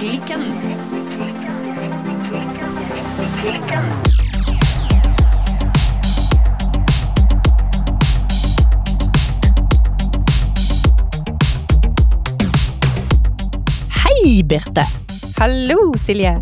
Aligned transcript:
Strikkeklikken. 0.00 0.40
Hei, 13.92 14.42
Birte. 14.44 14.84
Hallo, 15.36 15.92
Silje. 15.96 16.40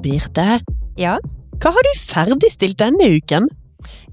Birte, 0.00 0.60
Ja? 0.96 1.18
hva 1.60 1.70
har 1.72 1.84
du 1.84 1.92
ferdigstilt 2.00 2.78
denne 2.80 3.16
uken? 3.18 3.50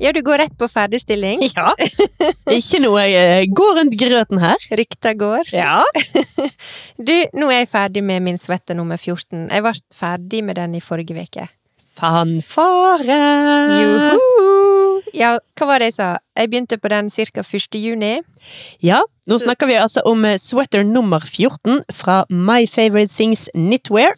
Ja, 0.01 0.11
du 0.15 0.21
går 0.25 0.37
rett 0.43 0.57
på 0.59 0.67
ferdigstilling. 0.71 1.41
Ja. 1.55 1.71
Ikke 2.51 2.79
noe 2.83 3.03
jeg 3.07 3.49
går 3.57 3.75
rundt 3.79 3.95
grøten 3.99 4.39
her? 4.41 4.57
Rykta 4.77 5.13
går. 5.19 5.51
Ja. 5.55 5.81
Du, 7.01 7.13
nå 7.33 7.47
er 7.49 7.63
jeg 7.63 7.69
ferdig 7.71 8.03
med 8.05 8.21
min 8.21 8.37
sweater 8.39 8.75
nummer 8.77 8.97
14. 9.01 9.47
Jeg 9.49 9.63
ble 9.65 9.71
ferdig 9.95 10.43
med 10.45 10.55
den 10.59 10.75
i 10.77 10.81
forrige 10.83 11.17
uke. 11.17 11.47
Fanfare! 11.97 13.17
Joho! 13.81 15.01
Ja, 15.17 15.33
hva 15.57 15.67
var 15.67 15.81
det 15.81 15.89
jeg 15.91 15.95
sa? 15.97 16.09
Jeg 16.37 16.51
begynte 16.51 16.77
på 16.81 16.91
den 16.91 17.09
ca. 17.11 17.43
1. 17.43 17.75
juni. 17.81 18.11
Ja, 18.85 19.01
nå 19.27 19.37
Så- 19.39 19.45
snakker 19.45 19.67
vi 19.67 19.75
altså 19.81 20.01
om 20.05 20.23
eh, 20.25 20.37
sweater 20.37 20.83
nummer 20.83 21.19
14 21.19 21.81
fra 21.91 22.23
My 22.29 22.65
Favorite 22.67 23.13
Things 23.13 23.49
Knitwear 23.53 24.13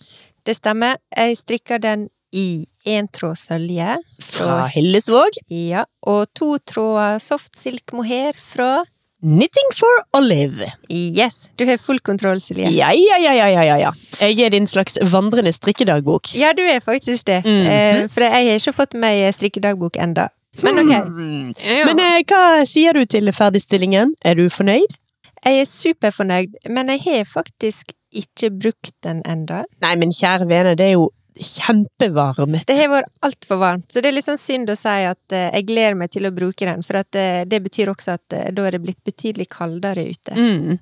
Det 0.45 0.55
stemmer. 0.55 0.95
Jeg 1.17 1.37
strikker 1.37 1.77
den 1.79 2.09
i 2.33 2.65
én 2.85 3.07
tråd 3.07 3.37
sølje. 3.37 3.97
fra 4.21 4.65
Hellesvåg. 4.67 5.37
Ja, 5.49 5.85
og 6.07 6.27
to 6.35 6.57
tråder 6.57 7.19
soft 7.19 7.57
silk 7.59 7.93
mohair 7.93 8.33
fra 8.37 8.83
Knitting 9.23 9.69
for 9.71 10.19
Olive. 10.19 10.73
Yes! 10.89 11.49
Du 11.55 11.65
har 11.65 11.77
full 11.77 11.99
kontroll, 11.99 12.41
Silje. 12.41 12.67
Ja, 12.75 12.89
ja, 12.91 13.17
ja, 13.23 13.33
ja, 13.33 13.63
ja, 13.63 13.77
ja. 13.79 13.91
Jeg 14.19 14.39
er 14.43 14.49
din 14.51 14.67
slags 14.67 14.97
vandrende 14.99 15.53
strikkedagbok. 15.55 16.33
Ja, 16.35 16.51
du 16.51 16.59
er 16.61 16.79
faktisk 16.79 17.27
det. 17.27 17.45
Mm 17.45 17.67
-hmm. 17.67 18.07
for 18.07 18.21
jeg 18.21 18.31
har 18.31 18.59
ikke 18.59 18.73
fått 18.73 18.93
meg 18.93 19.33
strikkedagbok 19.33 19.95
enda. 19.95 20.27
Men 20.61 20.79
ok. 20.79 21.07
Mm. 21.07 21.53
Ja. 21.57 21.85
Men 21.85 21.99
eh, 21.99 22.21
hva 22.27 22.65
sier 22.65 22.93
du 22.93 23.05
til 23.05 23.31
ferdigstillingen? 23.33 24.13
Er 24.25 24.33
du 24.33 24.49
fornøyd? 24.49 24.91
Jeg 25.45 25.59
er 25.59 25.65
superfornøyd, 25.65 26.53
men 26.69 26.89
jeg 26.89 27.01
har 27.05 27.25
faktisk 27.25 27.91
ikke 28.13 28.51
brukt 28.51 28.93
den 29.03 29.21
enda. 29.25 29.63
Nei, 29.81 29.95
men 29.95 30.13
kjære 30.13 30.47
vene, 30.47 30.75
det 30.75 30.85
er 30.85 30.91
jo 30.91 31.09
kjempevarmt. 31.39 32.65
Det 32.67 32.77
har 32.77 32.91
vært 32.91 33.11
altfor 33.25 33.59
varmt, 33.61 33.89
så 33.91 34.01
det 34.01 34.11
er 34.11 34.17
litt 34.17 34.27
sånn 34.27 34.41
synd 34.41 34.71
å 34.71 34.77
si 34.77 34.95
at 35.09 35.35
eh, 35.35 35.49
jeg 35.57 35.67
gleder 35.69 35.97
meg 35.99 36.13
til 36.13 36.27
å 36.29 36.33
bruke 36.35 36.67
den, 36.67 36.83
for 36.85 37.01
at 37.01 37.19
eh, 37.19 37.43
det 37.49 37.61
betyr 37.65 37.91
også 37.93 38.17
at 38.17 38.37
eh, 38.37 38.49
da 38.55 38.67
er 38.67 38.77
det 38.77 38.83
blitt 38.85 39.01
betydelig 39.05 39.49
kaldere 39.53 40.05
ute. 40.09 40.35
Mm. 40.37 40.81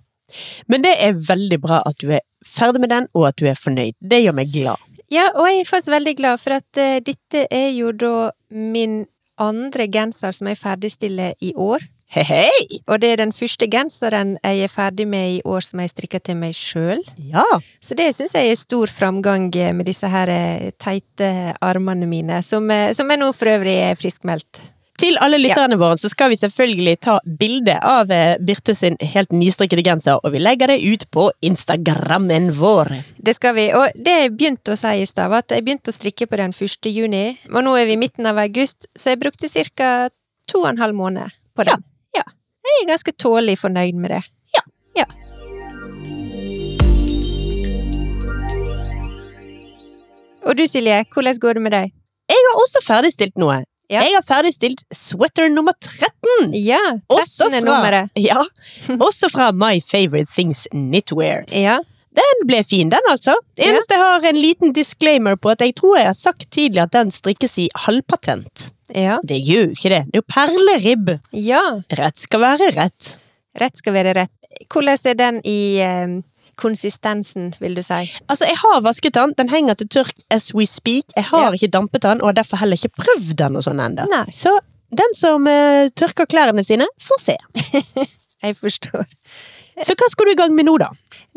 Men 0.71 0.85
det 0.85 0.93
er 1.03 1.19
veldig 1.19 1.59
bra 1.63 1.81
at 1.87 1.99
du 1.99 2.11
er 2.15 2.23
ferdig 2.47 2.83
med 2.83 2.93
den, 2.93 3.07
og 3.17 3.29
at 3.31 3.39
du 3.39 3.47
er 3.49 3.59
fornøyd. 3.59 3.97
Det 3.99 4.21
gjør 4.23 4.37
meg 4.37 4.53
glad. 4.53 4.87
Ja, 5.11 5.27
og 5.35 5.47
jeg 5.49 5.59
er 5.59 5.67
faktisk 5.67 5.91
veldig 5.91 6.13
glad, 6.19 6.39
for 6.39 6.55
at 6.55 6.79
eh, 6.79 6.99
dette 7.03 7.47
er 7.51 7.71
jo 7.75 7.91
da 7.91 8.31
min 8.55 9.01
andre 9.41 9.87
genser 9.91 10.35
som 10.35 10.47
jeg 10.47 10.59
ferdigstiller 10.61 11.35
i 11.43 11.51
år. 11.59 11.83
Hei, 12.11 12.25
hei! 12.27 12.79
Og 12.91 12.97
det 12.99 13.13
er 13.13 13.21
den 13.21 13.29
første 13.31 13.69
genseren 13.71 14.33
jeg 14.43 14.65
er 14.65 14.71
ferdig 14.71 15.05
med 15.07 15.37
i 15.37 15.43
år 15.47 15.63
som 15.63 15.79
jeg 15.79 15.93
strikker 15.93 16.19
til 16.19 16.35
meg 16.41 16.57
sjøl. 16.59 16.99
Ja. 17.15 17.45
Så 17.79 17.95
det 17.95 18.09
syns 18.17 18.33
jeg 18.35 18.49
er 18.51 18.57
stor 18.59 18.91
framgang 18.91 19.45
eh, 19.55 19.69
med 19.71 19.87
disse 19.87 20.09
her 20.11 20.27
eh, 20.27 20.73
teite 20.75 21.53
armene 21.63 22.09
mine, 22.11 22.41
som, 22.43 22.65
eh, 22.67 22.89
som 22.97 23.07
jeg 23.07 23.21
nå 23.21 23.29
for 23.31 23.53
øvrig 23.53 23.77
er 23.85 23.95
friskmeldt. 23.95 24.59
Til 24.99 25.15
alle 25.23 25.39
lytterne 25.39 25.77
våre 25.79 25.95
så 25.97 26.11
skal 26.11 26.33
vi 26.33 26.41
selvfølgelig 26.41 26.97
ta 26.99 27.13
bilde 27.23 27.77
av 27.79 28.11
Birte 28.43 28.75
sin 28.75 28.99
helt 29.13 29.31
nystrikkede 29.31 29.85
genser, 29.87 30.19
og 30.19 30.35
vi 30.35 30.41
legger 30.43 30.67
det 30.67 30.81
ut 30.83 31.05
på 31.15 31.29
Instagrammen 31.47 32.51
vår. 32.59 32.91
Det 33.23 33.37
skal 33.39 33.55
vi. 33.55 33.69
Og 33.71 33.95
det 33.95 34.17
jeg 34.17 34.33
begynte 34.35 34.75
å 34.75 34.81
si 34.81 34.91
i 34.99 35.07
stad, 35.07 35.31
var 35.31 35.45
at 35.45 35.55
jeg 35.55 35.63
begynte 35.63 35.95
å 35.95 35.95
strikke 35.95 36.27
på 36.27 36.41
den 36.43 36.51
1. 36.51 36.91
juni, 36.91 37.23
og 37.53 37.63
nå 37.63 37.77
er 37.79 37.87
vi 37.87 37.95
i 37.95 38.01
midten 38.03 38.27
av 38.27 38.43
august, 38.43 38.91
så 38.91 39.15
jeg 39.15 39.23
brukte 39.23 39.49
ca. 39.71 40.11
to 40.51 40.65
og 40.65 40.73
en 40.73 40.83
halv 40.83 40.99
måned 40.99 41.39
på 41.55 41.65
den. 41.71 41.79
Ja. 41.79 41.90
Jeg 42.65 42.83
er 42.83 42.87
ganske 42.91 43.11
tålelig 43.17 43.57
fornøyd 43.61 43.97
med 44.03 44.09
det. 44.15 44.21
Ja. 44.55 44.61
ja. 44.99 45.05
Og 50.45 50.57
du 50.57 50.63
Silje, 50.67 51.03
hvordan 51.13 51.37
går 51.41 51.57
det 51.57 51.61
med 51.67 51.75
deg? 51.75 51.91
Jeg 52.31 52.45
har 52.47 52.61
også 52.63 52.81
ferdigstilt 52.85 53.37
noe. 53.41 53.59
Ja. 53.91 54.05
Jeg 54.07 54.15
har 54.15 54.23
ferdigstilt 54.23 54.85
sweater 54.95 55.49
nummer 55.51 55.75
13. 55.83 56.53
Ja, 56.55 56.79
Også 57.11 57.49
13. 57.49 57.57
er 57.59 57.65
nummeret. 57.65 58.11
ja, 58.15 58.37
også 59.03 59.27
fra 59.33 59.49
My 59.51 59.81
Favorite 59.83 60.31
Things 60.31 60.63
Knitwear. 60.71 61.43
Ja. 61.51 61.79
Den 62.17 62.41
ble 62.47 62.59
fin, 62.67 62.89
den 62.91 63.05
altså. 63.09 63.37
Det 63.55 63.69
eneste 63.69 63.95
jeg 63.95 64.03
har 64.03 64.25
en 64.31 64.39
liten 64.41 64.73
disclaimer 64.75 65.37
på, 65.39 65.53
at 65.53 65.61
jeg 65.63 65.75
tror 65.77 65.97
jeg 65.97 66.09
har 66.09 66.17
sagt 66.17 66.49
tidligere 66.51 66.89
at 66.89 66.95
den 66.97 67.11
strikkes 67.15 67.57
i 67.63 67.69
halvpatent. 67.85 68.71
Ja. 68.91 69.19
Det 69.23 69.37
gjør 69.39 69.69
jo 69.69 69.75
ikke 69.77 69.91
det. 69.93 70.01
Det 70.11 70.19
er 70.19 70.23
jo 70.23 70.27
perleribb. 70.35 71.13
ja. 71.31 71.61
Rett 71.95 72.19
skal 72.19 72.41
være 72.43 72.71
rett. 72.75 73.13
Rett 73.61 73.77
skal 73.79 73.93
være 73.95 74.13
rett. 74.17 74.33
Hvordan 74.71 74.99
er 75.07 75.15
den 75.19 75.39
i 75.47 75.59
eh, 75.79 76.17
konsistensen, 76.59 77.53
vil 77.63 77.75
du 77.75 77.81
si? 77.85 78.01
Altså, 78.27 78.45
jeg 78.49 78.59
har 78.59 78.81
vasket 78.83 79.15
den. 79.15 79.33
Den 79.39 79.49
henger 79.51 79.79
til 79.79 79.87
tørk 79.87 80.11
as 80.31 80.51
we 80.55 80.65
speak. 80.67 81.05
Jeg 81.15 81.23
har 81.31 81.47
Ja. 81.47 81.53
ikke 81.55 81.71
dampet 81.71 82.01
den, 82.03 82.21
og 82.21 82.27
har 82.33 82.33
derfor 82.41 82.57
heller 82.57 82.75
ikke 82.79 82.91
prøvd 82.99 83.35
den 83.39 83.55
og 83.55 83.63
sånn 83.63 83.79
ennå. 83.79 84.07
Så 84.35 84.51
den 84.91 85.15
som 85.15 85.47
eh, 85.47 85.87
tørker 85.95 86.25
klærne 86.27 86.63
sine, 86.67 86.87
får 86.99 87.19
se. 87.23 87.37
Jeg 88.43 88.55
forstår. 88.57 89.05
Så 89.85 89.95
hva 89.97 90.09
skal 90.11 90.29
du 90.29 90.33
i 90.33 90.39
gang 90.39 90.53
med 90.55 90.67
nå, 90.67 90.75
da? 90.81 90.91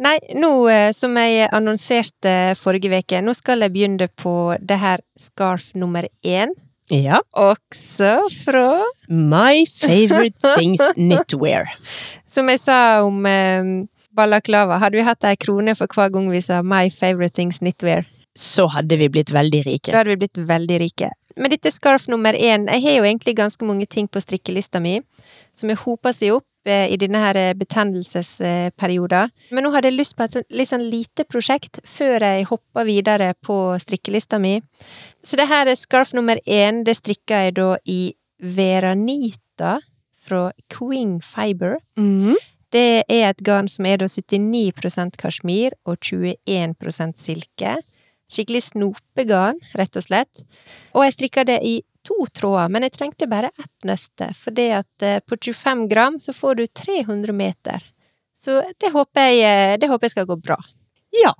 Nei, 0.05 0.17
nå 0.37 0.53
eh, 0.73 0.91
som 0.97 1.17
jeg 1.17 1.49
annonserte 1.55 2.35
forrige 2.61 2.93
uke, 2.93 3.23
nå 3.25 3.35
skal 3.37 3.65
jeg 3.65 3.75
begynne 3.75 4.09
på 4.21 4.35
det 4.61 4.79
her 4.83 5.05
scarf 5.21 5.71
nummer 5.79 6.09
én. 6.27 6.53
Ja. 6.93 7.23
Også 7.33 8.19
fra 8.45 8.85
My 9.09 9.65
Favorite 9.67 10.55
Things 10.59 10.83
Knitwear. 10.99 11.73
Som 12.29 12.51
jeg 12.53 12.61
sa 12.61 12.77
om 13.07 13.25
eh, 13.31 13.73
balaklava, 14.15 14.79
hadde 14.83 15.01
vi 15.01 15.07
hatt 15.07 15.27
ei 15.29 15.37
krone 15.41 15.75
for 15.79 15.91
hver 15.91 16.13
gang 16.15 16.31
vi 16.33 16.43
sa 16.45 16.63
My 16.63 16.91
favorite 16.93 17.35
things 17.39 17.61
knitwear. 17.63 18.05
Så 18.35 18.67
hadde 18.75 18.99
vi 18.99 19.09
blitt 19.09 19.31
veldig 19.35 19.63
rike. 19.67 19.93
Da 19.93 20.03
hadde 20.03 20.15
vi 20.15 20.25
blitt 20.25 20.41
veldig 20.49 20.81
rike. 20.83 21.11
Men 21.37 21.51
dette 21.51 21.71
scarf 21.75 22.07
nummer 22.07 22.35
én 22.35 22.69
Jeg 22.71 22.83
har 22.83 22.93
jo 22.99 23.05
egentlig 23.05 23.35
ganske 23.39 23.67
mange 23.67 23.87
ting 23.91 24.07
på 24.07 24.21
strikkelista 24.23 24.81
mi 24.81 25.01
som 25.55 25.71
har 25.71 25.81
hopa 25.83 26.13
seg 26.15 26.37
opp 26.37 26.47
eh, 26.47 26.54
i 26.67 26.97
denne 27.01 27.21
her 27.21 27.37
eh, 27.37 27.55
betennelsesperioden. 27.59 29.33
Men 29.55 29.67
nå 29.67 29.73
hadde 29.75 29.91
jeg 29.91 29.99
lyst 29.99 30.17
på 30.17 30.27
et 30.27 30.39
litt 30.55 30.71
sånn 30.71 30.87
lite 30.91 31.27
prosjekt 31.29 31.83
før 31.89 32.25
jeg 32.25 32.49
hoppa 32.51 32.85
videre 32.89 33.33
på 33.45 33.59
strikkelista 33.83 34.41
mi. 34.43 34.57
Så 35.25 35.37
det 35.41 35.49
her 35.51 35.69
er 35.69 35.79
scarf 35.81 36.15
nummer 36.17 36.41
én. 36.47 36.85
Det 36.87 36.97
strikka 36.99 37.45
jeg 37.47 37.57
da 37.61 37.75
i 37.85 38.15
Veranita 38.41 39.79
fra 40.25 40.51
Queen 40.73 41.21
Fiber. 41.21 41.79
Mhm. 41.97 42.37
Det 42.75 43.05
er 43.07 43.29
et 43.29 43.43
garn 43.47 43.69
som 43.71 43.87
er 43.87 44.01
da 44.03 44.09
79% 44.11 45.15
kasjmir 45.21 45.77
og 45.87 46.01
21% 46.03 47.21
silke. 47.23 47.77
Skikkelig 48.27 48.65
snopegarn, 48.73 49.61
rett 49.79 49.95
og 49.95 50.03
slett. 50.03 50.43
Og 50.97 51.05
jeg 51.05 51.15
strikka 51.15 51.45
det 51.47 51.61
i 51.63 51.77
to 52.05 52.27
tråder, 52.37 52.71
men 52.73 52.87
jeg 52.87 52.95
trengte 52.99 53.29
bare 53.31 53.51
ett 53.59 53.89
nøste, 53.89 54.31
for 54.39 54.55
det 54.57 54.69
at 54.83 55.07
eh, 55.07 55.21
på 55.25 55.39
25 55.41 55.87
gram 55.91 56.21
så 56.21 56.35
får 56.37 56.61
du 56.61 56.67
300 56.67 57.33
meter. 57.37 57.85
Så 58.41 58.61
det 58.81 58.93
håper 58.93 59.31
jeg, 59.31 59.41
eh, 59.49 59.77
det 59.81 59.89
håper 59.89 60.09
jeg 60.09 60.17
skal 60.17 60.29
gå 60.29 60.37
bra. 60.43 60.59
Ja. 61.23 61.33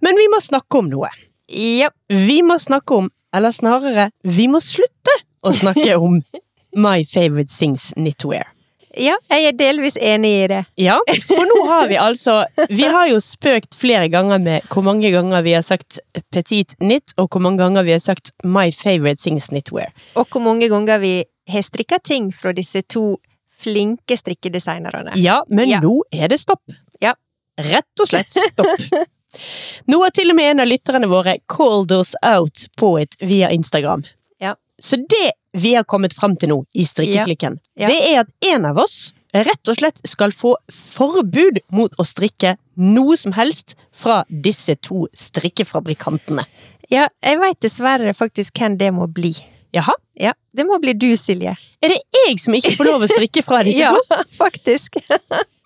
Men 0.00 0.18
vi 0.20 0.28
må 0.30 0.40
snakke 0.40 0.78
om 0.78 0.90
noe. 0.92 1.10
Ja. 1.52 1.90
Vi 2.08 2.40
må 2.46 2.58
snakke 2.60 3.02
om, 3.02 3.10
eller 3.34 3.54
snarere, 3.54 4.10
vi 4.22 4.48
må 4.48 4.60
slutte 4.62 5.16
å 5.42 5.52
snakke 5.56 5.96
om 5.98 6.20
My 6.84 7.02
Favorite 7.04 7.52
Things 7.52 7.90
Knitwear. 7.96 8.52
Ja, 8.96 9.14
jeg 9.30 9.44
er 9.48 9.52
delvis 9.56 9.96
enig 9.96 10.30
i 10.44 10.46
det. 10.52 10.60
Ja, 10.76 10.98
for 11.26 11.46
nå 11.48 11.58
har 11.68 11.88
vi 11.88 11.96
altså 11.96 12.44
Vi 12.68 12.82
har 12.84 13.08
jo 13.08 13.20
spøkt 13.24 13.74
flere 13.78 14.08
ganger 14.12 14.38
med 14.42 14.62
hvor 14.72 14.82
mange 14.86 15.10
ganger 15.14 15.42
vi 15.42 15.52
har 15.56 15.62
sagt 15.66 15.98
Petit 16.32 16.74
Knit, 16.78 17.14
og 17.16 17.28
hvor 17.32 17.40
mange 17.44 17.58
ganger 17.62 17.82
vi 17.86 17.92
har 17.96 18.02
sagt 18.04 18.32
My 18.44 18.70
Favorite 18.72 19.22
Things 19.22 19.48
Knitwear. 19.52 19.92
Og 20.16 20.26
hvor 20.30 20.40
mange 20.44 20.68
ganger 20.68 20.98
vi 21.02 21.14
har 21.48 21.62
strikka 21.62 21.98
ting 22.04 22.30
fra 22.34 22.52
disse 22.52 22.82
to 22.88 23.16
flinke 23.62 24.16
strikkedesignerne. 24.18 25.12
Ja, 25.16 25.42
men 25.48 25.68
Ja. 25.68 25.80
nå 25.80 26.02
er 26.12 26.28
det 26.28 26.40
stopp. 26.40 26.62
Ja. 27.00 27.14
Rett 27.58 28.00
og 28.00 28.08
slett 28.08 28.26
stopp. 28.32 28.66
Nå 29.88 29.96
har 30.02 30.10
til 30.12 30.28
og 30.30 30.36
med 30.36 30.50
en 30.50 30.60
av 30.60 30.66
lytterne 30.68 31.08
våre 31.08 31.38
called 31.48 31.92
us 31.96 32.10
out 32.22 32.66
på 32.76 32.98
it 33.00 33.14
via 33.20 33.48
Instagram. 33.50 34.02
Ja. 34.40 34.54
Så 34.82 34.96
det 34.96 35.32
vi 35.52 35.74
har 35.74 35.84
kommet 35.84 36.12
fram 36.16 36.36
til 36.36 36.48
nå 36.52 36.60
i 36.74 36.84
Strikkeklikken, 36.88 37.58
Ja. 37.76 37.88
Ja. 37.88 37.88
det 37.88 38.00
er 38.12 38.20
at 38.24 38.54
en 38.54 38.64
av 38.70 38.78
oss 38.78 39.12
rett 39.32 39.68
og 39.72 39.76
slett 39.78 40.00
skal 40.08 40.32
få 40.36 40.54
forbud 40.72 41.58
mot 41.72 41.92
å 41.98 42.04
strikke 42.04 42.56
noe 42.76 43.16
som 43.16 43.32
helst 43.32 43.74
fra 43.96 44.22
disse 44.28 44.74
to 44.84 45.06
strikkefabrikantene. 45.16 46.44
Ja, 46.92 47.06
jeg 47.24 47.38
veit 47.40 47.60
dessverre 47.64 48.12
faktisk 48.16 48.58
hvem 48.60 48.76
det 48.80 48.90
må 48.92 49.06
bli. 49.08 49.32
Jaha? 49.72 49.94
Ja, 50.20 50.34
det 50.52 50.66
må 50.68 50.76
bli 50.82 50.92
du, 50.92 51.08
Silje. 51.16 51.54
Er 51.82 51.88
det 51.94 52.00
jeg 52.26 52.36
som 52.42 52.52
ikke 52.54 52.74
får 52.76 52.90
lov 52.90 53.06
å 53.06 53.08
strikke 53.08 53.42
fra 53.44 53.62
disse 53.66 53.80
Ja, 53.86 53.94
to? 53.96 54.20
faktisk. 54.36 54.98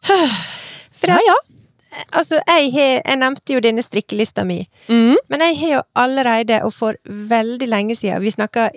For 0.06 1.10
Ja, 1.10 1.18
ja. 1.26 1.34
altså, 2.12 2.38
jeg, 2.46 2.70
har, 2.76 2.92
jeg 3.02 3.18
nevnte 3.20 3.56
jo 3.56 3.60
denne 3.64 3.82
strikkelista 3.82 4.44
mi. 4.46 4.60
Mm. 4.88 5.16
Men 5.32 5.42
jeg 5.48 5.58
har 5.64 5.72
jo 5.74 5.82
allerede, 5.98 6.60
og 6.66 6.72
for 6.74 6.98
veldig 7.06 7.66
lenge 7.68 7.96
siden, 7.98 8.22
vi 8.22 8.30
snakker 8.34 8.70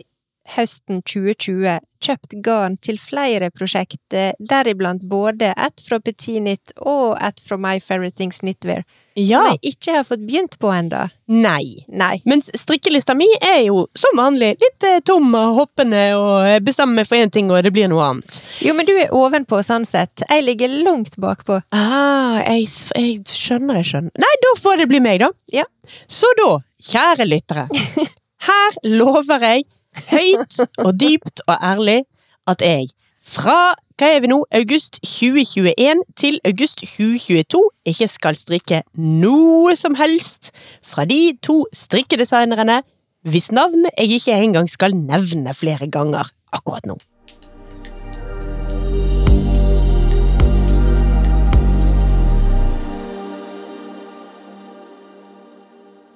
høsten 0.55 1.01
2020, 1.05 1.79
kjøpt 1.99 2.33
garn 2.45 2.77
til 2.81 2.95
flere 2.97 3.49
prosjekter, 3.51 4.31
deriblant 4.39 5.01
både 5.11 5.49
et 5.59 5.81
fra 5.83 5.97
Petit 5.99 6.37
Knit 6.39 6.71
og 6.79 7.17
et 7.21 7.41
fra 7.43 7.57
My 7.59 7.75
Favorite 7.83 8.15
Things 8.17 8.39
Knitwear, 8.39 8.85
Ja. 9.19 9.41
som 9.41 9.49
jeg 9.51 9.73
ikke 9.73 9.95
har 9.97 10.05
fått 10.07 10.23
begynt 10.25 10.55
på 10.61 10.71
ennå. 10.71 11.01
Nei. 11.27 11.83
Nei. 11.91 12.21
Mens 12.25 12.47
strikkelista 12.55 13.13
mi 13.19 13.27
er 13.41 13.65
jo 13.67 13.81
som 13.99 14.15
vanlig 14.17 14.53
litt 14.63 14.85
eh, 14.87 15.01
tom 15.05 15.27
og 15.35 15.57
hoppende 15.59 16.03
og 16.15 16.47
eh, 16.47 16.59
bestemmer 16.63 17.01
meg 17.01 17.09
for 17.09 17.19
én 17.19 17.29
ting, 17.35 17.51
og 17.51 17.61
det 17.67 17.73
blir 17.75 17.89
noe 17.91 18.05
annet. 18.07 18.39
Jo, 18.63 18.73
men 18.77 18.87
du 18.87 18.93
er 18.95 19.11
ovenpå, 19.13 19.59
sånn 19.67 19.85
sett. 19.85 20.23
Jeg 20.29 20.45
ligger 20.47 20.71
langt 20.87 21.17
bakpå. 21.19 21.59
Ah, 21.75 22.39
jeg, 22.47 22.69
jeg 22.95 23.19
skjønner, 23.27 23.81
jeg 23.83 23.89
skjønner. 23.91 24.15
Nei, 24.23 24.31
da 24.47 24.55
får 24.61 24.81
det 24.85 24.87
bli 24.93 25.03
meg, 25.03 25.19
da. 25.25 25.29
Ja. 25.51 25.67
Så 26.07 26.31
da, 26.39 26.53
kjære 26.93 27.27
lyttere, 27.27 27.67
her 28.47 28.79
lover 28.87 29.43
jeg 29.43 29.67
høyt 30.11 30.59
og 30.85 30.93
dypt 30.99 31.43
og 31.47 31.55
ærlig 31.61 32.01
at 32.49 32.63
jeg 32.65 32.89
fra 33.19 33.75
hva 33.99 34.07
er 34.15 34.21
vi 34.23 34.29
nå, 34.31 34.37
august 34.55 35.01
2021 35.03 36.05
til 36.15 36.37
august 36.47 36.85
2022 36.87 37.59
ikke 37.91 38.07
skal 38.07 38.37
strikke 38.39 38.79
noe 38.95 39.73
som 39.75 39.97
helst 39.99 40.53
fra 40.87 41.03
de 41.09 41.33
to 41.43 41.65
strikkedesignerne 41.75 42.79
hvis 43.27 43.51
navn 43.51 43.89
jeg 43.97 44.15
ikke 44.15 44.39
engang 44.39 44.69
skal 44.71 44.95
nevne 44.95 45.51
flere 45.53 45.89
ganger 45.91 46.31
akkurat 46.55 46.87
nå. 46.87 46.95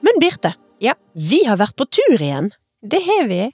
Men 0.03 0.19
Birte, 0.19 0.53
Ja. 0.79 0.93
vi 1.15 1.43
har 1.47 1.57
vært 1.57 1.75
på 1.75 1.85
tur 1.85 2.19
igjen. 2.19 2.51
Det 2.83 3.01
har 3.03 3.27
vi. 3.27 3.51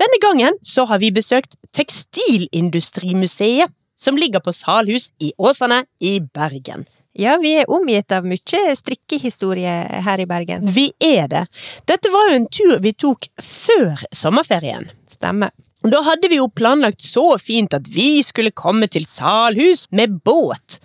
Denne 0.00 0.18
gangen 0.22 0.54
så 0.62 0.86
har 0.88 0.98
vi 1.02 1.10
besøkt 1.12 1.56
Tekstilindustrimuseet, 1.76 3.68
som 4.00 4.16
ligger 4.16 4.40
på 4.40 4.52
Salhus 4.56 5.12
i 5.20 5.32
Åsane 5.36 5.84
i 6.00 6.20
Bergen. 6.20 6.86
Ja, 7.12 7.36
vi 7.42 7.50
er 7.58 7.70
omgitt 7.70 8.12
av 8.14 8.24
mye 8.24 8.76
strikkehistorie 8.78 10.00
her 10.06 10.22
i 10.22 10.26
Bergen. 10.30 10.64
Vi 10.72 10.92
er 11.04 11.28
det. 11.28 11.42
Dette 11.90 12.08
var 12.12 12.30
jo 12.30 12.38
en 12.38 12.46
tur 12.48 12.78
vi 12.80 12.94
tok 12.94 13.28
før 13.44 14.00
sommerferien. 14.14 14.88
Stemmer. 15.10 15.50
Da 15.84 16.00
hadde 16.06 16.28
vi 16.30 16.38
jo 16.38 16.48
planlagt 16.48 17.02
så 17.04 17.34
fint 17.40 17.74
at 17.76 17.88
vi 17.92 18.22
skulle 18.24 18.54
komme 18.56 18.88
til 18.88 19.04
Salhus 19.08 19.86
med 19.92 20.20
båt. 20.24 20.80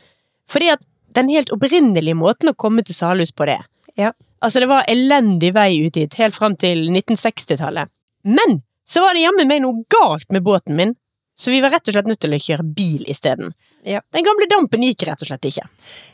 Fordi 0.52 0.74
at 0.76 0.84
den 1.16 1.32
helt 1.32 1.52
opprinnelige 1.56 2.18
måten 2.20 2.52
å 2.52 2.58
komme 2.58 2.84
til 2.84 2.96
Salhus 2.98 3.32
på 3.32 3.48
det 3.48 3.62
Ja. 3.96 4.12
Altså, 4.44 4.60
det 4.60 4.68
var 4.70 4.84
elendig 4.92 5.54
vei 5.56 5.88
ut 5.88 5.96
dit, 5.96 6.14
helt 6.20 6.36
fram 6.36 6.58
til 6.60 6.84
1960-tallet. 6.92 7.88
Men 8.28 8.60
så 8.90 9.02
var 9.04 9.16
det 9.16 9.26
jammen 9.26 9.50
meg 9.50 9.64
noe 9.64 9.84
galt 9.92 10.30
med 10.34 10.46
båten 10.46 10.78
min, 10.78 10.96
så 11.38 11.52
vi 11.52 11.60
var 11.62 11.74
rett 11.76 11.90
og 11.90 11.96
slett 11.96 12.08
nødt 12.08 12.22
til 12.24 12.36
å 12.36 12.40
kjøre 12.40 12.66
bil 12.78 13.04
isteden. 13.12 13.52
Ja. 13.86 14.00
Den 14.16 14.24
gamle 14.26 14.48
dampen 14.50 14.82
gikk 14.86 15.04
rett 15.06 15.22
og 15.22 15.28
slett 15.28 15.46
ikke. 15.46 15.66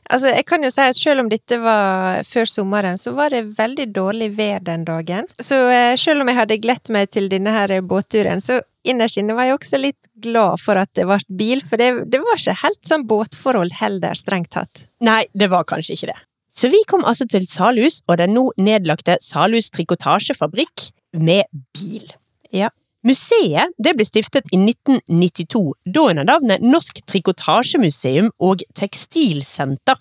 Altså, 0.10 0.32
jeg 0.34 0.46
kan 0.50 0.66
jo 0.66 0.72
si 0.74 0.84
at 0.84 0.98
selv 0.98 1.24
om 1.24 1.30
dette 1.32 1.60
var 1.62 2.26
før 2.28 2.50
sommeren, 2.50 2.98
så 3.00 3.14
var 3.16 3.32
det 3.32 3.46
veldig 3.56 3.86
dårlig 3.96 4.32
vær 4.36 4.66
den 4.66 4.84
dagen. 4.88 5.30
Så 5.40 5.60
eh, 5.72 5.94
selv 6.00 6.24
om 6.24 6.32
jeg 6.32 6.40
hadde 6.42 6.60
gledt 6.64 6.92
meg 6.92 7.14
til 7.14 7.30
denne 7.32 7.54
her 7.56 7.78
båtturen, 7.86 8.42
så 8.44 8.60
innerst 8.84 9.22
inne 9.22 9.38
var 9.38 9.48
jeg 9.48 9.60
også 9.60 9.80
litt 9.80 10.10
glad 10.26 10.60
for 10.60 10.82
at 10.82 10.92
det 10.98 11.06
ble 11.08 11.20
bil, 11.38 11.62
for 11.64 11.80
det, 11.80 11.92
det 12.12 12.20
var 12.24 12.42
ikke 12.42 12.58
helt 12.66 12.82
sånn 12.90 13.08
båtforhold 13.08 13.78
heller, 13.80 14.18
strengt 14.18 14.52
tatt. 14.58 14.88
Nei, 15.06 15.24
det 15.38 15.52
var 15.54 15.68
kanskje 15.70 15.96
ikke 15.96 16.12
det. 16.12 16.20
Så 16.52 16.68
vi 16.74 16.82
kom 16.90 17.06
altså 17.08 17.30
til 17.32 17.46
Salhus 17.48 18.02
og 18.10 18.18
den 18.20 18.34
nå 18.36 18.50
nedlagte 18.60 19.16
Salhus 19.24 19.72
trikotasjefabrikk 19.72 20.90
med 21.16 21.48
bil. 21.78 22.10
Ja. 22.52 22.70
Museet 23.02 23.74
ble 23.82 24.06
stiftet 24.06 24.46
i 24.54 24.60
1992, 24.62 25.74
da 25.90 26.04
under 26.12 26.28
navnet 26.28 26.62
Norsk 26.62 27.00
Trikotasjemuseum 27.10 28.30
og 28.38 28.62
Tekstilsenter. 28.78 29.98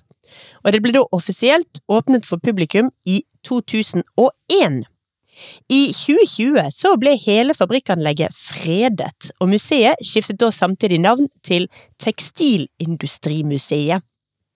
Og 0.64 0.73
det 0.75 0.82
ble 0.85 0.93
da 0.99 1.02
offisielt 1.17 1.81
åpnet 1.88 2.29
for 2.29 2.38
publikum 2.44 2.91
i 3.08 3.23
2001. 3.49 4.85
I 5.73 5.81
2020 5.97 6.69
så 6.75 6.93
ble 7.00 7.14
hele 7.23 7.55
fabrikkanlegget 7.56 8.35
fredet, 8.37 9.31
og 9.41 9.49
museet 9.55 9.97
skiftet 10.05 10.37
da 10.43 10.50
samtidig 10.52 11.00
navn 11.00 11.31
til 11.47 11.69
Tekstilindustrimuseet. 12.02 14.05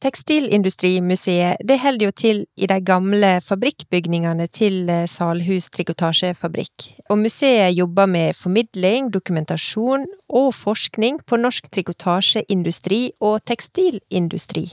Tekstilindustrimuseet 0.05 1.63
det 1.65 1.79
holder 1.81 2.11
jo 2.11 2.13
til 2.13 2.41
i 2.61 2.67
de 2.69 2.77
gamle 2.85 3.39
fabrikkbygningene 3.41 4.47
til 4.53 4.91
eh, 4.93 5.07
Salhus 5.09 5.71
trikotasjefabrikk, 5.73 6.91
og 7.09 7.23
museet 7.23 7.73
jobber 7.73 8.11
med 8.13 8.37
formidling, 8.37 9.09
dokumentasjon 9.15 10.05
og 10.29 10.51
forskning 10.55 11.23
på 11.25 11.39
norsk 11.41 11.71
trikotasjeindustri 11.73 13.15
og 13.25 13.41
tekstilindustri. 13.49 14.67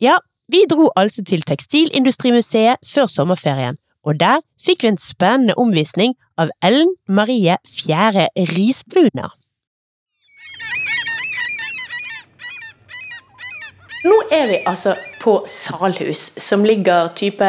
Ja, 0.00 0.16
vi 0.48 0.64
dro 0.70 0.88
altså 0.96 1.26
til 1.28 1.44
Tekstilindustrimuseet 1.44 2.80
før 2.80 3.10
sommerferien, 3.12 3.76
og 4.00 4.16
der 4.22 4.40
fikk 4.64 4.86
vi 4.86 4.94
en 4.94 5.02
spennende 5.02 5.58
omvisning 5.60 6.16
av 6.40 6.54
Ellen 6.64 6.96
Marie 7.04 7.60
Fjære 7.68 8.30
Risbruner. 8.56 9.36
Nå 14.00 14.16
er 14.32 14.46
vi 14.48 14.58
altså 14.64 14.94
på 15.20 15.34
Salhus, 15.50 16.30
som 16.40 16.62
ligger 16.64 17.10
type 17.16 17.44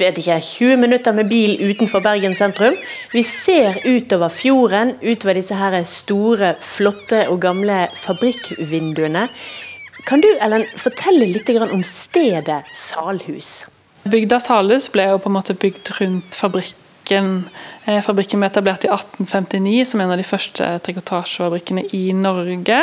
ikke, 0.00 0.40
20 0.42 0.80
minutter 0.82 1.14
med 1.14 1.28
bil 1.30 1.52
utenfor 1.62 2.02
Bergen 2.02 2.34
sentrum. 2.34 2.74
Vi 3.12 3.22
ser 3.22 3.78
utover 3.86 4.32
fjorden, 4.34 4.96
utover 4.98 5.38
disse 5.38 5.54
her 5.54 5.76
store, 5.86 6.54
flotte 6.60 7.28
og 7.28 7.38
gamle 7.40 7.84
fabrikkvinduene. 7.94 9.28
Kan 10.08 10.24
du 10.24 10.28
Ellen, 10.42 10.66
fortelle 10.74 11.30
litt 11.30 11.50
om 11.62 11.84
stedet 11.86 12.64
Salhus? 12.74 13.68
Bygda 14.10 14.40
Salhus 14.42 14.88
ble 14.90 15.06
jo 15.12 15.22
på 15.22 15.30
en 15.30 15.38
måte 15.38 15.54
bygd 15.54 15.94
rundt 16.00 16.34
fabrikken. 17.10 17.44
Eh, 17.86 18.02
Fabrikken 18.04 18.40
ble 18.40 18.48
etablert 18.50 18.84
i 18.84 18.90
1859 18.92 19.84
som 19.88 20.00
en 20.00 20.10
av 20.12 20.18
de 20.20 20.24
første 20.26 20.66
trikotasjefabrikkene 20.84 21.86
i 21.96 22.12
Norge. 22.12 22.78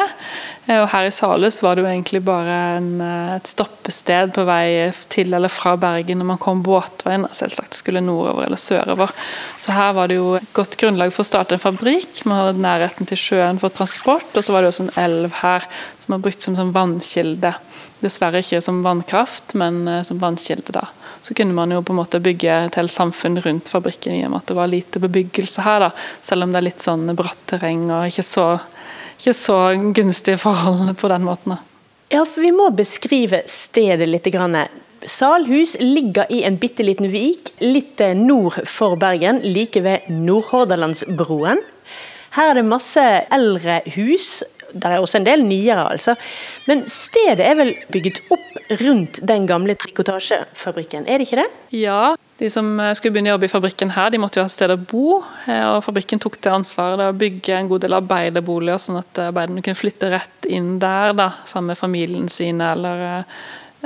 Eh, 0.67 0.81
Og 0.81 0.89
her 0.89 1.05
i 1.05 1.11
Salhus 1.11 1.61
var 1.61 1.75
det 1.75 1.83
jo 1.83 1.89
egentlig 1.91 2.23
bare 2.25 2.77
en, 2.77 2.99
eh, 3.01 3.35
et 3.35 3.47
stoppested 3.47 4.33
på 4.33 4.43
vei 4.45 4.91
til 5.09 5.33
eller 5.33 5.49
fra 5.49 5.77
Bergen 5.77 6.17
når 6.19 6.25
man 6.25 6.37
kom 6.37 6.63
båtveien. 6.63 7.27
Selvsagt 7.31 7.75
skulle 7.75 8.01
nordover 8.01 8.45
eller 8.45 8.57
sørover. 8.57 9.11
Så 9.59 9.71
her 9.71 9.93
var 9.93 10.07
det 10.07 10.17
jo 10.17 10.35
et 10.35 10.53
godt 10.53 10.77
grunnlag 10.77 11.13
for 11.13 11.23
å 11.23 11.31
starte 11.31 11.53
en 11.53 11.59
fabrikk. 11.59 12.25
Man 12.25 12.37
hadde 12.37 12.61
nærheten 12.61 13.07
til 13.07 13.17
sjøen 13.17 13.59
for 13.59 13.69
transport, 13.69 14.35
og 14.35 14.43
så 14.43 14.51
var 14.51 14.61
det 14.61 14.73
også 14.73 14.89
en 14.89 15.03
elv 15.03 15.31
her 15.31 15.63
som 15.99 16.13
var 16.13 16.19
brukt 16.19 16.41
som, 16.41 16.55
som 16.55 16.73
vannkilde. 16.73 17.53
Dessverre 18.03 18.43
ikke 18.43 18.61
som 18.61 18.83
vannkraft, 18.85 19.55
men 19.57 19.87
eh, 19.87 20.03
som 20.05 20.19
vannkilde. 20.21 20.75
da. 20.75 20.87
Så 21.21 21.33
kunne 21.33 21.55
man 21.57 21.71
jo 21.73 21.81
på 21.81 21.95
en 21.95 22.01
måte 22.01 22.21
bygge 22.23 22.57
et 22.67 22.77
helt 22.77 22.93
samfunn 22.93 23.39
rundt 23.41 23.69
fabrikken 23.69 24.13
i 24.15 24.25
og 24.25 24.31
med 24.31 24.43
at 24.43 24.51
det 24.51 24.57
var 24.59 24.69
lite 24.71 25.01
bebyggelse 25.01 25.65
her, 25.65 25.87
da. 25.87 25.91
selv 26.21 26.45
om 26.45 26.53
det 26.53 26.61
er 26.61 26.67
litt 26.69 26.85
sånn 26.85 27.09
bratt 27.17 27.41
terreng 27.49 27.87
og 27.89 28.05
ikke 28.11 28.25
så, 28.25 28.49
ikke 29.17 29.33
så 29.37 29.61
gunstige 29.97 30.37
forhold 30.41 30.93
på 31.01 31.09
den 31.13 31.25
måten. 31.25 31.57
da. 31.57 31.63
Ja, 32.13 32.21
for 32.23 32.39
vi 32.45 32.53
må 32.55 32.69
beskrive 32.71 33.41
stedet 33.51 34.07
litt. 34.07 34.29
Grann. 34.31 34.55
Salhus 35.07 35.75
ligger 35.79 36.29
i 36.31 36.43
en 36.47 36.57
bitte 36.59 36.85
liten 36.85 37.09
vik 37.11 37.51
litt 37.63 38.01
eh, 38.03 38.15
nord 38.15 38.61
for 38.67 38.95
Bergen, 38.99 39.41
like 39.43 39.81
ved 39.83 40.07
Nordhordalandsbroen. 40.11 41.61
Her 42.37 42.51
er 42.51 42.59
det 42.59 42.67
masse 42.67 43.03
eldre 43.33 43.81
hus. 43.95 44.43
Der 44.73 44.97
er 44.97 44.99
også 44.99 45.21
en 45.21 45.25
del 45.27 45.43
nyere, 45.47 45.85
altså. 45.93 46.15
Men 46.67 46.83
stedet 46.91 47.45
er 47.45 47.55
vel 47.55 47.73
bygget 47.93 48.19
opp 48.33 48.71
rundt 48.81 49.19
den 49.27 49.45
gamle 49.47 49.75
trikotasjefabrikken, 49.79 51.05
er 51.07 51.19
det 51.21 51.27
ikke 51.27 51.39
det? 51.39 51.49
Ja, 51.77 52.15
de 52.37 52.49
som 52.51 52.73
eh, 52.83 52.93
skulle 52.97 53.15
begynne 53.15 53.31
å 53.31 53.37
jobbe 53.37 53.47
i 53.47 53.51
fabrikken 53.53 53.93
her, 53.95 54.11
de 54.13 54.19
måtte 54.21 54.41
jo 54.41 54.45
ha 54.45 54.51
sted 54.51 54.73
å 54.73 54.77
bo. 54.77 55.21
eh, 55.47 55.63
Og 55.71 55.83
fabrikken 55.85 56.19
tok 56.21 56.35
det 56.43 56.51
ansvaret 56.53 57.01
å 57.01 57.15
bygge 57.17 57.55
en 57.55 57.69
god 57.71 57.85
del 57.85 57.95
arbeiderboliger, 57.97 58.81
sånn 58.81 58.99
at 58.99 59.21
arbeiderne 59.29 59.63
kunne 59.65 59.79
flytte 59.79 60.11
rett 60.13 60.49
inn 60.49 60.75
der 60.83 61.15
da, 61.17 61.31
sammen 61.49 61.73
med 61.73 61.79
familien 61.79 62.27
sine. 62.29 62.73
Eller, 62.75 63.05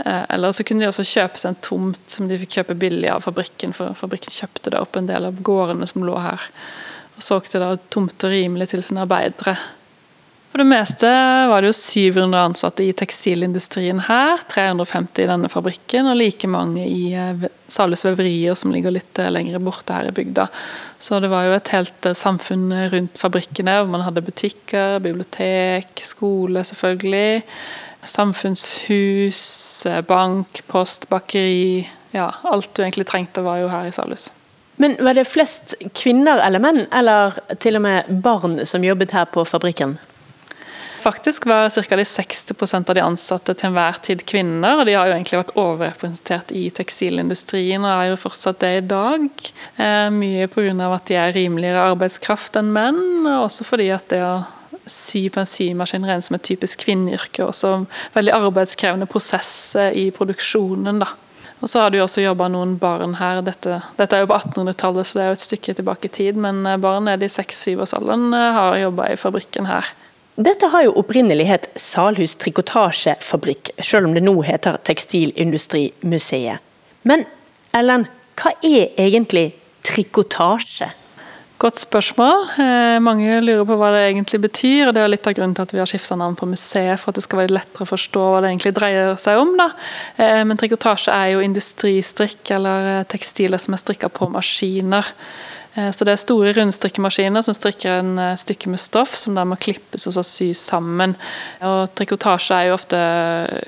eh, 0.02 0.24
eller 0.34 0.56
så 0.56 0.66
kunne 0.68 0.84
de 0.84 0.90
også 0.90 1.06
kjøpe 1.08 1.40
seg 1.40 1.54
en 1.54 1.62
tomt 1.64 2.16
som 2.16 2.28
de 2.28 2.40
fikk 2.42 2.58
kjøpe 2.58 2.80
billig 2.82 3.12
av 3.14 3.24
fabrikken, 3.28 3.76
for 3.78 3.94
fabrikken 4.00 4.34
kjøpte 4.34 4.74
da 4.74 4.82
opp 4.82 4.98
en 4.98 5.08
del 5.08 5.30
av 5.30 5.44
gårdene 5.46 5.88
som 5.88 6.04
lå 6.08 6.18
her. 6.20 6.50
Og 7.16 7.24
solgte 7.24 7.62
da 7.62 7.76
tomter 7.94 8.34
rimelig 8.34 8.72
til 8.74 8.84
sine 8.84 9.06
arbeidere. 9.06 9.56
For 10.52 10.60
det 10.60 10.68
meste 10.68 11.08
var 11.48 11.64
det 11.64 11.70
jo 11.70 11.76
700 11.78 12.40
ansatte 12.44 12.84
i 12.84 12.92
tekstilindustrien 12.92 14.02
her, 14.04 14.42
350 14.52 15.24
i 15.24 15.28
denne 15.30 15.50
fabrikken, 15.52 16.10
og 16.12 16.18
like 16.20 16.50
mange 16.52 16.84
i 16.84 17.14
eh, 17.16 17.46
Salhus 17.72 18.04
Veverier, 18.04 18.58
som 18.60 18.74
ligger 18.76 18.92
litt 18.92 19.22
eh, 19.24 19.30
lenger 19.32 19.64
borte 19.64 19.96
her 19.96 20.10
i 20.10 20.12
bygda. 20.18 20.50
Så 21.00 21.22
det 21.24 21.30
var 21.32 21.48
jo 21.48 21.56
et 21.56 21.72
helt 21.72 22.10
eh, 22.10 22.18
samfunn 22.20 22.68
rundt 22.92 23.24
fabrikkene, 23.24 23.78
hvor 23.80 23.94
man 23.96 24.04
hadde 24.04 24.26
butikker, 24.28 25.00
bibliotek, 25.00 26.04
skole 26.04 26.66
selvfølgelig. 26.68 27.48
Samfunnshus, 28.12 29.48
bank, 30.12 30.66
post, 30.68 31.08
bakeri. 31.08 31.88
Ja, 32.12 32.28
alt 32.44 32.74
du 32.76 32.84
egentlig 32.84 33.08
trengte 33.08 33.48
var 33.48 33.64
jo 33.64 33.72
her 33.72 33.88
i 33.88 33.96
Salhus. 33.96 34.34
Men 34.84 35.00
var 35.00 35.16
det 35.16 35.30
flest 35.32 35.78
kvinner 35.96 36.44
eller 36.44 36.60
menn, 36.60 36.90
eller 36.92 37.40
til 37.64 37.80
og 37.80 37.88
med 37.88 38.16
barn 38.26 38.66
som 38.68 38.84
jobbet 38.84 39.16
her 39.16 39.32
på 39.32 39.48
fabrikken? 39.48 40.02
Faktisk 41.02 41.46
var 41.50 41.70
ca. 41.70 41.96
de 41.96 42.04
60% 42.06 42.90
av 42.90 42.96
de 42.96 43.02
ansatte 43.02 43.56
til 43.58 43.72
enhver 43.72 43.98
tid 44.06 44.22
kvinner. 44.30 44.80
og 44.80 44.86
De 44.86 44.94
har 44.94 45.10
jo 45.10 45.16
egentlig 45.16 45.40
vært 45.40 45.56
overrepresentert 45.58 46.54
i 46.54 46.68
tekstilindustrien 46.70 47.82
og 47.82 47.92
er 47.92 48.12
jo 48.12 48.22
fortsatt 48.22 48.62
det 48.62 48.72
i 48.78 48.86
dag. 48.86 49.28
Eh, 49.82 50.10
mye 50.14 50.48
pga. 50.48 50.94
at 50.94 51.06
de 51.10 51.16
er 51.16 51.34
rimeligere 51.34 51.90
arbeidskraft 51.92 52.58
enn 52.62 52.72
menn, 52.74 53.26
og 53.26 53.48
også 53.48 53.66
fordi 53.66 53.90
at 53.90 54.10
det 54.10 54.22
å 54.22 54.44
sy 54.86 55.30
på 55.30 55.40
en 55.42 55.50
symaskin 55.50 56.06
regnes 56.06 56.30
som 56.30 56.38
et 56.38 56.46
typisk 56.46 56.86
kvinneyrke. 56.86 57.46
Også 57.46 57.86
veldig 58.14 58.34
arbeidskrevende 58.34 59.10
prosess 59.10 59.76
i 59.76 60.10
produksjonen. 60.12 61.00
da. 61.00 61.08
Og 61.62 61.70
så 61.70 61.80
har 61.84 61.92
du 61.94 62.00
også 62.02 62.24
jobba 62.24 62.48
noen 62.50 62.78
barn 62.82 63.16
her. 63.20 63.42
Dette, 63.46 63.82
dette, 63.98 64.18
er 64.18 64.24
jo 64.24 64.32
på 64.32 64.38
1800-tallet, 64.38 65.08
så 65.08 65.18
det 65.18 65.24
er 65.24 65.28
jo 65.30 65.38
et 65.38 65.46
stykke 65.46 65.76
tilbake 65.78 66.10
i 66.10 66.14
tid. 66.16 66.40
Men 66.42 66.66
eh, 66.66 66.80
barn 66.82 67.06
nede 67.06 67.28
i 67.28 67.32
6-7-årsalderen 67.32 68.34
eh, 68.34 68.54
har 68.58 68.80
jobba 68.82 69.12
i 69.12 69.20
fabrikken 69.20 69.70
her. 69.70 69.92
Dette 70.40 70.70
har 70.72 70.86
jo 70.86 70.94
opprinnelig 71.02 71.48
het 71.50 71.68
Salhus 71.76 72.38
trikotasjefabrikk, 72.40 73.74
selv 73.84 74.08
om 74.08 74.16
det 74.16 74.24
nå 74.24 74.38
heter 74.48 74.80
Tekstilindustrimuseet. 74.88 76.64
Men 77.04 77.26
Ellen, 77.76 78.08
hva 78.40 78.54
er 78.64 78.94
egentlig 79.00 79.52
trikotasje? 79.88 80.92
Godt 81.62 81.84
spørsmål. 81.84 82.48
Eh, 82.58 82.98
mange 83.06 83.36
lurer 83.44 83.68
på 83.70 83.76
hva 83.78 83.92
det 83.94 84.02
egentlig 84.08 84.40
betyr. 84.48 84.88
og 84.88 84.96
Det 84.96 85.04
er 85.04 85.12
litt 85.12 85.28
av 85.30 85.36
grunnen 85.38 85.54
til 85.54 85.68
at 85.68 85.74
vi 85.76 85.78
har 85.78 85.90
skifta 85.90 86.16
navn 86.18 86.34
på 86.36 86.50
museet, 86.50 86.98
for 86.98 87.12
at 87.12 87.20
det 87.20 87.26
skal 87.28 87.44
være 87.44 87.54
lettere 87.54 87.86
å 87.86 87.92
forstå 87.92 88.24
hva 88.32 88.40
det 88.42 88.50
egentlig 88.50 88.74
dreier 88.80 89.14
seg 89.22 89.38
om. 89.38 89.54
Da. 89.60 89.68
Eh, 90.18 90.42
men 90.48 90.58
trikotasje 90.58 91.14
er 91.14 91.36
jo 91.36 91.44
industristrikk, 91.46 92.42
eller 92.56 92.90
eh, 92.96 93.06
tekstiler 93.12 93.62
som 93.62 93.78
er 93.78 93.84
strikka 93.84 94.10
på 94.10 94.32
maskiner. 94.34 95.12
Eh, 95.76 95.92
så 95.92 96.06
Det 96.06 96.14
er 96.14 96.20
store 96.20 96.54
rundstrikkemaskiner 96.58 97.44
som 97.46 97.56
strikker 97.56 98.00
en 98.02 98.20
eh, 98.20 98.38
stykke 98.40 98.72
med 98.72 98.82
stoff 98.82 99.16
som 99.16 99.36
da 99.38 99.46
må 99.48 99.58
klippes 99.60 100.08
og 100.08 100.18
så 100.18 100.24
sys 100.28 100.64
sammen. 100.72 101.16
Og 101.64 101.92
Trikotasje 101.96 102.58
er 102.58 102.70
jo 102.70 102.78
ofte, 102.78 103.02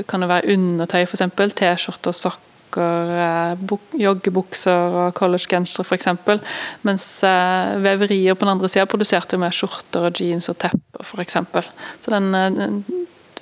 kan 0.07 0.24
det 0.24 0.31
være 0.31 0.55
undertøy, 0.55 1.03
f.eks. 1.07 1.24
T-skjorter, 1.60 2.15
sokker, 2.17 3.13
eh, 3.27 3.75
joggebukser 4.03 5.00
og 5.03 5.13
collegegensere 5.19 5.88
f.eks. 5.88 6.10
Mens 6.83 7.07
veverier 7.83 8.36
på 8.36 8.48
den 8.48 8.55
andre 8.57 8.72
sida 8.72 8.88
produserte 8.89 9.39
med 9.39 9.55
skjorter 9.55 10.10
og 10.10 10.19
jeans 10.19 10.51
og 10.51 10.60
tepper 10.60 11.07
f.eks. 11.07 11.39
Så 12.03 12.12
den, 12.12 12.83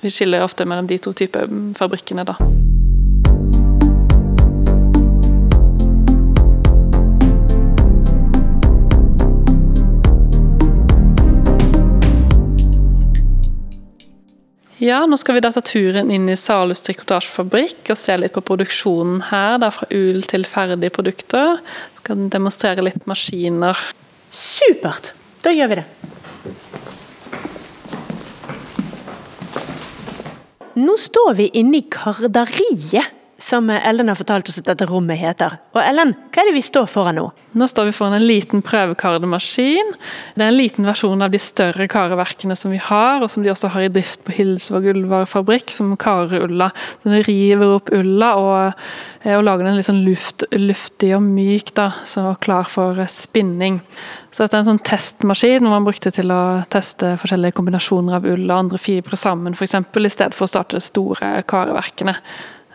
vi 0.02 0.10
skiller 0.10 0.46
ofte 0.46 0.68
mellom 0.68 0.86
de 0.86 1.02
to 1.02 1.14
typer 1.16 1.50
fabrikkene. 1.78 2.26
da. 2.28 2.38
Ja, 14.82 15.04
nå 15.06 15.14
skal 15.14 15.36
vi 15.36 15.40
da 15.44 15.52
ta 15.54 15.60
turen 15.62 16.08
inn 16.10 16.24
i 16.26 16.34
Salus 16.34 16.80
trikotasjefabrikk 16.82 17.92
og 17.92 17.98
se 18.00 18.16
litt 18.18 18.32
på 18.34 18.42
produksjonen 18.42 19.20
her. 19.28 19.60
Det 19.62 19.68
er 19.68 19.76
fra 19.76 19.86
ull 19.94 20.24
til 20.26 20.46
ferdige 20.48 20.90
produkter. 20.96 21.60
Skal 22.00 22.24
demonstrere 22.32 22.82
litt 22.82 23.06
maskiner. 23.06 23.78
Supert! 24.34 25.12
Da 25.46 25.54
gjør 25.54 25.70
vi 25.70 25.78
det. 25.78 25.86
Nå 30.82 30.98
står 30.98 31.38
vi 31.38 31.46
inne 31.62 31.78
i 31.78 31.86
karderiet 31.86 33.11
som 33.52 33.68
Ellen 33.72 34.08
har 34.08 34.16
fortalt 34.16 34.48
oss 34.48 34.58
at 34.62 34.68
dette 34.70 34.86
rommet 34.88 35.20
heter. 35.20 35.58
Og 35.76 35.80
Ellen, 35.84 36.14
hva 36.32 36.42
er 36.42 36.48
det 36.48 36.56
vi 36.56 36.64
står 36.64 36.88
foran 36.90 37.18
nå? 37.20 37.26
Nå 37.58 37.66
står 37.68 37.90
vi 37.90 37.94
foran 37.96 38.16
en 38.16 38.24
liten 38.24 38.62
prøvekardemaskin. 38.64 39.92
Det 40.36 40.44
er 40.44 40.48
en 40.48 40.56
liten 40.56 40.88
versjon 40.88 41.20
av 41.24 41.34
de 41.34 41.40
større 41.42 41.84
kareverkene 41.92 42.56
som 42.56 42.72
vi 42.72 42.80
har, 42.80 43.20
og 43.20 43.28
som 43.32 43.44
de 43.44 43.52
også 43.52 43.68
har 43.74 43.84
i 43.84 43.90
drift 43.92 44.22
på 44.24 44.32
Hilsvåg 44.38 44.88
ullvarefabrikk, 44.94 45.74
som 45.74 45.92
karer 46.00 46.46
ulla. 46.46 46.70
Den 47.04 47.20
river 47.26 47.76
opp 47.76 47.92
ulla 47.92 48.30
og, 48.40 48.86
eh, 49.26 49.36
og 49.36 49.44
lager 49.44 49.68
den 49.68 49.76
litt 49.76 49.90
sånn 49.90 50.00
luft, 50.06 50.46
luftig 50.56 51.12
og 51.18 51.26
myk, 51.26 51.74
da, 51.76 51.90
så 52.08 52.32
klar 52.40 52.64
for 52.72 53.04
eh, 53.04 53.12
spinning. 53.12 53.82
Så 54.32 54.46
dette 54.46 54.56
er 54.56 54.64
en 54.64 54.70
sånn 54.70 54.86
testmaskin 54.88 55.68
man 55.68 55.84
brukte 55.84 56.14
til 56.14 56.32
å 56.32 56.64
teste 56.72 57.18
forskjellige 57.20 57.58
kombinasjoner 57.58 58.16
av 58.16 58.32
ull 58.32 58.48
og 58.48 58.56
andre 58.56 58.80
fibre 58.80 59.18
sammen, 59.20 59.52
f.eks. 59.52 59.76
i 59.76 60.14
stedet 60.16 60.32
for 60.32 60.48
å 60.48 60.52
starte 60.54 60.80
de 60.80 60.84
store 60.88 61.34
kareverkene. 61.44 62.16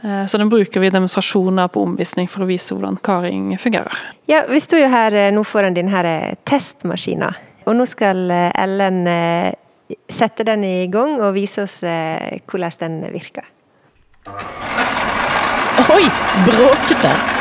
Eh, 0.08 0.26
så 0.28 0.38
den 0.38 0.50
bruker 0.50 0.80
vi 0.80 0.90
demonstrasjoner 0.90 1.68
på 1.68 1.84
omvisning 1.84 2.30
for 2.32 2.46
å 2.46 2.50
vise 2.50 2.76
hvordan 2.76 3.00
karing 3.04 3.52
fungerer. 3.60 3.98
Ja, 4.32 4.46
Vi 4.48 4.60
står 4.64 4.86
jo 4.86 4.92
her 4.94 5.16
eh, 5.16 5.32
nå 5.36 5.44
foran 5.44 5.76
din 5.76 5.92
her 5.92 6.08
testmaskina, 6.48 7.34
og 7.68 7.76
nå 7.76 7.88
skal 7.90 8.32
Ellen 8.32 9.04
sette 10.12 10.46
den 10.48 10.64
i 10.64 10.88
gang 10.92 11.18
og 11.20 11.34
vise 11.36 11.66
oss 11.68 11.80
hvordan 11.82 12.78
den 12.80 13.02
virker. 13.12 13.48
Oi! 15.92 16.06
Bråkete! 16.48 17.37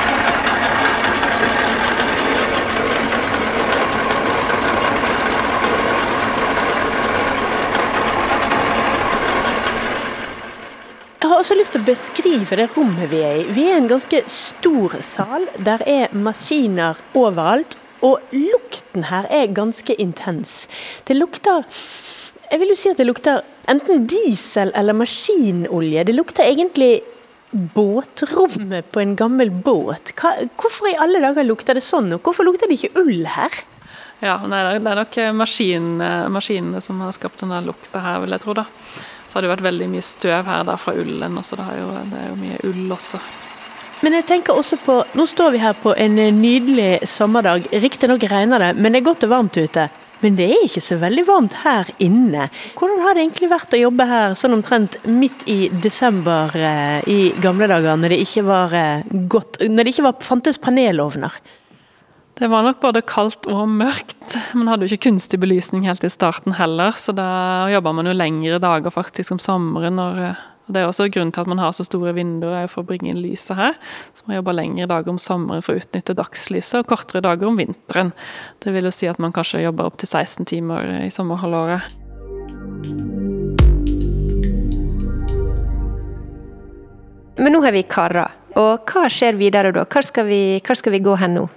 Har 11.36 11.44
også 11.44 11.56
lyst 11.58 11.74
til 11.74 11.82
å 11.82 11.86
beskrive 11.86 12.56
det 12.56 12.70
rommet 12.72 13.10
vi 13.12 13.18
er 13.20 13.40
i. 13.42 13.48
Vi 13.52 13.66
er 13.68 13.74
i 13.74 13.80
en 13.82 13.90
ganske 13.90 14.22
stor 14.30 14.94
sal. 15.04 15.44
Der 15.60 15.82
er 15.84 16.14
maskiner 16.16 16.96
overalt. 17.16 17.76
Og 18.04 18.22
lukten 18.32 19.06
her 19.10 19.26
er 19.32 19.52
ganske 19.56 19.96
intens. 20.00 20.66
Det 21.08 21.16
lukter 21.16 21.64
Jeg 22.46 22.60
vil 22.60 22.70
jo 22.70 22.76
si 22.78 22.90
at 22.92 23.00
det 23.00 23.08
lukter 23.08 23.40
enten 23.68 24.04
diesel 24.06 24.70
eller 24.78 24.94
maskinolje. 24.94 26.04
Det 26.06 26.14
lukter 26.14 26.46
egentlig 26.46 27.02
båtrommet 27.50 28.92
på 28.92 29.02
en 29.02 29.16
gammel 29.18 29.50
båt. 29.50 30.12
Hva, 30.16 30.36
hvorfor 30.54 30.88
i 30.92 30.98
alle 31.02 31.20
dager 31.24 31.48
lukter 31.48 31.74
det 31.74 31.82
sånn, 31.82 32.12
og 32.14 32.22
hvorfor 32.22 32.46
lukter 32.46 32.70
det 32.70 32.78
ikke 32.78 33.02
ull 33.02 33.26
her? 33.34 33.58
Ja, 34.22 34.38
Det 34.46 34.62
er 34.62 35.02
nok 35.02 35.18
maskinene, 35.34 36.30
maskinene 36.32 36.80
som 36.80 37.02
har 37.02 37.12
skapt 37.12 37.42
denne 37.42 37.58
lukta 37.66 38.00
her, 38.00 38.22
vil 38.22 38.36
jeg 38.36 38.44
tro. 38.46 38.54
da. 38.54 38.66
Så 39.36 39.40
har 39.42 39.44
det 39.44 39.50
vært 39.50 39.66
veldig 39.66 39.86
mye 39.92 40.00
støv 40.00 40.46
her 40.48 40.62
der 40.64 40.78
fra 40.80 40.92
ullen, 40.96 41.34
så 41.44 41.58
det 41.58 41.64
er, 41.68 41.80
jo, 41.82 41.88
det 42.08 42.16
er 42.16 42.28
jo 42.30 42.36
mye 42.40 42.60
ull 42.64 42.94
også. 42.96 43.18
Men 44.00 44.14
jeg 44.16 44.24
tenker 44.30 44.56
også 44.56 44.78
på 44.80 44.94
Nå 45.12 45.26
står 45.28 45.50
vi 45.52 45.60
her 45.60 45.74
på 45.76 45.92
en 45.92 46.16
nydelig 46.38 47.04
sommerdag. 47.04 47.66
Riktignok 47.82 48.24
regner 48.32 48.64
det, 48.64 48.70
men 48.80 48.96
det 48.96 49.02
er 49.02 49.08
godt 49.10 49.26
og 49.28 49.34
varmt 49.34 49.58
ute. 49.60 49.84
Men 50.22 50.38
det 50.40 50.46
er 50.54 50.64
ikke 50.64 50.84
så 50.86 50.96
veldig 51.02 51.26
varmt 51.28 51.58
her 51.66 51.92
inne. 52.00 52.48
Hvordan 52.80 53.04
har 53.04 53.12
det 53.12 53.26
egentlig 53.26 53.52
vært 53.52 53.76
å 53.76 53.82
jobbe 53.82 54.08
her 54.08 54.40
sånn 54.40 54.56
omtrent 54.56 54.96
midt 55.04 55.44
i 55.52 55.58
desember 55.84 56.56
eh, 56.56 57.04
i 57.04 57.20
gamle 57.44 57.68
dager, 57.68 58.00
når 58.00 58.16
det 58.16 58.22
ikke 58.24 58.48
var 58.48 58.72
eh, 58.72 59.04
godt 59.36 59.60
Når 59.68 59.84
det 59.84 59.92
ikke 59.92 60.08
var, 60.08 60.16
fantes 60.32 60.56
panelovner? 60.64 61.36
Det 62.36 62.50
var 62.52 62.66
nok 62.66 62.82
både 62.82 63.00
kaldt 63.00 63.46
og 63.48 63.62
mørkt. 63.72 64.34
Man 64.52 64.68
hadde 64.68 64.84
jo 64.84 64.92
ikke 64.92 65.06
kunstig 65.06 65.38
belysning 65.40 65.86
helt 65.88 66.02
i 66.04 66.10
starten 66.12 66.52
heller, 66.58 66.92
så 66.92 67.14
da 67.16 67.24
jobba 67.72 67.94
man 67.96 68.10
jo 68.10 68.12
lengre 68.12 68.58
dager 68.60 68.92
faktisk 68.92 69.32
om 69.32 69.40
sommeren. 69.40 69.96
Og 69.96 70.20
det 70.68 70.82
er 70.82 70.84
også 70.90 71.06
grunnen 71.08 71.32
til 71.32 71.46
at 71.46 71.48
man 71.48 71.62
har 71.64 71.72
så 71.72 71.86
store 71.88 72.12
vinduer, 72.12 72.68
for 72.68 72.84
å 72.84 72.90
bringe 72.90 73.08
inn 73.08 73.22
lyset 73.24 73.56
her. 73.56 73.80
Så 74.12 74.28
man 74.28 74.36
jobber 74.36 74.58
lengre 74.58 74.90
dager 74.92 75.14
om 75.14 75.22
sommeren 75.22 75.64
for 75.64 75.72
å 75.72 75.80
utnytte 75.80 76.18
dagslyset, 76.20 76.82
og 76.82 76.92
kortere 76.92 77.24
dager 77.24 77.48
om 77.48 77.56
vinteren. 77.56 78.12
Det 78.60 78.76
vil 78.76 78.84
jo 78.84 78.92
si 78.92 79.08
at 79.08 79.16
man 79.16 79.32
kanskje 79.32 79.64
jobber 79.64 79.88
opptil 79.88 80.12
16 80.12 80.52
timer 80.52 80.92
i 81.06 81.10
sommerhalvåret. 81.14 81.88
Men 87.40 87.52
nå 87.56 87.64
har 87.64 87.72
vi 87.72 87.88
kara, 87.88 88.28
og 88.60 88.90
hva 88.92 89.08
skjer 89.08 89.40
videre 89.40 89.72
da? 89.72 89.88
Hvor 89.88 90.04
skal 90.04 90.28
vi, 90.28 90.42
hvor 90.60 90.76
skal 90.76 91.00
vi 91.00 91.06
gå 91.08 91.16
hen 91.24 91.40
nå? 91.40 91.52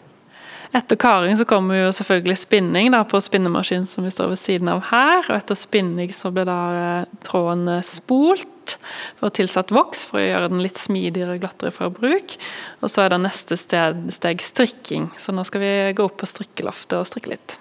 Etter 0.69 0.99
karing 1.01 1.38
så 1.38 1.47
kommer 1.49 1.79
jo 1.79 1.93
selvfølgelig 1.97 2.38
spinning 2.38 2.91
da, 2.93 3.01
på 3.07 3.17
spinnemaskinen 3.25 3.88
som 3.89 4.05
vi 4.05 4.11
står 4.13 4.35
ved 4.35 4.41
siden 4.41 4.69
av 4.69 4.83
her. 4.91 5.23
Og 5.25 5.33
etter 5.39 5.57
spinning 5.57 6.11
så 6.13 6.29
blir 6.33 6.45
da 6.49 6.59
eh, 6.77 7.15
tråden 7.25 7.65
eh, 7.73 7.85
spolt 7.85 8.75
for 9.17 9.29
å 9.29 9.33
tilsatt 9.33 9.73
voks 9.73 10.05
for 10.05 10.21
å 10.21 10.27
gjøre 10.27 10.51
den 10.51 10.61
litt 10.61 10.77
smidigere 10.77 11.39
og 11.39 11.41
glattere 11.41 11.73
for 11.73 11.95
bruk. 11.95 12.38
Og 12.83 12.93
så 12.93 13.07
er 13.07 13.15
det 13.15 13.21
neste 13.25 13.57
sted, 13.57 14.05
steg 14.13 14.45
strikking. 14.45 15.09
Så 15.17 15.33
nå 15.33 15.45
skal 15.47 15.65
vi 15.65 15.73
gå 15.97 16.05
opp 16.05 16.19
på 16.21 16.29
strikkeloftet 16.29 16.99
og 16.99 17.09
strikke 17.09 17.33
litt. 17.33 17.57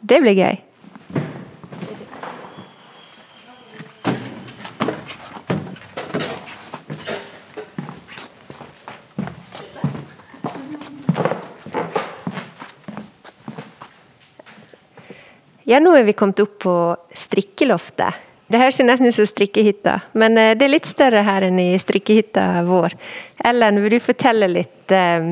Det 0.00 0.22
blir 0.24 0.38
gøy. 0.38 0.62
Ja, 15.70 15.78
nå 15.78 15.92
er 15.94 16.02
vi 16.02 16.16
kommet 16.18 16.40
opp 16.42 16.56
på 16.64 16.74
strikkeloftet. 17.14 18.26
Det 18.50 18.58
høres 18.58 18.80
nesten 18.82 19.06
ut 19.06 19.14
som 19.14 19.28
strikkehytta, 19.30 20.00
men 20.18 20.34
eh, 20.34 20.56
det 20.58 20.66
er 20.66 20.72
litt 20.72 20.88
større 20.90 21.22
her 21.22 21.44
enn 21.46 21.60
i 21.62 21.68
strikkehytta 21.78 22.64
vår. 22.66 22.96
Ellen, 23.46 23.78
vil 23.84 23.94
du 23.94 24.00
fortelle 24.02 24.48
litt 24.50 24.90
eh, 24.90 25.28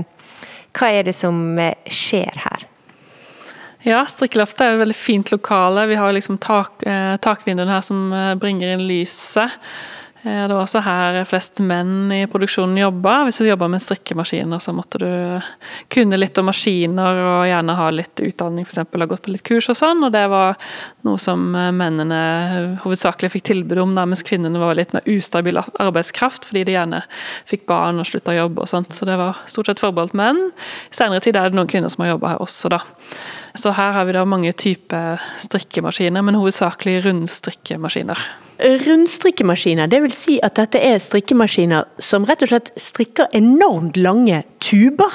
hva 0.79 0.91
er 0.95 1.09
det 1.09 1.17
som 1.19 1.41
eh, 1.59 1.75
skjer 1.91 2.39
her? 2.45 2.69
Ja, 3.83 4.05
strikkeloftet 4.07 4.63
er 4.63 4.77
et 4.77 4.83
veldig 4.85 4.99
fint 5.01 5.33
lokale. 5.35 5.89
Vi 5.91 5.99
har 5.99 6.15
liksom 6.15 6.39
tak, 6.43 6.83
takvinduene 7.25 7.73
her 7.73 7.83
som 7.87 8.11
bringer 8.43 8.75
inn 8.75 8.87
lyset. 8.87 9.55
Eh, 10.23 10.49
det 10.49 10.55
var 10.55 10.65
også 10.65 10.81
her 10.83 11.17
flest 11.29 11.61
menn 11.63 12.11
i 12.11 12.25
produksjonen 12.31 12.81
jobba. 12.81 13.21
Hvis 13.27 13.39
du 13.39 13.47
jobba 13.47 13.69
med 13.71 13.83
strikkemaskiner, 13.83 14.59
så 14.59 14.73
måtte 14.75 14.99
du 14.99 15.11
kunne 15.95 16.19
litt 16.19 16.39
om 16.41 16.49
maskiner 16.51 17.21
og 17.23 17.43
gjerne 17.47 17.77
ha 17.79 17.91
litt 17.95 18.23
utdanning, 18.25 18.67
f.eks. 18.67 18.81
ha 18.83 19.09
gått 19.11 19.27
på 19.29 19.35
litt 19.35 19.45
kurs 19.47 19.71
og 19.71 19.79
sånn. 19.79 20.03
Og 20.09 20.15
det 20.15 20.25
var 20.33 20.59
noe 21.07 21.23
som 21.23 21.45
mennene 21.55 22.79
hovedsakelig 22.83 23.31
fikk 23.37 23.47
tilbud 23.53 23.83
om, 23.85 23.95
mens 23.99 24.27
kvinnene 24.27 24.59
var 24.59 24.79
litt 24.79 24.97
mer 24.97 25.07
ustabil 25.07 25.63
arbeidskraft 25.63 26.49
fordi 26.49 26.65
de 26.67 26.75
gjerne 26.75 27.03
fikk 27.49 27.69
barn 27.71 28.03
og 28.03 28.09
slutta 28.11 28.35
å 28.35 28.41
jobbe 28.41 28.65
og 28.65 28.73
sånt. 28.73 28.91
Så 28.97 29.07
det 29.07 29.21
var 29.21 29.39
stort 29.47 29.71
sett 29.71 29.83
forbeholdt 29.83 30.19
menn. 30.19 30.49
I 30.91 30.99
senere 30.99 31.23
tid 31.23 31.39
er 31.39 31.53
det 31.53 31.59
noen 31.59 31.71
kvinner 31.71 31.93
som 31.95 32.03
har 32.05 32.17
jobba 32.17 32.35
her 32.35 32.43
også, 32.43 32.75
da. 32.75 32.83
Så 33.59 33.71
her 33.75 33.95
har 33.95 34.07
vi 34.07 34.19
da 34.19 34.27
mange 34.29 34.53
typer 34.59 35.23
strikkemaskiner, 35.47 36.27
men 36.27 36.39
hovedsakelig 36.39 37.01
rundstrikkemaskiner. 37.07 38.48
Rundstrikkemaskiner, 38.59 39.91
vil 40.03 40.15
si 40.15 40.39
at 40.43 40.59
dette 40.59 40.81
er 40.83 40.99
strikkemaskiner 41.03 41.87
som 42.03 42.27
rett 42.27 42.43
og 42.43 42.51
slett 42.51 42.73
strikker 42.81 43.31
enormt 43.37 43.99
lange 44.01 44.43
tuber? 44.59 45.15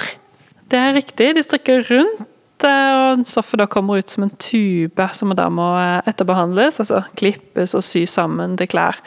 Det 0.72 0.80
er 0.80 0.96
riktig, 0.96 1.34
de 1.36 1.44
strikker 1.44 1.84
rundt 1.90 2.30
og 2.64 3.24
stoffet 3.28 3.60
da 3.60 3.66
kommer 3.68 4.00
ut 4.00 4.12
som 4.12 4.26
en 4.26 4.34
tube 4.40 5.08
som 5.18 5.34
da 5.36 5.50
må 5.52 5.66
eh, 5.80 6.10
etterbehandles, 6.10 6.80
altså 6.80 7.02
klippes 7.20 7.76
og 7.76 7.84
sys 7.86 8.14
sammen 8.16 8.56
til 8.60 8.70
klær. 8.72 9.00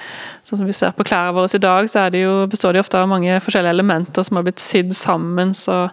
Sånn 0.47 0.61
som 0.61 0.69
vi 0.69 0.76
ser 0.76 0.93
på 0.97 1.07
klærne 1.07 1.35
våre 1.37 1.49
i 1.49 1.62
dag, 1.62 1.88
så 1.90 2.07
de 2.12 2.25
jo, 2.26 2.35
består 2.50 2.76
de 2.76 2.83
ofte 2.83 3.00
av 3.00 3.09
mange 3.11 3.38
forskjellige 3.40 3.76
elementer 3.78 4.26
som 4.26 4.38
har 4.38 4.47
blitt 4.47 4.62
sydd 4.62 4.93
sammen. 4.97 5.55
så 5.57 5.87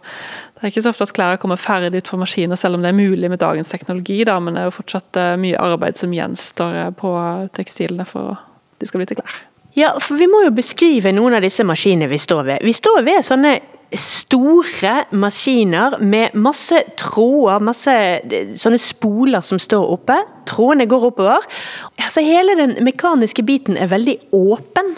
det 0.63 0.69
er 0.69 0.71
ikke 0.77 0.81
så 0.85 0.91
ofte 0.93 1.03
at 1.03 1.11
klær 1.11 1.39
kommer 1.43 1.59
ferdig 1.59 1.99
ut 1.99 2.07
fra 2.07 2.17
maskiner, 2.21 2.55
selv 2.55 2.77
om 2.77 2.85
det 2.85 2.93
er 2.93 2.95
mulig 2.95 3.27
med 3.27 3.41
dagens 3.41 3.67
teknologi. 3.73 4.21
Da, 4.23 4.37
men 4.39 4.55
det 4.55 4.61
er 4.61 4.69
jo 4.69 4.77
fortsatt 4.77 5.19
eh, 5.19 5.33
mye 5.41 5.59
arbeid 5.59 5.99
som 5.99 6.13
gjenstår 6.15 6.77
eh, 6.85 6.93
på 6.95 7.11
tekstilene 7.59 8.05
for 8.07 8.37
at 8.37 8.79
de 8.79 8.87
skal 8.87 9.03
bli 9.03 9.09
til 9.09 9.19
klær. 9.19 9.41
Ja, 9.75 9.91
for 9.99 10.15
vi 10.15 10.29
må 10.31 10.45
jo 10.45 10.53
beskrive 10.55 11.11
noen 11.11 11.35
av 11.35 11.43
disse 11.43 11.65
maskinene 11.67 12.07
vi 12.07 12.21
står 12.21 12.47
ved. 12.47 12.63
Vi 12.63 12.75
står 12.77 13.03
ved 13.03 13.27
sånne 13.27 13.57
store 13.99 14.93
maskiner 15.11 15.99
med 15.99 16.39
masse 16.39 16.79
tråder, 16.97 17.59
masse 17.59 17.95
sånne 18.63 18.79
spoler 18.79 19.43
som 19.43 19.59
står 19.59 19.91
oppe. 19.97 20.15
Trådene 20.47 20.87
går 20.87 21.09
oppover. 21.11 21.43
Altså 21.99 22.23
Hele 22.23 22.55
den 22.55 22.77
mekaniske 22.87 23.43
biten 23.43 23.75
er 23.75 23.91
veldig 23.91 24.15
åpen 24.31 24.95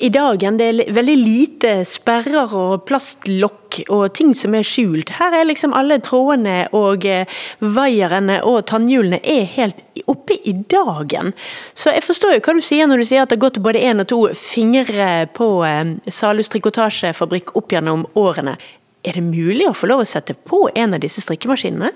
i 0.00 0.08
dagen. 0.08 0.56
Det 0.56 0.66
er 0.66 0.92
veldig 0.96 1.16
lite 1.20 1.72
sperrer 1.88 2.54
og 2.56 2.86
plastlokk 2.88 3.80
og 3.92 4.14
ting 4.16 4.32
som 4.36 4.54
er 4.56 4.66
skjult. 4.66 5.12
Her 5.20 5.36
er 5.36 5.48
liksom 5.48 5.74
alle 5.76 6.00
trådene 6.04 6.64
og 6.76 7.04
eh, 7.06 7.28
vaierne 7.60 8.40
og 8.48 8.64
tannhjulene 8.70 9.20
er 9.20 9.46
helt 9.54 9.84
oppe 10.10 10.38
i 10.48 10.54
dagen. 10.72 11.34
Så 11.74 11.94
jeg 11.94 12.06
forstår 12.06 12.36
jo 12.36 12.42
hva 12.46 12.56
du 12.56 12.64
sier 12.64 12.90
når 12.90 13.02
du 13.02 13.08
sier 13.10 13.24
at 13.24 13.32
det 13.32 13.38
har 13.38 13.46
gått 13.46 13.62
både 13.62 13.84
én 13.84 14.02
og 14.02 14.10
to 14.10 14.20
fingre 14.38 15.28
på 15.36 15.52
eh, 15.68 15.96
Salus 16.08 16.52
trikotasjefabrikk 16.54 17.54
opp 17.60 17.76
gjennom 17.76 18.06
årene. 18.18 18.56
Er 19.04 19.16
det 19.16 19.24
mulig 19.24 19.68
å 19.68 19.76
få 19.76 19.88
lov 19.88 20.02
å 20.02 20.08
sette 20.08 20.34
på 20.34 20.66
en 20.74 20.96
av 20.96 21.04
disse 21.04 21.22
strikkemaskinene? 21.24 21.92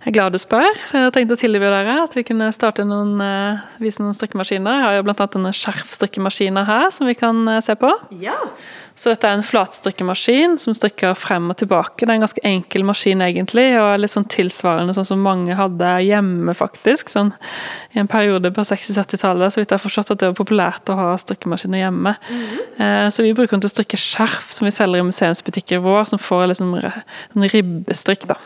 Jeg 0.00 0.14
er 0.14 0.14
glad 0.16 0.32
du 0.32 0.40
spør. 0.40 0.78
Jeg 0.96 1.12
tenkte 1.12 1.36
å 1.36 1.38
tilby 1.42 1.60
dere 1.60 1.98
at 2.06 2.14
vi 2.16 2.22
kunne 2.24 2.46
starte 2.56 2.86
noen, 2.88 3.18
uh, 3.20 3.60
vise 3.84 4.00
noen 4.00 4.14
strikkemaskiner. 4.16 4.78
Jeg 4.78 4.84
har 4.86 4.94
jo 4.96 5.02
bl.a. 5.04 5.26
denne 5.34 5.50
skjerfstrikkemaskiner 5.52 6.64
her 6.64 6.86
som 6.96 7.04
vi 7.04 7.12
kan 7.20 7.42
uh, 7.44 7.58
se 7.60 7.76
på. 7.76 7.90
Ja. 8.22 8.38
Så 8.96 9.12
dette 9.12 9.28
er 9.28 9.36
en 9.36 9.44
flatstrikkemaskin 9.44 10.56
som 10.62 10.72
strikker 10.76 11.12
frem 11.20 11.52
og 11.52 11.58
tilbake. 11.60 12.00
Det 12.00 12.08
er 12.08 12.16
en 12.16 12.24
ganske 12.24 12.44
enkel 12.48 12.86
maskin 12.88 13.20
egentlig, 13.26 13.66
og 13.76 14.00
litt 14.00 14.14
sånn 14.14 14.24
tilsvarende 14.32 14.96
sånn 14.96 15.10
som 15.10 15.20
mange 15.20 15.58
hadde 15.58 15.92
hjemme, 16.06 16.56
faktisk. 16.56 17.12
Sånn 17.12 17.34
i 17.92 18.00
en 18.00 18.08
periode 18.08 18.54
på 18.56 18.64
60-70-tallet 18.72 19.52
så 19.52 19.60
vidt 19.60 19.68
jeg 19.68 19.82
har 19.82 19.84
forstått 19.84 20.14
at 20.16 20.24
det 20.24 20.32
var 20.32 20.40
populært 20.40 20.88
å 20.88 20.96
ha 20.96 21.10
strikkemaskiner 21.20 21.84
hjemme. 21.84 22.16
Mm 22.30 22.46
-hmm. 22.48 23.10
Så 23.12 23.22
vi 23.22 23.34
bruker 23.34 23.52
den 23.52 23.60
til 23.60 23.68
å 23.68 23.76
strikke 23.76 24.00
skjerf 24.00 24.48
som 24.50 24.64
vi 24.64 24.70
selger 24.70 25.00
i 25.00 25.10
museumsbutikker 25.12 25.78
vår, 25.78 26.04
som 26.04 26.18
får 26.18 26.46
liksom 26.46 26.74
en 26.74 27.48
ribbestrikk, 27.48 28.28
da. 28.28 28.40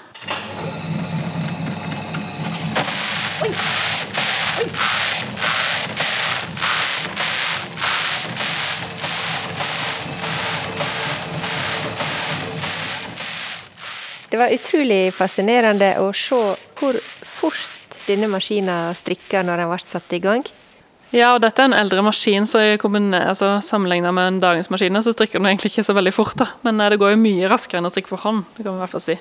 Det 14.34 14.38
var 14.38 14.50
utrolig 14.50 15.12
fascinerende 15.14 15.92
å 16.02 16.08
se 16.10 16.34
hvor 16.74 16.96
fort 17.22 17.92
denne 18.08 18.26
maskinen 18.26 18.90
strikka 18.98 19.44
når 19.46 19.60
den 19.62 19.68
ble 19.70 19.76
satt 19.86 20.14
i 20.16 20.18
gang. 20.24 20.40
Ja, 21.14 21.28
og 21.36 21.44
dette 21.44 21.62
er 21.62 21.68
en 21.68 21.76
eldre 21.78 22.02
maskin, 22.02 22.48
så 22.50 22.58
altså, 22.58 23.52
sammenligna 23.62 24.10
med 24.10 24.26
en 24.26 24.40
dagens 24.42 24.72
maskiner, 24.74 25.04
så 25.06 25.12
strikker 25.14 25.38
den 25.38 25.46
egentlig 25.52 25.70
ikke 25.70 25.84
så 25.86 25.94
veldig 25.94 26.12
fort. 26.16 26.34
da. 26.34 26.48
Men 26.66 26.82
eh, 26.82 26.90
det 26.90 26.98
går 26.98 27.12
jo 27.12 27.20
mye 27.22 27.50
raskere 27.52 27.78
enn 27.78 27.86
å 27.86 27.92
strikke 27.94 28.10
for 28.10 28.24
hånd. 28.24 28.40
det 28.56 28.64
kan 28.64 28.74
vi 28.74 28.80
i 28.80 28.82
hvert 28.82 28.94
fall 28.96 29.04
si. 29.04 29.16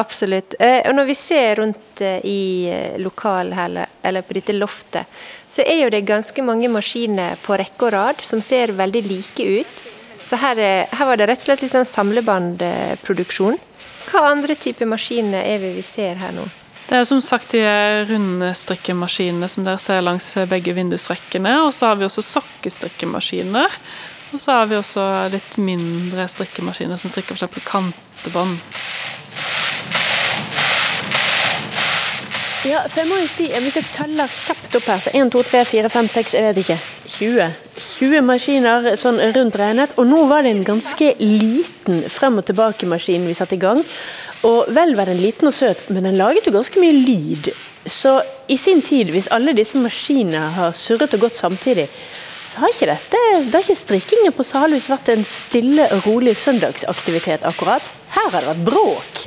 Absolutt. 0.00 0.56
Eh, 0.58 0.78
og 0.88 0.96
når 0.96 1.10
vi 1.10 1.16
ser 1.20 1.60
rundt 1.60 2.00
eh, 2.00 2.24
i 2.24 3.02
lokalet 3.04 4.00
eller 4.00 4.24
på 4.24 4.38
dette 4.38 4.56
loftet, 4.56 5.18
så 5.44 5.60
er 5.66 5.82
jo 5.82 5.90
det 5.92 6.06
ganske 6.08 6.46
mange 6.46 6.70
maskiner 6.72 7.36
på 7.44 7.58
rekke 7.60 7.90
og 7.90 7.92
rad 7.98 8.24
som 8.24 8.40
ser 8.40 8.72
veldig 8.80 9.04
like 9.10 9.50
ut. 9.60 9.84
Så 10.24 10.40
her, 10.40 10.56
her 10.88 11.04
var 11.04 11.20
det 11.20 11.28
rett 11.28 11.44
og 11.44 11.50
slett 11.50 11.66
litt 11.66 11.76
sånn 11.76 11.84
samlebandproduksjon. 11.84 13.60
Hva 14.10 14.26
andre 14.32 14.56
typer 14.58 14.88
maskiner 14.90 15.46
er 15.46 15.62
vi 15.62 15.72
vi 15.76 15.84
ser 15.86 16.20
her 16.20 16.34
nå? 16.36 16.44
Det 16.88 16.98
er 16.98 17.06
som 17.08 17.22
sagt 17.24 17.54
de 17.54 17.62
runde 18.08 18.50
strikkemaskinene 18.58 19.48
som 19.48 19.64
dere 19.64 19.80
ser 19.80 20.02
langs 20.04 20.26
begge 20.50 20.74
vindusrekkene. 20.76 21.54
Og 21.64 21.70
så 21.72 21.92
har 21.92 22.00
vi 22.00 22.04
også 22.08 22.24
sokkestrikkemaskiner. 22.26 23.78
Og 24.32 24.40
så 24.40 24.58
har 24.58 24.68
vi 24.68 24.76
også 24.76 25.04
litt 25.32 25.56
mindre 25.60 26.26
strikkemaskiner 26.28 27.00
som 27.00 27.12
strikker 27.12 27.38
f.eks. 27.38 27.64
kantebånd. 27.68 28.58
Ja, 32.62 32.84
for 32.86 33.00
jeg 33.00 33.08
må 33.10 33.16
jo 33.18 33.26
si, 33.26 33.48
Hvis 33.50 33.76
jeg 33.80 33.88
teller 33.90 34.30
kjapt 34.30 34.76
opp 34.78 34.84
her, 34.86 35.00
så 35.02 35.10
1, 35.18 35.30
2, 35.34 35.40
3, 35.50 35.62
4, 35.66 35.88
5, 35.90 36.08
6, 36.14 36.34
jeg 36.36 36.44
vet 36.46 36.60
ikke 36.62 36.76
20. 37.10 37.46
20 37.82 38.26
maskiner 38.28 38.86
sånn 39.00 39.18
rundt 39.34 39.56
regnet. 39.58 39.94
Og 39.98 40.06
nå 40.06 40.20
var 40.30 40.46
det 40.46 40.52
en 40.54 40.62
ganske 40.68 41.08
liten 41.18 42.04
frem 42.06 42.38
og 42.38 42.46
tilbake-maskin 42.46 43.26
vi 43.26 43.34
satte 43.34 43.58
i 43.58 43.62
gang. 43.62 43.82
Og 44.46 44.70
vel 44.74 44.94
var 44.98 45.10
den 45.10 45.18
liten 45.22 45.50
og 45.50 45.56
søt, 45.56 45.82
men 45.90 46.06
den 46.06 46.18
laget 46.20 46.46
jo 46.46 46.54
ganske 46.54 46.78
mye 46.82 46.94
lyd. 46.94 47.50
Så 47.82 48.14
i 48.46 48.58
sin 48.58 48.82
tid, 48.86 49.10
hvis 49.10 49.30
alle 49.34 49.56
disse 49.58 49.82
maskinene 49.82 50.44
har 50.54 50.74
surret 50.78 51.18
og 51.18 51.26
gått 51.26 51.40
samtidig, 51.40 51.88
så 52.52 52.62
har 52.62 52.70
ikke 52.70 52.90
dette, 52.92 53.24
da 53.48 53.58
har 53.58 53.66
ikke 53.66 53.80
strikkingen 53.80 54.34
på 54.36 54.46
Salhus 54.46 54.86
vært 54.92 55.10
en 55.10 55.26
stille 55.26 55.88
og 55.96 56.06
rolig 56.06 56.36
søndagsaktivitet 56.38 57.42
akkurat. 57.48 57.90
Her 58.14 58.30
har 58.30 58.38
det 58.38 58.52
vært 58.52 58.66
bråk. 58.70 59.26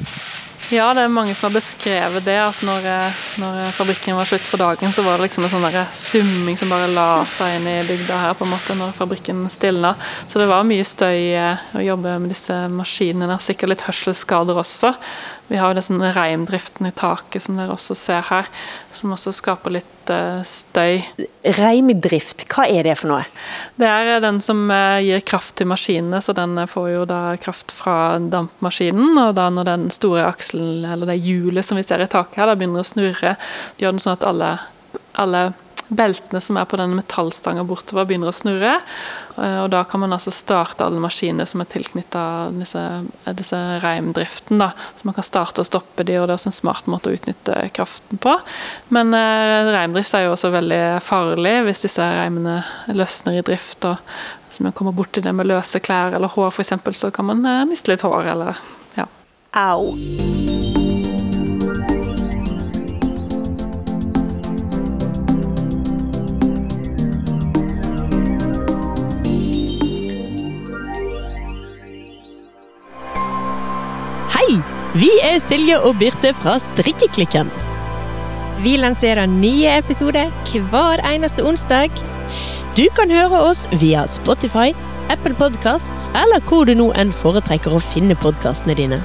Ja, 0.73 0.88
det 0.97 1.04
er 1.06 1.12
mange 1.13 1.36
som 1.38 1.45
har 1.45 1.60
beskrevet 1.60 2.25
det. 2.25 2.39
At 2.41 2.62
når, 2.65 2.88
eh, 2.89 3.19
når 3.38 3.60
fabrikken 3.78 4.17
var 4.17 4.25
slutt 4.25 4.41
for 4.41 4.58
dagen, 4.58 4.89
så 4.91 5.04
var 5.06 5.19
det 5.19 5.28
liksom 5.28 5.45
en 5.45 5.51
sånn 5.54 5.67
der 5.67 5.86
summing 5.93 6.58
som 6.58 6.73
bare 6.73 6.89
la 6.89 7.21
seg 7.30 7.60
inn 7.60 7.69
i 7.69 7.75
bygda 7.86 8.17
her, 8.23 8.34
på 8.34 8.47
en 8.47 8.54
måte, 8.56 8.78
når 8.80 8.95
fabrikken 8.97 9.45
stilna. 9.54 9.93
Så 10.28 10.41
det 10.41 10.49
var 10.49 10.65
mye 10.65 10.88
støy 10.88 11.21
eh, 11.38 11.69
å 11.78 11.86
jobbe 11.86 12.17
med 12.17 12.34
disse 12.34 12.58
maskinene. 12.73 13.38
Sikkert 13.38 13.75
litt 13.75 13.86
hørselsskader 13.86 14.58
også. 14.58 14.95
Vi 15.47 15.60
har 15.62 15.75
jo 15.75 15.78
den 15.78 16.01
reimdriften 16.01 16.88
i 16.89 16.95
taket 16.97 17.43
som 17.43 17.60
dere 17.60 17.75
også 17.75 17.93
ser 17.93 18.23
her, 18.32 18.47
som 18.97 19.12
også 19.13 19.30
skaper 19.36 19.75
litt 19.75 20.10
uh, 20.10 20.41
støy. 20.41 21.04
Reimdrift, 21.60 22.47
hva 22.49 22.65
er 22.65 22.88
det 22.88 22.95
for 22.97 23.12
noe? 23.12 23.28
Det 23.78 23.86
er 23.86 24.15
eh, 24.15 24.21
den 24.23 24.39
som 24.41 24.63
gir 25.06 25.21
kraft 25.21 25.54
til 25.60 25.69
maskinene, 25.69 26.17
så 26.17 26.34
den 26.34 26.58
får 26.65 26.88
jo 26.95 27.06
da 27.06 27.19
kraft 27.38 27.69
fra 27.75 28.17
dampmaskinen. 28.17 29.13
Og 29.28 29.36
da 29.38 29.51
når 29.54 29.69
den 29.69 29.86
store 29.93 30.25
akselen, 30.25 30.54
eller 30.55 31.09
det 31.09 31.19
hjulet 31.23 31.65
som 31.65 31.79
vi 31.79 31.85
ser 31.85 32.03
i 32.03 32.09
taket 32.11 32.41
her, 32.41 32.51
da 32.51 32.57
begynner 32.59 32.83
å 32.83 32.87
snurre, 32.87 33.35
gjør 33.81 33.95
den 33.95 34.03
sånn 34.03 34.17
at 34.17 34.25
alle, 34.29 34.55
alle 35.21 35.45
beltene 35.87 36.41
som 36.41 36.57
er 36.57 36.65
på 36.69 36.77
denne 36.79 36.97
metallstanga 36.97 37.63
bortover, 37.67 38.07
begynner 38.09 38.31
å 38.31 38.35
snurre. 38.35 38.75
Eh, 39.37 39.57
og 39.63 39.69
Da 39.73 39.83
kan 39.83 40.01
man 40.01 40.13
altså 40.15 40.33
starte 40.33 40.85
alle 40.85 41.01
maskinene 41.03 41.45
som 41.45 41.61
er 41.61 41.69
tilknytta 41.69 42.23
disse, 42.55 42.81
disse 43.37 43.59
reimdriften. 43.83 44.59
Da. 44.61 44.71
Så 44.97 45.07
man 45.07 45.17
kan 45.17 45.27
starte 45.27 45.61
og 45.61 45.69
stoppe 45.69 46.05
de, 46.07 46.17
og 46.19 46.27
det 46.27 46.33
er 46.33 46.37
også 46.39 46.51
en 46.51 46.59
smart 46.59 46.89
måte 46.91 47.11
å 47.11 47.17
utnytte 47.17 47.59
kraften 47.75 48.21
på. 48.21 48.37
Men 48.95 49.13
eh, 49.17 49.73
reimdrift 49.75 50.15
er 50.15 50.25
jo 50.25 50.33
også 50.35 50.53
veldig 50.55 50.83
farlig 51.05 51.57
hvis 51.67 51.85
disse 51.87 52.07
reimene 52.17 52.61
løsner 52.93 53.39
i 53.39 53.45
drift. 53.45 53.85
og 53.85 54.01
Hvis 54.49 54.63
man 54.65 54.75
kommer 54.75 54.95
borti 54.95 55.21
det 55.21 55.35
med 55.35 55.49
løse 55.51 55.81
klær 55.83 56.15
eller 56.15 56.33
hår 56.33 56.53
f.eks., 56.53 56.73
så 56.97 57.13
kan 57.13 57.29
man 57.29 57.45
eh, 57.45 57.65
miste 57.69 57.93
litt 57.93 58.05
hår. 58.05 58.33
eller 58.33 58.65
au. 59.55 59.95
Hei! 74.35 74.59
Vi 74.95 75.09
er 75.23 75.39
Silje 75.43 75.79
og 75.83 75.97
Birte 75.99 76.31
fra 76.35 76.57
Strikkeklikken. 76.59 77.49
Vi 78.63 78.77
lanserer 78.79 79.27
nye 79.27 79.77
episoder 79.77 80.31
hver 80.71 81.03
eneste 81.03 81.43
onsdag. 81.43 81.91
Du 82.75 82.85
kan 82.95 83.11
høre 83.11 83.41
oss 83.49 83.65
via 83.79 84.05
Spotify, 84.07 84.71
Apple 85.11 85.35
Podkast 85.35 86.09
eller 86.15 86.43
hvor 86.47 86.65
du 86.67 86.73
nå 86.75 86.89
enn 86.95 87.11
foretrekker 87.11 87.75
å 87.75 87.83
finne 87.83 88.15
podkastene 88.19 88.75
dine. 88.75 89.03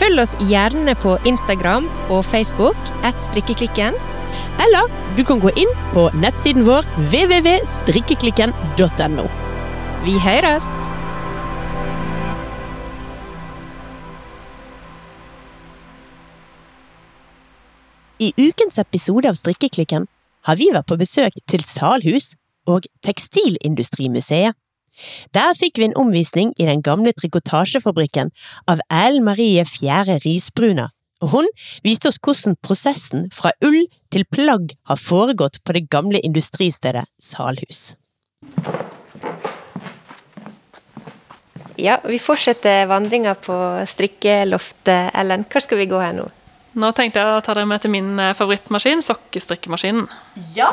Følg 0.00 0.20
oss 0.20 0.36
gjerne 0.50 0.94
på 1.00 1.16
Instagram 1.28 1.84
og 2.12 2.24
Facebook 2.24 2.76
at 3.06 3.14
Strikkeklikken. 3.24 3.94
Eller 4.64 4.84
du 5.16 5.22
kan 5.24 5.40
gå 5.40 5.50
inn 5.56 5.72
på 5.94 6.10
nettsiden 6.20 6.66
vår 6.66 6.82
www.strikkeklikken.no. 7.12 9.26
Vi 10.04 10.18
høres! 10.20 10.70
I 18.16 18.32
ukens 18.40 18.78
episode 18.80 19.28
av 19.28 19.36
Strikkeklikken 19.36 20.06
har 20.48 20.56
vi 20.56 20.70
vært 20.72 20.88
på 20.88 20.96
besøk 20.96 21.34
til 21.50 21.60
Salhus 21.68 22.32
og 22.68 22.86
Tekstilindustrimuseet. 23.04 24.56
Der 25.36 25.54
fikk 25.58 25.80
vi 25.80 25.88
en 25.88 25.96
omvisning 25.98 26.52
i 26.60 26.68
den 26.68 26.82
gamle 26.84 27.12
trikotasjefabrikken 27.16 28.32
av 28.70 28.82
Ellen 28.90 29.26
Marie 29.26 29.64
Fjære 29.68 30.20
Risbruna, 30.24 30.90
og 31.24 31.32
hun 31.32 31.50
viste 31.84 32.10
oss 32.10 32.20
hvordan 32.20 32.56
prosessen 32.64 33.28
fra 33.34 33.52
ull 33.64 33.86
til 34.12 34.26
plagg 34.28 34.74
har 34.88 35.00
foregått 35.00 35.62
på 35.64 35.76
det 35.76 35.86
gamle 35.92 36.20
industristedet 36.24 37.06
Salhus. 37.22 37.94
Ja, 41.76 41.98
vi 42.04 42.18
fortsetter 42.20 42.86
vandringa 42.88 43.34
på 43.36 43.56
strikkeloftet, 43.88 45.12
Ellen. 45.12 45.44
Hvor 45.52 45.60
skal 45.64 45.82
vi 45.82 45.88
gå 45.90 46.00
her 46.00 46.14
nå? 46.16 46.30
Nå 46.76 46.92
tenkte 46.96 47.20
jeg 47.20 47.36
å 47.36 47.42
ta 47.44 47.54
dere 47.56 47.68
med 47.68 47.80
til 47.84 47.92
min 47.92 48.16
eh, 48.20 48.34
favorittmaskin, 48.36 49.04
sokkestrikkemaskinen. 49.04 50.08
Ja! 50.56 50.72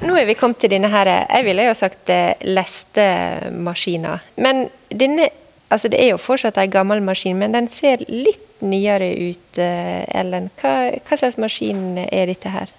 Nå 0.00 0.14
er 0.16 0.28
vi 0.30 0.36
kommet 0.38 0.62
til 0.62 0.72
denne 0.72 0.88
her, 0.88 1.10
jeg 1.28 1.44
ville 1.44 1.66
jo 1.66 1.76
sagt 1.76 2.08
eh, 2.12 2.32
lestemaskina. 2.48 4.14
Men 4.40 4.68
denne, 4.88 5.28
altså 5.68 5.90
det 5.92 6.00
er 6.00 6.14
jo 6.14 6.20
fortsatt 6.20 6.56
en 6.60 6.72
gammel 6.72 7.02
maskin, 7.04 7.36
men 7.40 7.52
den 7.52 7.68
ser 7.72 8.00
litt 8.08 8.62
nyere 8.64 9.10
ut, 9.30 9.58
eh, 9.60 10.04
Ellen. 10.16 10.48
Hva, 10.60 10.74
hva 11.04 11.18
slags 11.20 11.36
maskin 11.40 12.00
er 12.06 12.32
dette 12.32 12.52
her? 12.52 12.72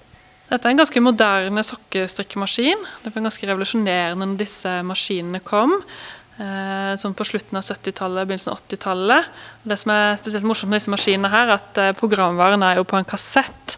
Dette 0.51 0.67
er 0.67 0.73
en 0.73 0.81
ganske 0.81 1.03
moderne 1.03 1.63
sokkestrikkemaskin. 1.63 2.81
Det 3.03 3.13
var 3.13 3.23
ganske 3.29 3.47
revolusjonerende 3.47 4.25
når 4.25 4.41
disse 4.41 4.73
maskinene 4.84 5.39
kom. 5.45 5.77
Eh, 6.41 6.93
sånn 6.97 7.13
på 7.15 7.27
slutten 7.27 7.60
av 7.60 7.63
70-tallet, 7.67 8.27
begynnelsen 8.27 8.51
av 8.51 8.63
80-tallet. 8.65 9.29
Det 9.67 9.77
som 9.77 9.93
er 9.93 10.17
spesielt 10.19 10.47
morsomt 10.49 10.73
med 10.73 10.81
disse 10.81 10.91
maskinene, 10.91 11.29
her, 11.31 11.53
er 11.53 11.60
at 11.60 11.79
eh, 11.79 11.93
programvaren 11.97 12.65
er 12.65 12.81
jo 12.81 12.88
på 12.89 12.97
en 12.97 13.07
kassett. 13.07 13.77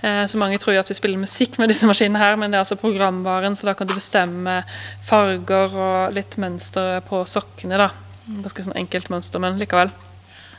Eh, 0.00 0.26
så 0.26 0.40
mange 0.40 0.58
tror 0.60 0.74
jo 0.74 0.82
at 0.82 0.90
vi 0.90 0.96
spiller 0.96 1.20
musikk 1.20 1.58
med 1.60 1.72
disse 1.72 1.88
maskinene, 1.88 2.20
her, 2.20 2.38
men 2.40 2.52
det 2.52 2.58
er 2.58 2.64
altså 2.64 2.78
programvaren, 2.80 3.56
så 3.56 3.68
da 3.68 3.74
kan 3.76 3.88
du 3.88 3.96
bestemme 3.96 4.60
farger 5.06 5.74
og 5.76 6.14
litt 6.16 6.38
mønster 6.40 7.02
på 7.08 7.24
sokkene. 7.28 7.80
da. 7.80 7.90
Ganske 8.30 8.64
sånn 8.64 8.78
enkelt 8.80 9.10
mønster, 9.12 9.42
men 9.42 9.60
likevel 9.60 9.92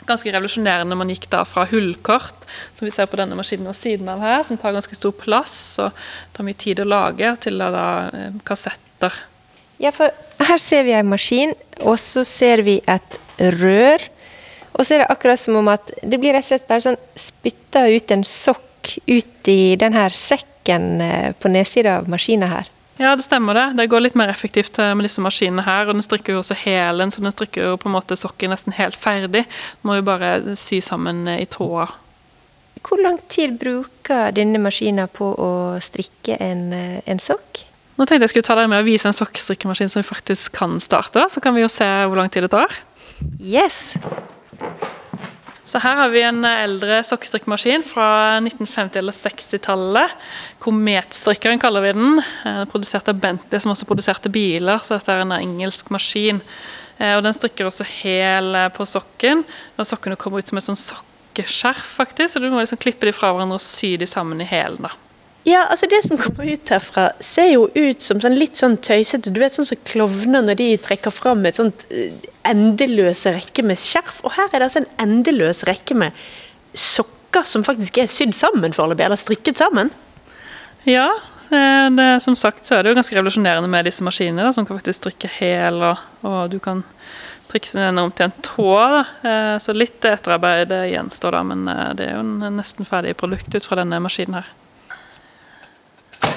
ganske 0.08 0.32
revolusjonerende 0.34 0.98
man 0.98 1.12
gikk 1.14 1.28
da 1.32 1.44
fra 1.46 1.66
hullkort, 1.70 2.48
som 2.74 2.88
vi 2.88 2.94
ser 2.94 3.10
på 3.10 3.20
denne 3.20 3.38
maskinen 3.38 3.70
ved 3.70 3.78
siden 3.78 4.10
av 4.12 4.24
her, 4.24 4.42
som 4.48 4.58
tar 4.60 4.74
ganske 4.76 4.98
stor 4.98 5.14
plass 5.18 5.58
og 5.84 5.94
tar 6.34 6.48
mye 6.48 6.58
tid 6.58 6.82
å 6.82 6.88
lage, 6.90 7.36
til 7.46 7.62
da 7.62 7.86
eh, 8.10 8.40
kassetter. 8.48 9.20
Ja, 9.82 9.94
for 9.96 10.14
her 10.46 10.62
ser 10.62 10.86
vi 10.86 10.96
en 10.98 11.10
maskin, 11.10 11.54
og 11.82 11.98
så 12.02 12.26
ser 12.28 12.62
vi 12.66 12.80
et 12.90 13.18
rør. 13.58 14.04
Og 14.78 14.86
så 14.86 14.96
er 14.96 15.04
det 15.04 15.14
akkurat 15.14 15.42
som 15.42 15.58
om 15.60 15.70
at 15.72 15.90
det 16.02 16.20
blir 16.22 16.36
rett 16.36 16.46
og 16.46 16.52
slett 16.52 16.68
bare 16.70 16.86
sånn 16.86 17.00
spytta 17.18 17.88
ut 17.90 18.14
en 18.14 18.26
sokk 18.28 18.68
ut 19.08 19.50
i 19.52 19.76
den 19.80 19.96
her 19.98 20.14
sekken 20.16 21.02
eh, 21.02 21.32
på 21.34 21.52
nedsida 21.52 22.00
av 22.02 22.10
maskina 22.12 22.50
her. 22.52 22.70
Ja, 23.02 23.16
det 23.18 23.26
stemmer 23.26 23.58
det. 23.58 23.66
Det 23.80 23.88
går 23.90 24.04
litt 24.06 24.18
mer 24.20 24.30
effektivt 24.30 24.78
eh, 24.80 24.94
med 24.96 25.08
disse 25.08 25.24
maskinene 25.24 25.66
her. 25.66 25.88
Og 25.88 25.98
den 25.98 26.06
strikker 26.06 26.36
jo 26.36 26.44
også 26.44 26.58
hælen, 26.64 27.14
så 27.14 27.24
den 27.24 27.34
strikker 27.34 27.72
jo 27.72 27.80
på 27.82 27.90
en 27.90 27.96
måte 27.96 28.18
sokken 28.20 28.54
nesten 28.54 28.76
helt 28.78 28.98
ferdig. 29.00 29.46
Må 29.88 29.98
jo 29.98 30.06
bare 30.06 30.56
sy 30.60 30.82
sammen 30.86 31.26
eh, 31.32 31.44
i 31.46 31.50
tråda. 31.50 31.90
Hvor 32.82 33.02
lang 33.02 33.20
tid 33.30 33.60
bruker 33.62 34.32
denne 34.34 34.62
maskina 34.62 35.06
på 35.12 35.28
å 35.38 35.52
strikke 35.84 36.38
en, 36.42 36.72
en 36.74 37.22
sokk? 37.22 37.66
Nå 38.00 38.08
tenkte 38.10 38.26
jeg 38.26 38.34
skulle 38.34 38.48
ta 38.48 38.56
dere 38.58 38.72
med 38.72 38.82
å 38.82 38.88
vise 38.88 39.06
en 39.06 39.14
sokkestrikkemaskin 39.14 39.92
som 39.92 40.02
vi 40.02 40.08
faktisk 40.08 40.56
kan 40.58 40.80
starte. 40.82 41.28
Så 41.30 41.44
kan 41.44 41.54
vi 41.54 41.62
jo 41.62 41.70
se 41.70 41.86
hvor 42.08 42.18
lang 42.18 42.32
tid 42.34 42.48
det 42.48 42.54
tar. 42.56 42.82
Yes! 43.38 43.92
Så 45.72 45.80
her 45.80 45.96
har 45.96 46.10
vi 46.12 46.20
en 46.28 46.44
eldre 46.44 46.98
sokkestrikkmaskin 47.08 47.86
fra 47.88 48.06
1950- 48.42 48.98
eller 49.00 49.16
60-tallet. 49.16 50.16
Kometstrikkeren 50.60 51.62
kaller 51.64 51.86
vi 51.86 51.94
den. 51.96 52.18
Den 52.44 52.58
er 52.66 52.68
produsert 52.68 53.08
av 53.08 53.22
Bentley, 53.24 53.62
som 53.64 53.72
også 53.72 53.88
produserte 53.88 54.28
biler, 54.34 54.82
så 54.84 54.98
dette 54.98 55.16
er 55.16 55.24
en 55.24 55.32
engelsk 55.38 55.94
maskin. 55.96 56.42
Eh, 56.98 57.14
og 57.16 57.24
Den 57.24 57.38
strikker 57.38 57.70
også 57.70 57.88
hæl 57.88 58.52
eh, 58.66 58.68
på 58.76 58.84
sokken, 58.84 59.46
og 59.78 59.88
sokkene 59.88 60.20
kommer 60.20 60.44
ut 60.44 60.52
som 60.52 60.60
et 60.60 60.68
sånn 60.68 60.82
sokkeskjerf, 60.82 61.96
faktisk. 62.02 62.34
Så 62.34 62.44
du 62.44 62.50
må 62.52 62.60
liksom 62.60 62.82
klippe 62.82 63.08
de 63.08 63.16
fra 63.16 63.32
hverandre 63.32 63.62
og 63.62 63.64
sy 63.64 63.94
de 64.02 64.10
sammen 64.12 64.44
i 64.44 64.50
hælen. 64.52 64.92
Ja, 65.48 65.64
altså 65.74 65.88
Det 65.90 66.04
som 66.06 66.20
kommer 66.22 66.46
ut 66.54 66.70
herfra, 66.70 67.08
ser 67.24 67.48
jo 67.50 67.64
ut 67.74 68.04
som 68.06 68.20
sånn 68.22 68.38
litt 68.38 68.60
sånn 68.60 68.76
tøysete. 68.78 69.32
Du 69.34 69.40
vet 69.42 69.56
sånn 69.56 69.66
som 69.66 69.80
klovner 69.90 70.46
når 70.46 70.60
de 70.60 70.68
trekker 70.78 71.14
fram 71.14 71.42
et 71.50 71.58
sånt 71.58 71.88
endeløse 72.46 73.34
rekke 73.34 73.66
med 73.66 73.82
skjerf. 73.82 74.20
Og 74.28 74.36
her 74.38 74.52
er 74.52 74.62
det 74.62 74.68
altså 74.70 74.84
en 74.84 74.92
endeløs 75.08 75.64
rekke 75.70 75.98
med 75.98 76.14
sokker 76.78 77.48
som 77.48 77.66
faktisk 77.66 77.98
er 78.04 78.12
sydd 78.12 78.36
sammen 78.38 78.76
foreløpig, 78.76 79.08
eller 79.08 79.18
strikket 79.20 79.58
sammen. 79.58 79.90
Ja, 80.86 81.10
det, 81.50 81.66
det, 81.98 82.08
som 82.24 82.38
sagt 82.38 82.70
så 82.70 82.78
er 82.78 82.86
det 82.86 82.94
jo 82.94 83.00
ganske 83.02 83.18
revolusjonerende 83.18 83.70
med 83.72 83.90
disse 83.90 84.06
maskinene, 84.06 84.46
da, 84.46 84.54
som 84.56 84.68
kan 84.70 84.78
faktisk 84.78 85.02
strikke 85.02 85.30
hel, 85.40 85.82
og, 85.90 86.06
og 86.22 86.54
du 86.54 86.60
kan 86.64 86.86
trikse 87.52 87.82
den 87.82 88.00
om 88.00 88.14
til 88.14 88.30
en 88.30 88.38
tå. 88.46 88.70
Da. 88.94 89.04
Eh, 89.26 89.58
Så 89.60 89.74
litt 89.76 90.06
etterarbeid 90.06 90.72
gjenstår, 90.94 91.36
da, 91.36 91.44
men 91.50 91.66
eh, 91.68 91.86
det 91.98 92.12
er 92.12 92.18
jo 92.20 92.24
en 92.24 92.60
nesten 92.62 92.88
ferdig 92.88 93.18
produkt 93.20 93.58
ut 93.58 93.66
fra 93.66 93.82
denne 93.82 94.00
maskinen 94.06 94.40
her. 94.44 94.52
Er 94.52 94.52
det 94.52 94.52
hælen? 94.52 94.62
Ja, 94.62 96.22
nå 96.22 96.22
strikker 96.22 96.22
den 96.22 96.28
enten 96.28 96.31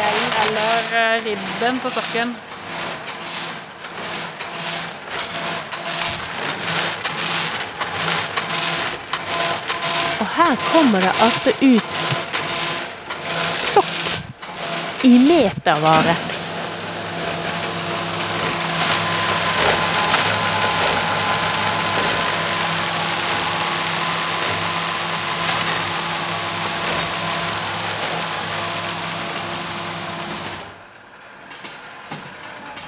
hælen 0.00 0.32
eller 0.44 0.74
eh, 1.00 1.24
ribben 1.24 1.80
på 1.80 1.88
sokken. 1.90 2.36
Her 10.40 10.56
kommer 10.72 11.00
det 11.00 11.12
altså 11.20 11.50
ut 11.60 11.82
sokk 13.72 15.04
i 15.04 15.18
metervare. 15.18 16.14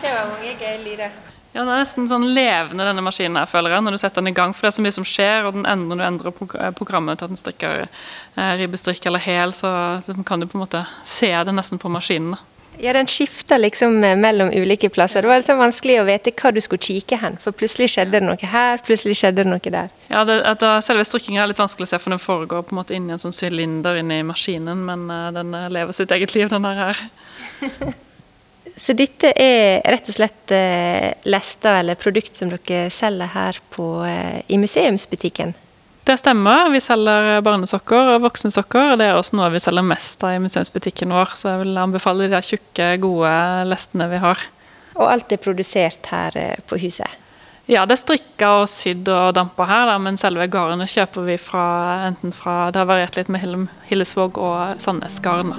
Det 0.03 0.11
var 0.11 0.31
mange 0.31 0.57
gøye 0.61 0.79
lyder. 0.85 1.11
Ja, 1.55 1.61
Den 1.61 1.69
er 1.69 1.82
nesten 1.93 2.09
sånn 2.09 2.31
levende, 2.33 2.87
denne 2.89 3.05
maskinen, 3.05 3.37
her, 3.37 3.49
føler 3.51 3.75
jeg, 3.75 3.85
når 3.85 3.97
du 3.97 4.01
setter 4.01 4.23
den 4.23 4.33
i 4.33 4.37
gang. 4.37 4.55
For 4.57 4.65
det 4.65 4.71
er 4.73 4.77
så 4.79 4.85
mye 4.87 4.95
som 4.97 5.09
skjer, 5.09 5.49
og 5.49 5.59
den 5.59 5.67
endrer, 5.69 5.99
du 6.01 6.07
endrer 6.07 6.33
eh, 6.33 6.71
programmet 6.79 7.21
til 7.21 7.29
at 7.29 7.35
den 7.35 7.41
strikker 7.41 7.83
eh, 7.85 8.55
ribbestrikk 8.63 9.05
eller 9.11 9.21
hæl, 9.21 9.53
så, 9.57 9.75
så 10.05 10.17
kan 10.25 10.41
du 10.41 10.49
på 10.49 10.57
en 10.57 10.65
måte 10.65 10.87
se 11.05 11.29
det 11.29 11.53
nesten 11.53 11.83
på 11.83 11.93
maskinen. 11.93 12.39
Ja, 12.81 12.95
den 12.97 13.11
skifter 13.13 13.61
liksom 13.61 13.99
eh, 14.05 14.17
mellom 14.17 14.49
ulike 14.57 14.89
plasser. 14.89 15.21
Det 15.21 15.29
var 15.29 15.45
sånn 15.45 15.61
vanskelig 15.61 15.99
å 16.01 16.07
vite 16.09 16.33
hva 16.33 16.55
du 16.57 16.63
skulle 16.65 16.81
kikke 16.81 17.19
hen, 17.21 17.37
for 17.43 17.53
plutselig 17.57 17.91
skjedde 17.93 18.17
det 18.17 18.23
noe 18.25 18.53
her, 18.55 18.81
plutselig 18.87 19.19
skjedde 19.21 19.45
det 19.45 19.53
noe 19.53 19.75
der. 19.77 19.93
Ja, 20.09 20.23
det, 20.29 20.39
at 20.49 20.65
da, 20.65 20.79
Selve 20.85 21.05
strikkinga 21.05 21.45
er 21.45 21.53
litt 21.53 21.61
vanskelig 21.61 21.91
å 21.91 21.93
se, 21.93 22.01
for 22.01 22.15
den 22.15 22.23
foregår 22.23 22.65
på 22.65 22.73
en 22.73 22.81
måte 22.81 22.97
inni 22.97 23.13
en 23.13 23.21
sånn 23.21 23.37
sylinder 23.37 24.01
inni 24.01 24.23
maskinen, 24.25 24.87
men 24.89 25.05
uh, 25.13 25.29
den 25.37 25.53
lever 25.75 25.93
sitt 25.97 26.17
eget 26.17 26.33
liv, 26.39 26.49
den 26.53 26.65
her. 26.65 27.05
Så 28.77 28.95
dette 28.97 29.33
er 29.39 29.83
rett 29.93 30.09
og 30.09 30.17
slett 30.17 30.53
eh, 30.55 31.13
lester 31.29 31.83
eller 31.83 31.99
produkt 32.01 32.39
som 32.39 32.51
dere 32.51 32.89
selger 32.91 33.31
her 33.35 33.59
på, 33.75 33.87
eh, 34.09 34.41
i 34.49 34.59
museumsbutikken? 34.59 35.55
Det 36.03 36.17
stemmer. 36.19 36.71
Vi 36.73 36.81
selger 36.83 37.45
barnesokker 37.47 38.17
og 38.17 38.25
voksensokker. 38.25 38.93
og 38.93 38.99
Det 38.99 39.07
er 39.07 39.19
også 39.19 39.39
noe 39.39 39.53
vi 39.55 39.63
selger 39.63 39.87
mest 39.87 40.25
av 40.27 40.35
i 40.35 40.43
museumsbutikken 40.43 41.15
vår. 41.15 41.37
Så 41.39 41.53
jeg 41.53 41.63
vil 41.63 41.79
anbefale 41.79 42.27
de 42.33 42.43
tjukke, 42.43 42.89
gode 43.05 43.35
lestene 43.71 44.11
vi 44.11 44.23
har. 44.25 44.47
Og 44.99 45.07
alt 45.07 45.33
er 45.33 45.43
produsert 45.43 46.11
her 46.11 46.39
eh, 46.39 46.63
på 46.67 46.81
huset? 46.83 47.19
Ja, 47.71 47.85
det 47.87 47.95
er 47.95 48.03
strikka 48.03 48.49
og 48.65 48.69
sydd 48.69 49.07
og 49.07 49.37
dampa 49.39 49.69
her, 49.69 49.87
da, 49.87 49.95
men 50.03 50.19
selve 50.19 50.49
garnet 50.51 50.91
kjøper 50.91 51.29
vi 51.31 51.39
fra 51.39 51.67
enten 52.09 52.35
fra 52.35 52.73
Det 52.75 52.83
har 52.83 52.91
variert 52.91 53.17
litt 53.17 53.31
med 53.31 53.69
Hillesvåg 53.87 54.43
og 54.43 54.83
Sandnes 54.83 55.23
Garn. 55.23 55.55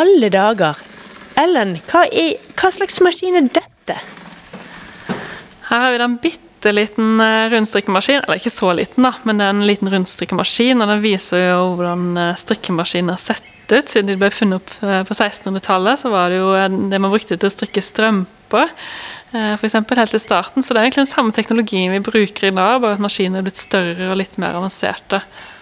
Alle 0.00 0.30
dager! 0.32 0.78
Ellen, 1.40 1.76
hva, 1.90 2.04
er, 2.08 2.38
hva 2.58 2.70
slags 2.74 3.00
maskin 3.04 3.38
er 3.38 3.48
dette? 3.52 3.96
Her 5.70 5.84
har 5.84 5.94
vi 5.94 6.00
den 6.02 6.16
bitte 6.22 6.72
liten 6.74 7.20
eh, 7.22 7.46
rundstrikkemaskin, 7.52 8.24
eller 8.24 8.40
ikke 8.40 8.52
så 8.52 8.72
liten, 8.76 9.06
da, 9.06 9.14
men 9.28 9.40
det 9.40 9.46
er 9.46 9.54
en 9.54 9.68
liten 9.68 9.92
rundstrikkemaskin. 9.92 10.82
og 10.82 10.90
Den 10.90 11.04
viser 11.04 11.46
jo 11.46 11.62
hvordan 11.78 12.04
strikkemaskinen 12.10 12.42
strikkemaskiner 12.42 13.16
har 13.16 13.22
sett 13.22 13.72
ut. 13.72 13.92
Siden 13.92 14.10
de 14.10 14.18
ble 14.20 14.32
funnet 14.34 14.60
opp 14.60 14.74
eh, 14.82 15.00
på 15.06 15.16
1600-tallet, 15.16 16.02
så 16.02 16.12
var 16.12 16.32
det 16.32 16.42
jo 16.42 16.50
det 16.90 17.00
man 17.00 17.14
brukte 17.14 17.38
til 17.38 17.50
å 17.50 17.54
strikke 17.54 17.84
strømper. 17.84 18.74
Eksempel, 19.30 20.00
helt 20.00 20.10
til 20.10 20.18
starten, 20.18 20.58
så 20.58 20.74
Det 20.74 20.80
er 20.80 20.88
egentlig 20.88 21.04
den 21.04 21.12
samme 21.12 21.30
teknologien 21.30 21.92
vi 21.94 22.02
bruker 22.02 22.48
i 22.48 22.50
dag, 22.50 22.80
bare 22.82 22.96
at 22.96 23.04
maskinene 23.04 23.38
er 23.38 23.46
blitt 23.46 23.60
større 23.62 24.10
og 24.10 24.18
litt 24.18 24.34
mer 24.42 24.58
avanserte. 24.58 25.20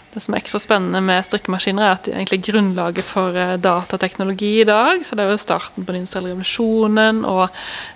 Det 0.08 0.22
som 0.24 0.34
er 0.34 0.40
ekstra 0.40 0.58
spennende 0.62 1.02
med 1.04 1.24
strikkemaskiner, 1.26 1.84
er 1.84 1.96
at 1.98 2.06
de 2.06 2.12
er 2.14 2.22
egentlig 2.22 2.40
grunnlaget 2.46 3.04
for 3.04 3.36
eh, 3.36 3.58
datateknologi 3.60 4.54
i 4.62 4.66
dag. 4.68 5.04
Så 5.04 5.18
det 5.18 5.26
er 5.26 5.34
jo 5.34 5.40
starten 5.40 5.84
på 5.84 5.92
den 5.92 6.02
industrielle 6.02 6.32
revolusjonen 6.32 7.24
og, 7.28 7.48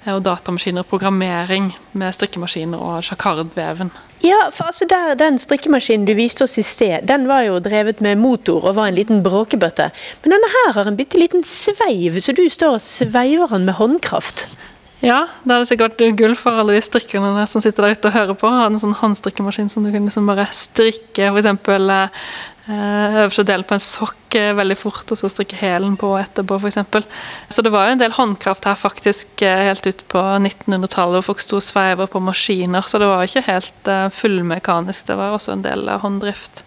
eh, 0.04 0.12
og 0.12 0.20
datamaskiner 0.26 0.84
og 0.84 0.90
programmering 0.90 1.70
med 1.96 2.12
strikkemaskiner 2.12 2.76
og 2.76 3.06
sjakardveven. 3.08 3.94
Ja, 4.22 4.50
for 4.54 4.68
altså 4.70 4.86
der, 4.86 5.16
Den 5.18 5.38
strikkemaskinen 5.38 6.04
du 6.06 6.12
viste 6.14 6.44
oss 6.44 6.58
i 6.60 6.62
sted, 6.62 7.08
den 7.08 7.24
var 7.28 7.42
jo 7.48 7.58
drevet 7.58 8.04
med 8.04 8.20
motor 8.20 8.68
og 8.68 8.76
var 8.76 8.92
en 8.92 8.98
liten 9.00 9.22
bråkebøtte. 9.24 9.88
Men 10.22 10.36
denne 10.36 10.50
her 10.56 10.72
har 10.76 10.86
en 10.86 10.98
bitte 11.00 11.18
liten 11.18 11.42
sveiv, 11.42 12.20
så 12.20 12.36
du 12.36 12.44
står 12.48 12.76
og 12.76 12.84
sveiver 12.84 13.56
den 13.56 13.64
med 13.66 13.80
håndkraft. 13.80 14.46
Ja, 15.02 15.24
det 15.42 15.50
hadde 15.50 15.66
sikkert 15.66 15.98
vært 15.98 16.18
gull 16.20 16.34
for 16.38 16.60
alle 16.62 16.76
de 16.76 16.82
strikkerne 16.84 17.42
som 17.50 17.62
sitter 17.64 17.88
der 17.88 17.96
ute 17.96 18.10
og 18.10 18.14
hører 18.14 18.36
på. 18.38 18.50
Hadde 18.54 18.76
en 18.76 18.82
sånn 18.84 18.98
håndstrikkemaskin 19.00 19.70
som 19.72 19.82
du 19.82 19.90
kunne 19.90 20.06
liksom 20.06 20.30
bare 20.30 20.46
strikke 20.54 21.32
f.eks. 21.32 21.48
Eh, 22.70 23.16
øverste 23.24 23.42
del 23.42 23.64
på 23.66 23.74
en 23.74 23.82
sokk 23.82 24.36
eh, 24.38 24.52
veldig 24.54 24.76
fort, 24.78 25.10
og 25.10 25.18
så 25.18 25.26
strikke 25.26 25.58
hælen 25.58 25.96
på 25.98 26.12
etterpå 26.20 26.60
f.eks. 26.62 26.78
Så 27.50 27.66
det 27.66 27.72
var 27.74 27.88
jo 27.88 27.96
en 27.96 28.04
del 28.04 28.14
håndkraft 28.14 28.68
her 28.70 28.78
faktisk 28.78 29.42
eh, 29.42 29.64
helt 29.66 29.88
ut 29.90 30.04
på 30.12 30.22
1900-tallet, 30.38 31.18
hvor 31.18 31.32
folk 31.32 31.42
sto 31.42 31.58
og 31.58 31.66
sveiva 31.66 32.06
på 32.06 32.22
maskiner, 32.22 32.86
så 32.86 33.02
det 33.02 33.10
var 33.10 33.26
ikke 33.26 33.48
helt 33.50 33.90
fullmekanisk. 34.14 35.10
Det 35.10 35.18
var 35.18 35.34
også 35.34 35.56
en 35.56 35.66
del 35.66 35.90
hånddrift. 36.04 36.62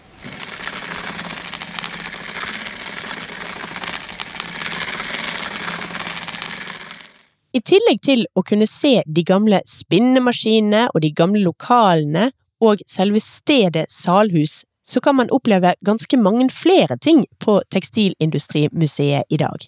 I 7.55 7.61
tillegg 7.63 8.01
til 8.03 8.25
å 8.35 8.43
kunne 8.43 8.67
se 8.67 8.97
de 9.07 9.23
gamle 9.23 9.61
spinnemaskinene 9.69 10.89
og 10.91 11.03
de 11.05 11.11
gamle 11.15 11.39
lokalene 11.45 12.29
og 12.63 12.81
selve 12.89 13.21
stedet 13.23 13.85
Salhus, 13.91 14.63
så 14.85 14.99
kan 15.01 15.15
man 15.17 15.31
oppleve 15.33 15.71
ganske 15.85 16.19
mange 16.19 16.49
flere 16.53 16.97
ting 17.01 17.23
på 17.41 17.57
Tekstilindustrimuseet 17.71 19.31
i 19.31 19.39
dag. 19.39 19.63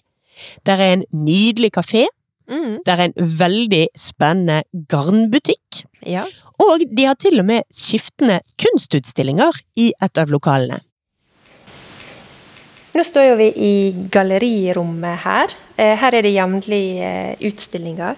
Der 0.68 0.78
er 0.78 0.98
en 0.98 1.06
nydelig 1.10 1.72
kafé, 1.78 2.04
mm. 2.50 2.84
der 2.86 3.00
er 3.00 3.08
en 3.08 3.32
veldig 3.40 3.86
spennende 3.98 4.60
garnbutikk, 4.92 5.82
ja. 6.06 6.26
og 6.60 6.84
de 6.92 7.08
har 7.08 7.16
til 7.18 7.40
og 7.40 7.48
med 7.48 7.66
skiftende 7.74 8.42
kunstutstillinger 8.60 9.64
i 9.80 9.90
et 9.96 10.20
av 10.20 10.30
lokalene. 10.34 10.82
Nå 12.98 13.04
står 13.06 13.36
vi 13.38 13.46
i 13.62 13.74
gallerirommet 14.10 15.20
her. 15.22 15.52
Eh, 15.78 15.92
her 16.00 16.16
er 16.18 16.24
det 16.26 16.32
jevnlig 16.34 16.98
eh, 16.98 17.44
utstillinger. 17.46 18.16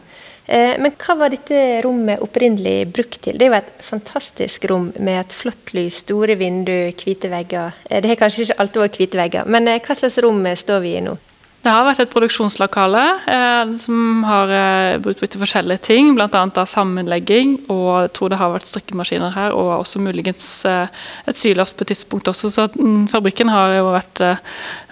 Eh, 0.48 0.78
men 0.80 0.94
hva 0.96 1.18
var 1.20 1.34
dette 1.34 1.82
rommet 1.84 2.22
opprinnelig 2.24 2.86
brukt 2.88 3.18
til? 3.26 3.36
Det 3.36 3.44
er 3.44 3.52
jo 3.52 3.58
et 3.58 3.84
fantastisk 3.84 4.64
rom 4.72 4.88
med 4.96 5.20
et 5.20 5.36
flott 5.36 5.74
lys, 5.76 6.00
store 6.06 6.38
vinduer, 6.40 6.94
hvite 6.96 7.28
vegger. 7.28 7.76
Det 7.92 8.08
har 8.08 8.20
kanskje 8.22 8.46
ikke 8.46 8.56
alltid 8.64 8.86
vært 8.86 8.96
hvite 9.02 9.20
vegger, 9.20 9.52
men 9.52 9.68
hva 9.68 9.98
slags 10.00 10.16
rom 10.24 10.40
står 10.64 10.80
vi 10.86 10.96
i 10.96 11.04
nå? 11.04 11.18
Det 11.61 11.68
har 11.68 11.85
vært 11.85 12.01
et 12.01 12.09
produksjonslokale 12.09 13.01
eh, 13.29 13.73
som 13.83 14.23
har 14.25 14.53
eh, 14.57 14.94
brukt 15.05 15.20
til 15.20 15.42
forskjellige 15.42 15.83
ting, 15.90 16.14
bl.a. 16.16 16.62
sammenlegging, 16.64 17.59
og 17.68 18.07
jeg 18.07 18.12
tror 18.16 18.31
det 18.33 18.38
har 18.40 18.55
vært 18.55 18.70
strikkemaskiner 18.70 19.35
her, 19.35 19.53
og 19.53 19.75
også 19.75 20.01
muligens 20.01 20.46
eh, 20.64 20.88
et 21.29 21.37
syloft 21.37 21.77
på 21.77 21.85
et 21.85 21.92
tidspunkt 21.92 22.31
også. 22.33 22.49
Så 22.55 22.64
mm, 22.73 23.11
fabrikken 23.12 23.53
har 23.53 23.75
jo 23.77 23.90
vært 23.92 24.23
eh, 24.25 24.40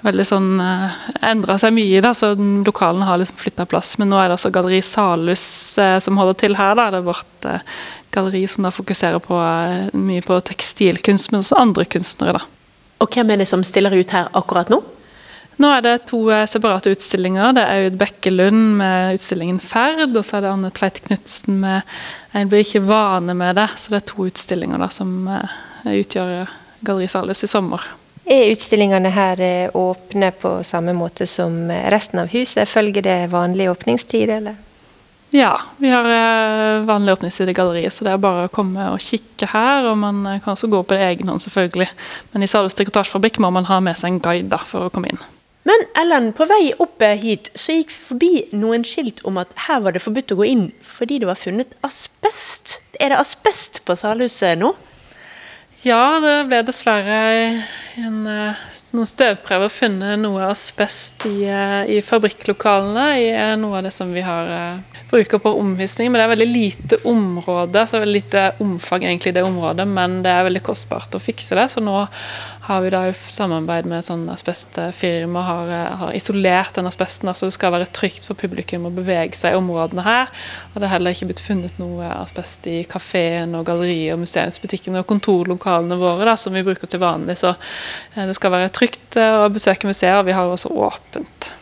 veldig 0.04 0.26
sånn 0.28 0.50
eh, 0.60 0.98
endra 1.30 1.56
seg 1.62 1.72
mye, 1.78 2.02
da, 2.04 2.12
så 2.12 2.34
lokalene 2.36 3.08
har 3.08 3.22
liksom 3.24 3.40
flytta 3.40 3.64
plass. 3.72 3.94
Men 3.96 4.12
nå 4.12 4.20
er 4.20 4.28
det 4.28 4.36
altså 4.36 4.52
Galleri 4.52 4.82
Salus 4.84 5.46
eh, 5.80 5.96
som 6.04 6.20
holder 6.20 6.36
til 6.44 6.60
her. 6.60 6.76
Da. 6.76 6.90
Det 6.92 7.00
er 7.00 7.08
vårt 7.08 7.48
eh, 7.48 7.80
galleri 8.12 8.44
som 8.44 8.68
da 8.68 8.74
fokuserer 8.76 9.24
på, 9.24 9.40
mye 9.96 10.28
på 10.28 10.36
tekstilkunst, 10.52 11.32
men 11.32 11.40
også 11.40 11.64
andre 11.64 11.88
kunstnere. 11.88 12.42
da. 12.42 12.44
Og 13.00 13.08
hvem 13.16 13.32
er 13.32 13.40
det 13.40 13.48
som 13.48 13.64
stiller 13.64 13.96
ut 13.96 14.12
her 14.12 14.28
akkurat 14.36 14.68
nå? 14.68 14.82
Nå 15.58 15.68
er 15.74 15.82
det 15.82 15.94
to 16.06 16.20
eh, 16.30 16.46
separate 16.46 16.92
utstillinger. 16.94 17.56
Det 17.56 17.62
er 17.64 17.86
Aud 17.88 17.96
Bekkelund 17.98 18.76
med 18.78 19.16
utstillingen 19.18 19.58
'Ferd', 19.58 20.14
og 20.14 20.22
så 20.22 20.38
er 20.38 20.44
det 20.44 20.52
Anne 20.52 20.70
Tveit 20.70 21.00
Knutsen 21.02 21.58
med 21.64 21.82
'En 22.32 22.48
blir 22.48 22.62
ikke 22.62 22.86
vane 22.86 23.34
med 23.34 23.56
det'. 23.56 23.74
Så 23.76 23.90
det 23.90 23.96
er 23.96 24.06
to 24.06 24.26
utstillinger 24.26 24.78
da, 24.78 24.88
som 24.88 25.26
uh, 25.26 25.50
utgjør 25.84 26.46
Galleri 26.86 27.08
Salus 27.08 27.42
i 27.42 27.50
sommer. 27.50 27.82
Er 28.24 28.52
utstillingene 28.52 29.10
her 29.10 29.40
eh, 29.40 29.70
åpne 29.74 30.30
på 30.30 30.62
samme 30.62 30.92
måte 30.94 31.26
som 31.26 31.70
resten 31.90 32.20
av 32.22 32.28
huset? 32.30 32.68
Følger 32.68 33.02
det 33.02 33.30
vanlig 33.32 33.70
åpningstid, 33.70 34.30
eller? 34.30 34.54
Ja, 35.30 35.60
vi 35.76 35.90
har 35.90 36.84
vanlig 36.86 37.12
åpningstid 37.12 37.48
i 37.48 37.52
galleriet, 37.52 37.92
så 37.92 38.04
det 38.04 38.12
er 38.12 38.22
bare 38.22 38.46
å 38.46 38.52
komme 38.52 38.92
og 38.92 39.02
kikke 39.02 39.50
her. 39.50 39.90
Og 39.90 39.98
man 39.98 40.22
kan 40.44 40.54
også 40.54 40.70
gå 40.70 40.82
på 40.82 40.94
egen 40.94 41.28
hånd, 41.28 41.42
selvfølgelig. 41.42 41.88
Men 42.32 42.46
i 42.46 42.48
Salus 42.48 42.78
trikotasjefabrikk 42.78 43.42
må 43.42 43.50
man 43.50 43.66
ha 43.66 43.80
med 43.80 43.98
seg 43.98 44.12
en 44.12 44.22
guide 44.22 44.48
da, 44.54 44.62
for 44.62 44.86
å 44.86 44.94
komme 44.94 45.10
inn. 45.10 45.20
Men 45.68 45.84
Ellen, 46.00 46.30
på 46.32 46.46
vei 46.48 46.70
opp 46.80 47.02
hit 47.20 47.50
så 47.58 47.76
gikk 47.76 47.92
forbi 47.92 48.32
noen 48.56 48.86
skilt 48.88 49.20
om 49.28 49.40
at 49.42 49.52
her 49.66 49.82
var 49.84 49.92
det 49.92 50.00
forbudt 50.04 50.32
å 50.32 50.38
gå 50.40 50.46
inn 50.48 50.68
fordi 50.84 51.20
det 51.20 51.28
var 51.28 51.36
funnet 51.36 51.74
asbest. 51.84 52.78
Er 52.96 53.12
det 53.12 53.20
asbest 53.20 53.82
på 53.84 53.96
Salhuset 53.98 54.56
nå? 54.60 54.72
Ja, 55.84 56.18
det 56.18 56.48
ble 56.48 56.58
dessverre 56.66 57.18
en, 58.00 58.16
eh, 58.26 58.62
noen 58.90 59.06
støvprøver 59.06 59.70
funnet 59.70 60.18
noe 60.18 60.48
asbest 60.48 61.28
i, 61.28 61.44
eh, 61.46 61.84
i 61.86 62.00
fabrikklokalene. 62.02 63.04
I 63.20 63.28
eh, 63.30 63.54
noe 63.60 63.78
av 63.78 63.86
det 63.86 63.92
som 63.94 64.10
vi 64.12 64.24
har 64.26 64.82
bruker 65.10 65.38
på 65.38 65.54
omvisning. 65.60 66.10
Men 66.10 66.18
det 66.18 66.24
er 66.26 66.34
veldig 66.34 66.50
lite 66.50 66.98
område, 67.06 67.86
så 67.86 68.02
veldig 68.02 68.22
lite 68.22 68.44
omfang 68.64 69.06
egentlig 69.06 69.30
i 69.32 69.38
det 69.38 69.46
området. 69.46 69.86
Men 69.86 70.22
det 70.24 70.32
er 70.32 70.48
veldig 70.48 70.64
kostbart 70.66 71.14
å 71.14 71.22
fikse 71.22 71.54
det. 71.54 71.68
Så 71.70 71.84
nå 71.84 71.96
har 72.68 72.82
vi 72.84 72.90
da 72.92 73.00
i 73.08 73.14
samarbeid 73.16 73.86
med 73.88 74.04
sånn 74.04 74.26
asbestfirma 74.28 75.42
har, 75.46 75.70
har 76.02 76.10
isolert 76.16 76.76
den 76.76 76.88
asbesten. 76.90 77.30
så 77.32 77.48
det 77.48 77.54
skal 77.56 77.72
være 77.72 77.88
trygt 77.96 78.26
for 78.28 78.36
publikum 78.36 78.84
å 78.84 78.92
bevege 78.92 79.38
seg 79.38 79.54
i 79.54 79.60
områdene 79.60 80.04
her. 80.04 80.28
Og 80.72 80.76
det 80.76 80.88
er 80.88 80.92
heller 80.92 81.16
ikke 81.16 81.30
blitt 81.30 81.40
funnet 81.40 81.80
noe 81.80 82.10
asbest 82.18 82.68
i 82.68 82.82
kafeen 82.88 83.56
og 83.56 83.64
galleriet 83.70 84.12
og 84.12 84.20
museumsbutikkene 84.26 85.00
og 85.00 85.08
kontorlokalene 85.08 85.96
våre 85.96 86.28
da, 86.28 86.36
som 86.36 86.52
vi 86.52 86.64
bruker 86.66 86.90
til 86.92 87.00
vanlig. 87.00 87.38
Så 87.40 87.54
eh, 87.54 88.26
det 88.28 88.36
skal 88.36 88.52
være 88.52 88.74
trygt 88.76 89.16
eh, 89.16 89.38
å 89.46 89.48
besøke 89.52 89.88
museer, 89.88 90.20
og 90.20 90.28
vi 90.28 90.36
har 90.36 90.52
også 90.52 90.74
åpent. 90.76 91.54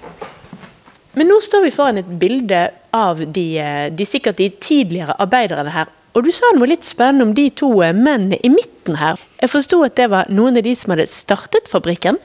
Men 1.17 1.31
nå 1.31 1.39
står 1.41 1.69
vi 1.69 1.73
foran 1.73 2.03
et 2.03 2.11
bilde 2.19 2.67
av 2.97 3.23
de, 3.23 3.47
eh, 3.63 3.87
de 3.95 4.11
sikkert 4.11 4.43
de 4.43 4.51
tidligere 4.59 5.15
arbeiderne 5.23 5.73
her. 5.73 5.95
Og 6.17 6.25
du 6.25 6.33
sa 6.33 6.49
noe 6.57 6.71
litt 6.71 6.87
spennende 6.87 7.27
om 7.29 7.35
de 7.37 7.51
to 7.53 7.69
mennene 7.77 8.39
i 8.41 8.49
midten 8.49 8.97
her. 8.97 9.21
Jeg 9.43 9.53
forsto 9.53 9.83
at 9.85 9.99
det 10.01 10.09
var 10.09 10.31
noen 10.33 10.57
av 10.57 10.65
de 10.65 10.73
som 10.73 10.95
hadde 10.95 11.05
startet 11.13 11.69
fabrikken? 11.69 12.17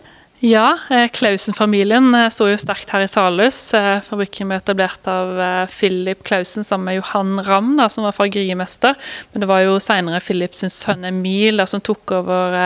Ja, 0.41 0.73
eh, 0.89 1.05
Klausen-familien 1.13 2.15
eh, 2.17 2.23
sto 2.33 2.47
jo 2.49 2.55
sterkt 2.57 2.89
her 2.89 3.03
i 3.05 3.09
Salhus. 3.11 3.59
Eh, 3.77 3.99
fabrikken 4.01 4.49
ble 4.49 4.55
etablert 4.57 5.05
av 5.05 5.37
Philip 5.69 6.23
Klausen 6.25 6.65
sammen 6.65 6.87
med 6.87 6.95
Johan 6.97 7.43
Ramm, 7.45 7.75
som 7.93 8.07
var 8.07 8.15
fargerimester. 8.17 8.97
Men 9.29 9.43
det 9.43 9.49
var 9.51 9.61
jo 9.61 9.75
senere 9.77 10.17
Philip 10.25 10.57
sin 10.57 10.73
sønn 10.73 11.05
Emil 11.05 11.61
da, 11.61 11.67
som 11.69 11.83
tok 11.85 12.15
over 12.17 12.57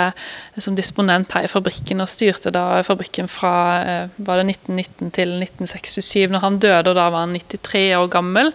som 0.56 0.80
disponent 0.80 1.36
her 1.36 1.50
i 1.50 1.52
fabrikken, 1.52 2.00
og 2.00 2.08
styrte 2.08 2.56
da 2.56 2.80
fabrikken 2.88 3.28
fra 3.28 3.52
var 4.24 4.40
det 4.40 4.48
1919 4.56 5.12
til 5.20 5.36
1967. 5.44 6.32
Når 6.32 6.46
han 6.48 6.64
døde, 6.64 6.94
og 6.94 6.96
da 6.96 7.10
var 7.10 7.26
han 7.26 7.36
93 7.36 7.90
år 8.00 8.08
gammel. 8.16 8.54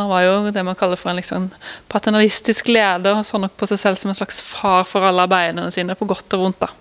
Han 0.00 0.08
var 0.08 0.24
jo 0.24 0.38
det 0.48 0.64
man 0.64 0.80
kaller 0.80 0.96
for 0.96 1.12
en 1.12 1.20
liksom 1.20 1.50
paternalistisk 1.92 2.72
leder, 2.72 3.20
og 3.20 3.28
så 3.28 3.36
nok 3.36 3.52
på 3.52 3.68
seg 3.68 3.84
selv 3.84 4.00
som 4.00 4.14
en 4.14 4.22
slags 4.22 4.40
far 4.40 4.88
for 4.88 5.04
alle 5.04 5.28
arbeiderne 5.28 5.68
sine, 5.76 5.98
på 5.98 6.08
godt 6.08 6.40
og 6.40 6.46
vondt. 6.46 6.64
da. 6.64 6.72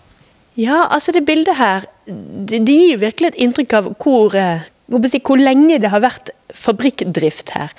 Ja, 0.59 0.85
altså 0.91 1.13
det 1.15 1.25
bildet 1.25 1.55
her, 1.57 1.87
det, 2.05 2.65
gir 2.67 2.99
virkelig 2.99 3.31
et 3.31 3.41
inntrykk 3.45 3.73
av 3.77 3.91
hvor, 4.03 4.35
eh, 4.35 4.67
hvor 4.87 5.39
lenge 5.39 5.79
det 5.79 5.91
har 5.93 6.03
vært 6.03 6.33
fabrikkdrift 6.51 7.53
her. 7.55 7.71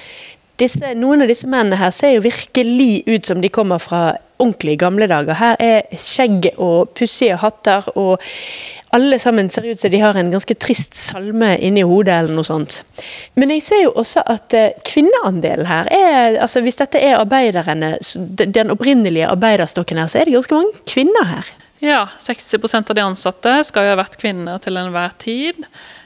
Disse, 0.61 0.93
noen 0.95 1.25
av 1.25 1.31
disse 1.31 1.49
mennene 1.49 1.81
her 1.81 1.93
ser 1.95 2.15
jo 2.15 2.25
virkelig 2.25 3.03
ut 3.09 3.27
som 3.29 3.41
de 3.43 3.51
kommer 3.53 3.81
fra 3.83 4.13
ordentlig 4.43 4.77
gamle 4.81 5.09
dager. 5.11 5.37
Her 5.39 5.57
er 5.63 5.99
skjegg 5.99 6.51
og 6.57 6.93
pussige 6.99 7.39
hatter, 7.41 7.87
og 7.97 8.21
alle 8.93 9.19
sammen 9.23 9.49
ser 9.51 9.67
ut 9.71 9.81
som 9.81 9.93
de 9.93 10.01
har 10.03 10.19
en 10.19 10.33
ganske 10.33 10.57
trist 10.61 10.97
salme 10.99 11.55
inni 11.65 11.85
hodet 11.87 12.19
eller 12.19 12.37
noe 12.37 12.47
sånt. 12.47 12.83
Men 13.41 13.55
jeg 13.55 13.65
ser 13.65 13.83
jo 13.87 13.95
også 14.03 14.25
at 14.29 14.57
eh, 14.57 14.77
kvinneandelen 14.89 15.69
her 15.69 15.89
er 15.93 16.39
altså 16.45 16.61
Hvis 16.61 16.81
dette 16.81 17.01
er 17.01 17.19
arbeiderne, 17.21 17.97
den 18.37 18.71
opprinnelige 18.71 19.29
arbeiderstokken 19.33 19.99
her, 19.99 20.09
så 20.13 20.21
er 20.21 20.29
det 20.29 20.37
ganske 20.37 20.59
mange 20.61 20.85
kvinner 20.89 21.29
her. 21.29 21.53
Ja, 21.83 22.09
60% 22.19 22.91
av 22.91 22.95
de 22.95 23.03
ansatte 23.03 23.57
skal 23.67 23.89
jo 23.89 23.97
ha 23.97 23.99
vært 23.99 24.21
kvinner 24.21 24.61
til 24.63 24.79
enhver 24.79 25.17
tid. 25.19 25.65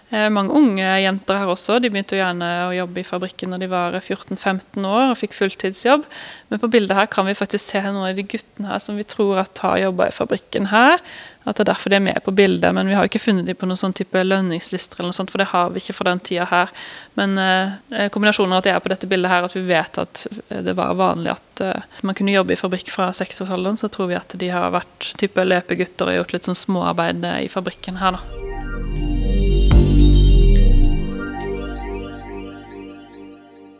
Eh, 0.08 0.30
mange 0.32 0.54
unge 0.56 0.86
jenter 1.02 1.36
her 1.36 1.50
også. 1.52 1.76
De 1.84 1.90
begynte 1.92 2.16
gjerne 2.16 2.48
å 2.64 2.72
jobbe 2.72 3.02
i 3.02 3.04
fabrikken 3.04 3.52
når 3.52 3.60
de 3.60 3.68
var 3.68 3.98
14-15 3.98 4.86
år 4.88 5.10
og 5.10 5.18
fikk 5.20 5.36
fulltidsjobb. 5.36 6.06
Men 6.48 6.62
på 6.62 6.70
bildet 6.72 6.96
her 6.96 7.10
kan 7.12 7.28
vi 7.28 7.36
faktisk 7.36 7.74
se 7.74 7.82
noen 7.84 8.06
av 8.08 8.16
de 8.16 8.24
guttene 8.24 8.70
her 8.70 8.80
som 8.80 8.96
vi 8.96 9.04
tror 9.04 9.42
at 9.42 9.60
har 9.66 9.82
jobba 9.82 10.08
i 10.08 10.16
fabrikken 10.16 10.70
her. 10.72 11.04
At 11.46 11.56
det 11.56 11.62
er 11.62 11.68
derfor 11.70 11.92
de 11.92 11.98
er 12.00 12.02
med 12.02 12.18
på 12.26 12.34
bildet, 12.34 12.74
men 12.74 12.88
vi 12.90 12.96
har 12.98 13.06
ikke 13.06 13.22
funnet 13.22 13.46
dem 13.46 13.54
på 13.58 13.68
noen 13.70 13.78
sånn 13.78 13.94
type 13.94 14.22
lønningslister, 14.24 14.98
eller 14.98 15.12
noe 15.12 15.16
sånt, 15.16 15.30
for 15.30 15.38
det 15.38 15.52
har 15.52 15.70
vi 15.70 15.82
ikke 15.82 15.94
for 15.94 16.10
den 16.10 16.22
tida 16.26 16.48
her. 16.50 16.72
Men 17.14 17.38
eh, 17.38 18.08
kombinasjonen 18.10 18.56
av 18.56 18.64
at 18.64 18.66
de 18.66 18.72
er 18.74 18.82
på 18.82 18.90
dette 18.90 19.10
bildet 19.10 19.30
her, 19.30 19.46
at 19.46 19.54
vi 19.54 19.62
vet 19.68 20.00
at 20.02 20.24
det 20.66 20.74
var 20.74 20.98
vanlig 20.98 21.36
at 21.36 21.62
eh, 21.62 21.86
man 22.02 22.18
kunne 22.18 22.34
jobbe 22.34 22.56
i 22.56 22.58
fabrikk 22.58 22.90
fra 22.90 23.12
seksårsalderen, 23.14 23.78
så 23.78 23.92
tror 23.94 24.10
vi 24.10 24.18
at 24.18 24.34
de 24.42 24.50
har 24.50 24.74
vært 24.74 25.12
type 25.22 25.46
løpegutter 25.46 26.10
og 26.10 26.18
gjort 26.18 26.34
litt 26.34 26.50
sånn 26.50 26.58
småarbeid 26.66 27.22
i 27.46 27.52
fabrikken 27.52 28.02
her, 28.02 28.18
da. 28.18 28.24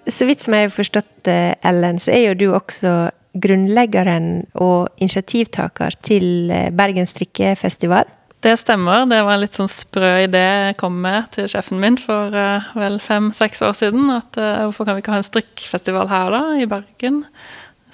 Så 0.07 0.27
vidt 0.29 0.45
som 0.45 0.55
jeg 0.55 0.69
har 0.69 0.75
forstått, 0.75 1.09
det, 1.27 1.57
Ellen, 1.67 1.99
så 1.99 2.13
er 2.15 2.29
jo 2.29 2.39
du 2.39 2.47
også 2.55 2.93
grunnleggeren 3.42 4.46
og 4.55 4.88
initiativtaker 5.03 5.96
til 6.07 6.51
eh, 6.53 6.70
Bergen 6.75 7.09
strikkefestival. 7.09 8.09
Det 8.44 8.53
stemmer. 8.61 9.07
Det 9.09 9.22
var 9.25 9.35
en 9.35 9.42
litt 9.42 9.57
sånn 9.57 9.70
sprø 9.70 10.11
idé 10.27 10.42
jeg 10.68 10.77
kom 10.79 10.99
med 11.03 11.31
til 11.35 11.49
sjefen 11.51 11.81
min 11.83 11.96
for 11.99 12.35
uh, 12.37 12.68
vel 12.79 13.01
fem-seks 13.03 13.62
år 13.64 13.72
siden. 13.75 14.11
At 14.12 14.37
uh, 14.38 14.66
hvorfor 14.68 14.87
kan 14.87 14.94
vi 14.94 15.03
ikke 15.03 15.14
ha 15.14 15.22
en 15.22 15.27
strikkfestival 15.27 16.11
her, 16.12 16.35
da, 16.35 16.42
i 16.61 16.68
Bergen? 16.70 17.25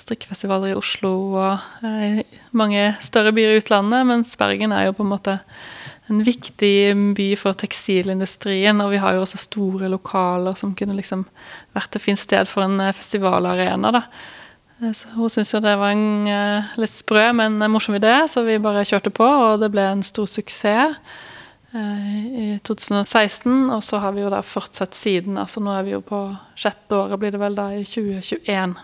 Strikkefestivaler 0.02 0.72
i 0.72 0.76
Oslo 0.76 1.12
og 1.38 1.86
uh, 1.86 2.18
mange 2.58 2.90
større 3.00 3.32
byer 3.32 3.54
i 3.54 3.62
utlandet, 3.62 4.04
mens 4.10 4.34
Bergen 4.40 4.74
er 4.76 4.90
jo 4.90 4.98
på 4.98 5.06
en 5.06 5.12
måte 5.14 5.38
en 6.10 6.20
viktig 6.26 6.74
by 7.16 7.30
for 7.38 7.56
tekstilindustrien. 7.56 8.82
Og 8.82 8.92
vi 8.92 9.00
har 9.00 9.16
jo 9.16 9.24
også 9.24 9.40
store 9.46 9.88
lokaler 9.94 10.58
som 10.58 10.74
kunne 10.76 10.98
liksom 10.98 11.24
vært 11.72 11.96
et 11.96 12.04
fint 12.04 12.20
sted 12.20 12.50
for 12.50 12.66
en 12.66 12.90
festivalarena. 12.92 13.94
da. 13.94 14.04
Eh, 14.82 14.92
så 14.92 15.08
hun 15.14 15.30
syntes 15.30 15.54
jo 15.54 15.62
det 15.62 15.74
var 15.78 15.94
en 15.94 16.28
uh, 16.28 16.72
litt 16.80 16.94
sprø, 16.94 17.28
men 17.38 17.60
morsom 17.70 17.96
idé, 17.98 18.14
så 18.28 18.44
vi 18.46 18.60
bare 18.62 18.86
kjørte 18.88 19.12
på, 19.14 19.26
og 19.26 19.60
det 19.62 19.70
ble 19.74 19.84
en 19.92 20.04
stor 20.06 20.28
suksess 20.30 20.96
uh, 21.74 22.14
i 22.28 22.46
2016. 22.66 23.68
Og 23.70 23.82
så 23.86 24.02
har 24.02 24.16
vi 24.16 24.24
jo 24.24 24.32
da 24.32 24.42
fortsatt 24.46 24.96
siden, 24.98 25.38
altså 25.40 25.62
nå 25.62 25.74
er 25.76 25.86
vi 25.86 25.94
jo 25.96 26.02
på 26.06 26.24
sjette 26.58 26.98
året, 26.98 27.20
blir 27.20 27.34
det 27.34 27.42
vel 27.42 27.58
da, 27.58 27.70
i 27.76 27.84
2021. 27.86 28.80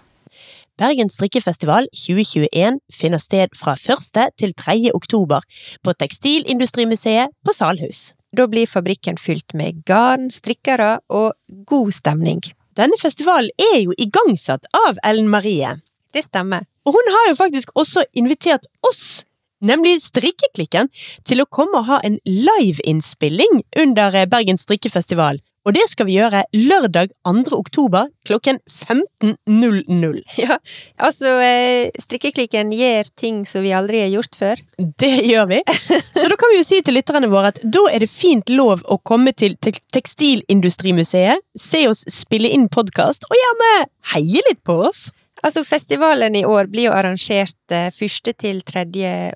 Bergen 0.79 1.09
strikkefestival 1.11 1.89
2021 1.91 2.77
finner 2.95 3.19
sted 3.19 3.57
fra 3.59 3.75
1. 3.75 4.29
til 4.39 4.53
3. 4.55 4.77
oktober 4.95 5.43
på 5.83 5.95
Tekstilindustrimuseet 5.99 7.35
på 7.43 7.55
Salhus. 7.57 8.13
Da 8.31 8.47
blir 8.47 8.69
fabrikken 8.71 9.19
fylt 9.19 9.57
med 9.59 9.83
garn, 9.89 10.29
strikkere 10.31 11.01
og 11.11 11.35
god 11.67 11.91
stemning. 11.97 12.45
Denne 12.79 12.95
festivalen 13.01 13.51
er 13.59 13.81
jo 13.81 13.97
igangsatt 13.99 14.69
av 14.87 15.01
Ellen 15.03 15.27
Marie. 15.33 15.73
Det 16.19 16.25
stemmer. 16.27 16.67
Og 16.83 16.97
hun 16.97 17.11
har 17.15 17.29
jo 17.31 17.39
faktisk 17.39 17.71
også 17.79 18.03
invitert 18.17 18.67
oss, 18.89 19.25
nemlig 19.63 20.01
Strikkeklikken, 20.03 20.91
til 21.29 21.43
å 21.43 21.47
komme 21.47 21.79
og 21.79 21.87
ha 21.87 21.99
en 22.07 22.19
liveinnspilling 22.27 23.63
under 23.79 24.11
Bergens 24.11 24.33
Bergen 24.33 24.59
strikkefestival. 24.59 25.39
Og 25.69 25.75
det 25.77 25.85
skal 25.91 26.07
vi 26.09 26.15
gjøre 26.17 26.47
lørdag 26.57 27.11
2. 27.29 27.53
oktober 27.53 28.09
klokken 28.27 28.59
15.00. 28.67 30.23
Ja, 30.43 30.57
altså 30.97 31.35
eh, 31.45 31.91
Strikkeklikken 32.01 32.73
gjør 32.73 33.11
ting 33.19 33.43
som 33.47 33.67
vi 33.67 33.75
aldri 33.77 34.01
har 34.01 34.09
gjort 34.09 34.39
før. 34.39 34.63
Det 34.79 35.13
gjør 35.29 35.51
vi. 35.53 35.61
Så 36.21 36.27
da 36.31 36.39
kan 36.41 36.55
vi 36.55 36.63
jo 36.63 36.67
si 36.67 36.81
til 36.83 36.97
lytterne 36.97 37.29
våre 37.31 37.53
at 37.53 37.61
da 37.63 37.85
er 37.93 38.03
det 38.03 38.11
fint 38.11 38.49
lov 38.51 38.83
å 38.89 38.99
komme 39.05 39.35
til 39.37 39.59
Tekstilindustrimuseet, 39.61 41.45
se 41.59 41.85
oss 41.91 42.07
spille 42.11 42.49
inn 42.55 42.71
podkast, 42.73 43.29
og 43.29 43.37
gjerne 43.37 43.73
heie 44.15 44.49
litt 44.49 44.65
på 44.65 44.81
oss. 44.89 45.11
Altså, 45.43 45.63
festivalen 45.65 46.37
i 46.37 46.45
år 46.47 46.69
blir 46.73 46.89
jo 46.89 46.97
arrangert 46.97 47.57
1. 47.71 47.95
Eh, 48.29 48.35
til 48.35 48.61
3. 48.67 48.85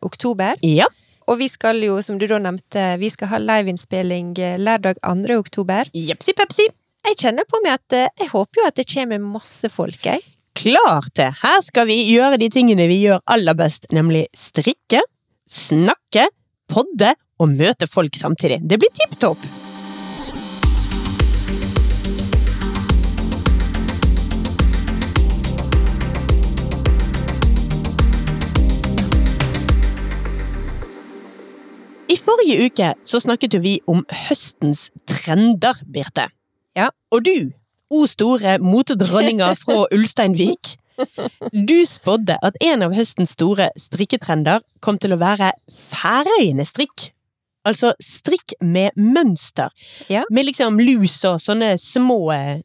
oktober. 0.03 0.59
Ja. 0.63 0.89
Og 1.31 1.39
vi 1.39 1.49
skal 1.49 1.79
jo, 1.85 2.01
som 2.03 2.19
du 2.19 2.27
da 2.27 2.41
nevnte, 2.43 2.97
vi 3.01 3.11
skal 3.13 3.31
ha 3.33 3.41
liveinnspilling 3.43 4.35
eh, 4.39 4.59
lørdag 4.59 5.01
2. 5.05 5.39
oktober. 5.39 5.91
Jepsi 5.95 6.35
pepsi. 6.39 6.69
Jeg 7.03 7.19
kjenner 7.19 7.47
på 7.49 7.63
meg 7.65 7.79
at 7.79 7.99
eh, 7.99 8.11
jeg 8.21 8.33
håper 8.35 8.63
jo 8.63 8.69
at 8.71 8.79
det 8.79 8.89
kommer 8.91 9.23
masse 9.23 9.71
folk, 9.73 9.99
jeg. 10.07 10.23
Klart 10.59 11.15
det! 11.17 11.31
Her 11.41 11.63
skal 11.65 11.89
vi 11.89 12.03
gjøre 12.11 12.39
de 12.43 12.51
tingene 12.53 12.87
vi 12.91 13.01
gjør 13.07 13.23
aller 13.33 13.57
best, 13.57 13.89
nemlig 13.95 14.27
strikke, 14.37 15.01
snakke, 15.49 16.29
podde 16.73 17.15
og 17.41 17.57
møte 17.57 17.89
folk 17.91 18.19
samtidig. 18.19 18.61
Det 18.69 18.81
blir 18.83 18.93
tipp 18.99 19.19
topp! 19.23 19.62
I 32.13 32.17
forrige 32.21 32.67
uke 32.67 32.93
så 33.09 33.21
snakket 33.23 33.55
jo 33.57 33.63
vi 33.65 33.79
om 33.89 34.03
høstens 34.27 34.91
trender, 35.09 35.79
Birte. 35.89 36.27
Ja. 36.77 36.91
Og 37.15 37.25
du, 37.25 37.53
o 37.93 38.05
store 38.11 38.59
motedronninga 38.61 39.53
fra 39.61 39.87
Ulsteinvik, 39.97 40.75
du 41.53 41.79
spådde 41.89 42.37
at 42.45 42.59
en 42.61 42.85
av 42.85 42.93
høstens 42.97 43.33
store 43.39 43.71
strikketrender 43.81 44.61
kom 44.85 45.01
til 45.01 45.17
å 45.17 45.21
være 45.23 45.55
færøyende 45.73 46.67
strikk. 46.69 47.09
Altså 47.65 47.95
strikk 48.03 48.57
med 48.61 48.93
mønster. 48.99 49.73
Ja. 50.13 50.27
Med 50.29 50.51
liksom 50.51 50.83
lus 50.83 51.17
og 51.29 51.41
sånne 51.41 51.77
små, 51.81 52.21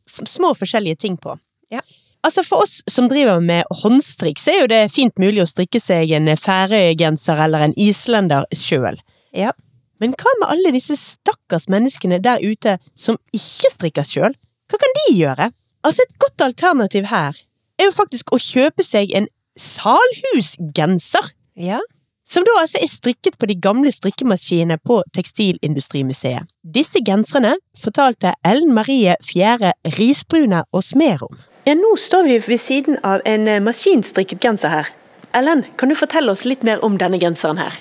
små 0.09 0.51
forskjellige 0.57 1.03
ting 1.05 1.15
på. 1.21 1.37
Ja. 1.71 1.85
Altså 2.25 2.43
For 2.43 2.65
oss 2.65 2.81
som 2.89 3.07
driver 3.07 3.39
med 3.39 3.69
håndstrikk, 3.83 4.41
så 4.41 4.51
er 4.51 4.63
jo 4.65 4.71
det 4.73 4.87
fint 4.91 5.15
mulig 5.21 5.45
å 5.45 5.47
strikke 5.47 5.79
seg 5.79 6.11
en 6.17 6.33
færøygenser 6.35 7.45
eller 7.45 7.69
en 7.69 7.77
islender 7.79 8.49
sjøl. 8.51 8.97
Ja. 9.37 9.53
Men 10.01 10.13
hva 10.17 10.33
med 10.41 10.51
alle 10.53 10.73
disse 10.75 10.97
stakkars 10.99 11.67
menneskene 11.73 12.19
der 12.21 12.43
ute 12.43 12.77
som 12.97 13.17
ikke 13.35 13.71
strikker 13.73 14.05
sjøl? 14.05 14.37
Hva 14.69 14.79
kan 14.81 14.95
de 14.99 15.05
gjøre? 15.15 15.49
Altså, 15.85 16.03
et 16.03 16.19
godt 16.21 16.43
alternativ 16.49 17.07
her 17.11 17.37
er 17.77 17.89
jo 17.89 17.93
faktisk 17.95 18.33
å 18.33 18.41
kjøpe 18.41 18.85
seg 18.85 19.13
en 19.17 19.29
salhusgenser. 19.57 21.31
Ja. 21.57 21.79
Som 22.27 22.43
da 22.43 22.57
altså 22.59 22.81
er 22.83 22.91
strikket 22.91 23.37
på 23.39 23.47
de 23.47 23.55
gamle 23.63 23.91
strikkemaskinene 23.93 24.77
på 24.83 24.99
Tekstilindustrimuseet. 25.15 26.49
Disse 26.61 26.99
genserne 27.07 27.55
fortalte 27.79 28.33
Ellen 28.45 28.73
Marie 28.75 29.15
Fjære 29.23 29.71
Risbrune 29.97 30.65
og 30.75 30.83
Smer 30.83 31.23
om. 31.23 31.39
Ja, 31.67 31.77
nå 31.79 31.95
står 31.99 32.27
vi 32.27 32.37
ved 32.43 32.59
siden 32.63 32.99
av 33.03 33.23
en 33.27 33.47
eh, 33.47 33.63
maskinstrikket 33.63 34.43
genser 34.43 34.71
her. 34.71 34.91
Ellen, 35.35 35.63
kan 35.79 35.91
du 35.91 35.95
fortelle 35.99 36.31
oss 36.31 36.45
litt 36.47 36.63
mer 36.67 36.83
om 36.83 36.99
denne 36.99 37.19
genseren 37.19 37.59
her? 37.61 37.79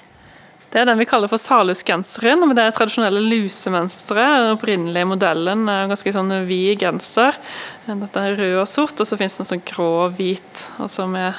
Det 0.72 0.80
er 0.82 0.88
den 0.88 0.98
vi 0.98 1.06
kaller 1.08 1.30
for 1.30 1.40
salhusgenseren, 1.40 2.42
Det 2.42 2.56
det 2.58 2.66
tradisjonelle 2.76 3.22
lusemønsteret. 3.22 4.42
Den 4.42 4.54
opprinnelige 4.56 5.08
modellen 5.08 5.68
er 5.70 5.90
ganske 5.90 6.12
sånn 6.12 6.34
vid 6.48 6.82
genser. 6.82 7.38
Dette 7.86 8.24
er 8.24 8.36
rød 8.40 8.56
og 8.64 8.70
sort, 8.70 8.98
og 9.00 9.08
så 9.08 9.18
finnes 9.18 9.38
det 9.38 9.44
en 9.46 9.52
sånn 9.54 9.66
grå 9.70 9.90
og 10.06 10.16
hvit. 10.18 10.64
Altså 10.82 11.06
med 11.10 11.38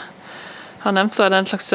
har 0.88 0.96
nevnt, 0.98 1.16
så 1.16 1.26
er 1.26 1.34
det 1.34 1.42
en 1.42 1.50
slags 1.50 1.70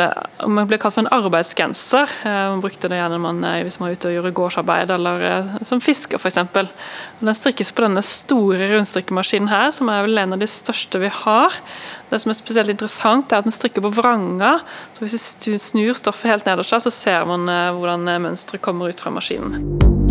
man 0.48 0.68
blir 0.68 0.80
kalt 0.82 0.96
for 0.96 1.04
en 1.04 1.12
arbeidsgenser. 1.14 2.10
Man 2.24 2.62
brukte 2.64 2.90
det 2.90 2.98
gjerne 2.98 3.20
man, 3.22 3.40
hvis 3.64 3.78
man 3.80 3.88
var 3.88 3.96
ute 3.96 4.10
og 4.10 4.16
gjorde 4.16 4.34
gårdsarbeid, 4.38 4.92
eller 4.96 5.52
som 5.68 5.82
fisker 5.84 6.20
f.eks. 6.20 6.40
Den 7.20 7.38
strikkes 7.38 7.72
på 7.72 7.86
denne 7.86 8.02
store 8.06 8.70
rundstrikkemaskinen 8.74 9.52
her, 9.52 9.70
som 9.74 9.92
er 9.92 10.06
vel 10.06 10.24
en 10.24 10.36
av 10.36 10.42
de 10.42 10.50
største 10.50 11.00
vi 11.02 11.12
har. 11.22 11.58
Det 12.10 12.22
som 12.22 12.34
er 12.34 12.40
spesielt 12.40 12.74
interessant, 12.74 13.32
er 13.32 13.42
at 13.42 13.48
den 13.48 13.54
strikker 13.54 13.84
på 13.84 13.94
vranger. 13.96 14.64
så 14.96 15.06
Hvis 15.06 15.18
vi 15.46 15.58
snur 15.60 15.94
stoffet 15.98 16.34
helt 16.34 16.48
nederst, 16.50 16.74
så 16.82 16.92
ser 16.92 17.28
man 17.28 17.46
hvordan 17.48 18.08
mønsteret 18.26 18.64
kommer 18.64 18.90
ut 18.92 19.00
fra 19.00 19.14
maskinen. 19.14 20.01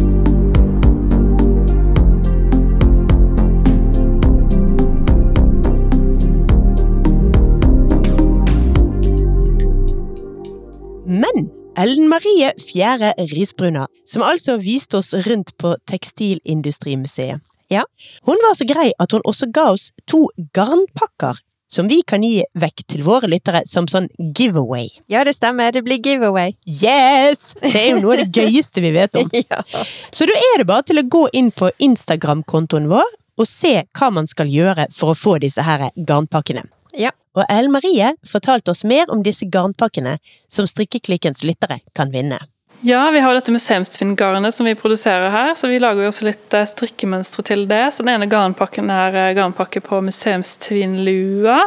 Ellen 11.81 12.09
Marie 12.09 12.51
Fjære 12.61 13.13
Risbruna, 13.31 13.87
som 14.05 14.21
altså 14.21 14.59
viste 14.61 14.99
oss 14.99 15.15
rundt 15.25 15.55
på 15.57 15.73
Tekstilindustrimuseet. 15.89 17.41
Ja. 17.71 17.85
Hun 18.27 18.37
var 18.43 18.53
så 18.59 18.67
grei 18.69 18.91
at 18.99 19.15
hun 19.15 19.23
også 19.25 19.47
ga 19.55 19.71
oss 19.71 19.87
to 20.05 20.27
garnpakker 20.53 21.39
som 21.71 21.87
vi 21.87 22.01
kan 22.05 22.21
gi 22.21 22.43
vekk 22.59 22.83
til 22.91 23.01
våre 23.07 23.29
lyttere 23.31 23.63
som 23.65 23.87
sånn 23.89 24.09
giveaway. 24.37 24.89
Ja, 25.09 25.23
det 25.23 25.37
stemmer. 25.37 25.71
Det 25.71 25.81
blir 25.87 26.03
giveaway. 26.03 26.53
Yes! 26.67 27.55
Det 27.63 27.71
er 27.79 27.87
jo 27.93 28.01
noe 28.03 28.17
av 28.17 28.25
det 28.25 28.35
gøyeste 28.43 28.83
vi 28.83 28.91
vet 28.99 29.15
om. 29.17 29.31
ja. 29.39 29.63
Så 30.11 30.27
da 30.29 30.35
er 30.51 30.61
det 30.61 30.67
bare 30.69 30.85
til 30.91 31.01
å 31.01 31.07
gå 31.07 31.23
inn 31.33 31.49
på 31.55 31.71
Instagram-kontoen 31.79 32.91
vår 32.91 33.09
og 33.39 33.47
se 33.47 33.73
hva 33.97 34.11
man 34.13 34.27
skal 34.29 34.51
gjøre 34.51 34.89
for 34.93 35.15
å 35.15 35.17
få 35.17 35.39
disse 35.41 35.63
her 35.65 35.87
garnpakkene. 35.95 36.67
Ja. 36.97 37.11
Og 37.37 37.45
Ellen 37.47 37.71
Marie 37.71 38.13
fortalte 38.27 38.73
oss 38.73 38.83
mer 38.83 39.11
om 39.13 39.21
disse 39.23 39.47
garnpakkene 39.47 40.17
som 40.51 40.67
Strikkeklikkens 40.67 41.45
lyttere 41.47 41.79
kan 41.95 42.11
vinne. 42.11 42.41
Ja, 42.83 43.11
vi 43.13 43.19
har 43.21 43.35
dette 43.37 43.53
museumsfinngarnet 43.53 44.55
som 44.55 44.65
vi 44.65 44.73
produserer 44.75 45.29
her, 45.29 45.51
så 45.53 45.67
vi 45.69 45.77
lager 45.77 46.01
jo 46.01 46.09
også 46.09 46.25
litt 46.25 46.55
eh, 46.57 46.65
strikkemønstre 46.65 47.43
til 47.45 47.67
det. 47.69 47.83
Så 47.93 48.01
den 48.01 48.15
ene 48.15 48.25
garnpakken 48.25 48.89
er 48.89 49.17
eh, 49.21 49.33
garnpakke 49.37 49.83
på 49.85 49.99
museumstvinnlua 50.01 51.59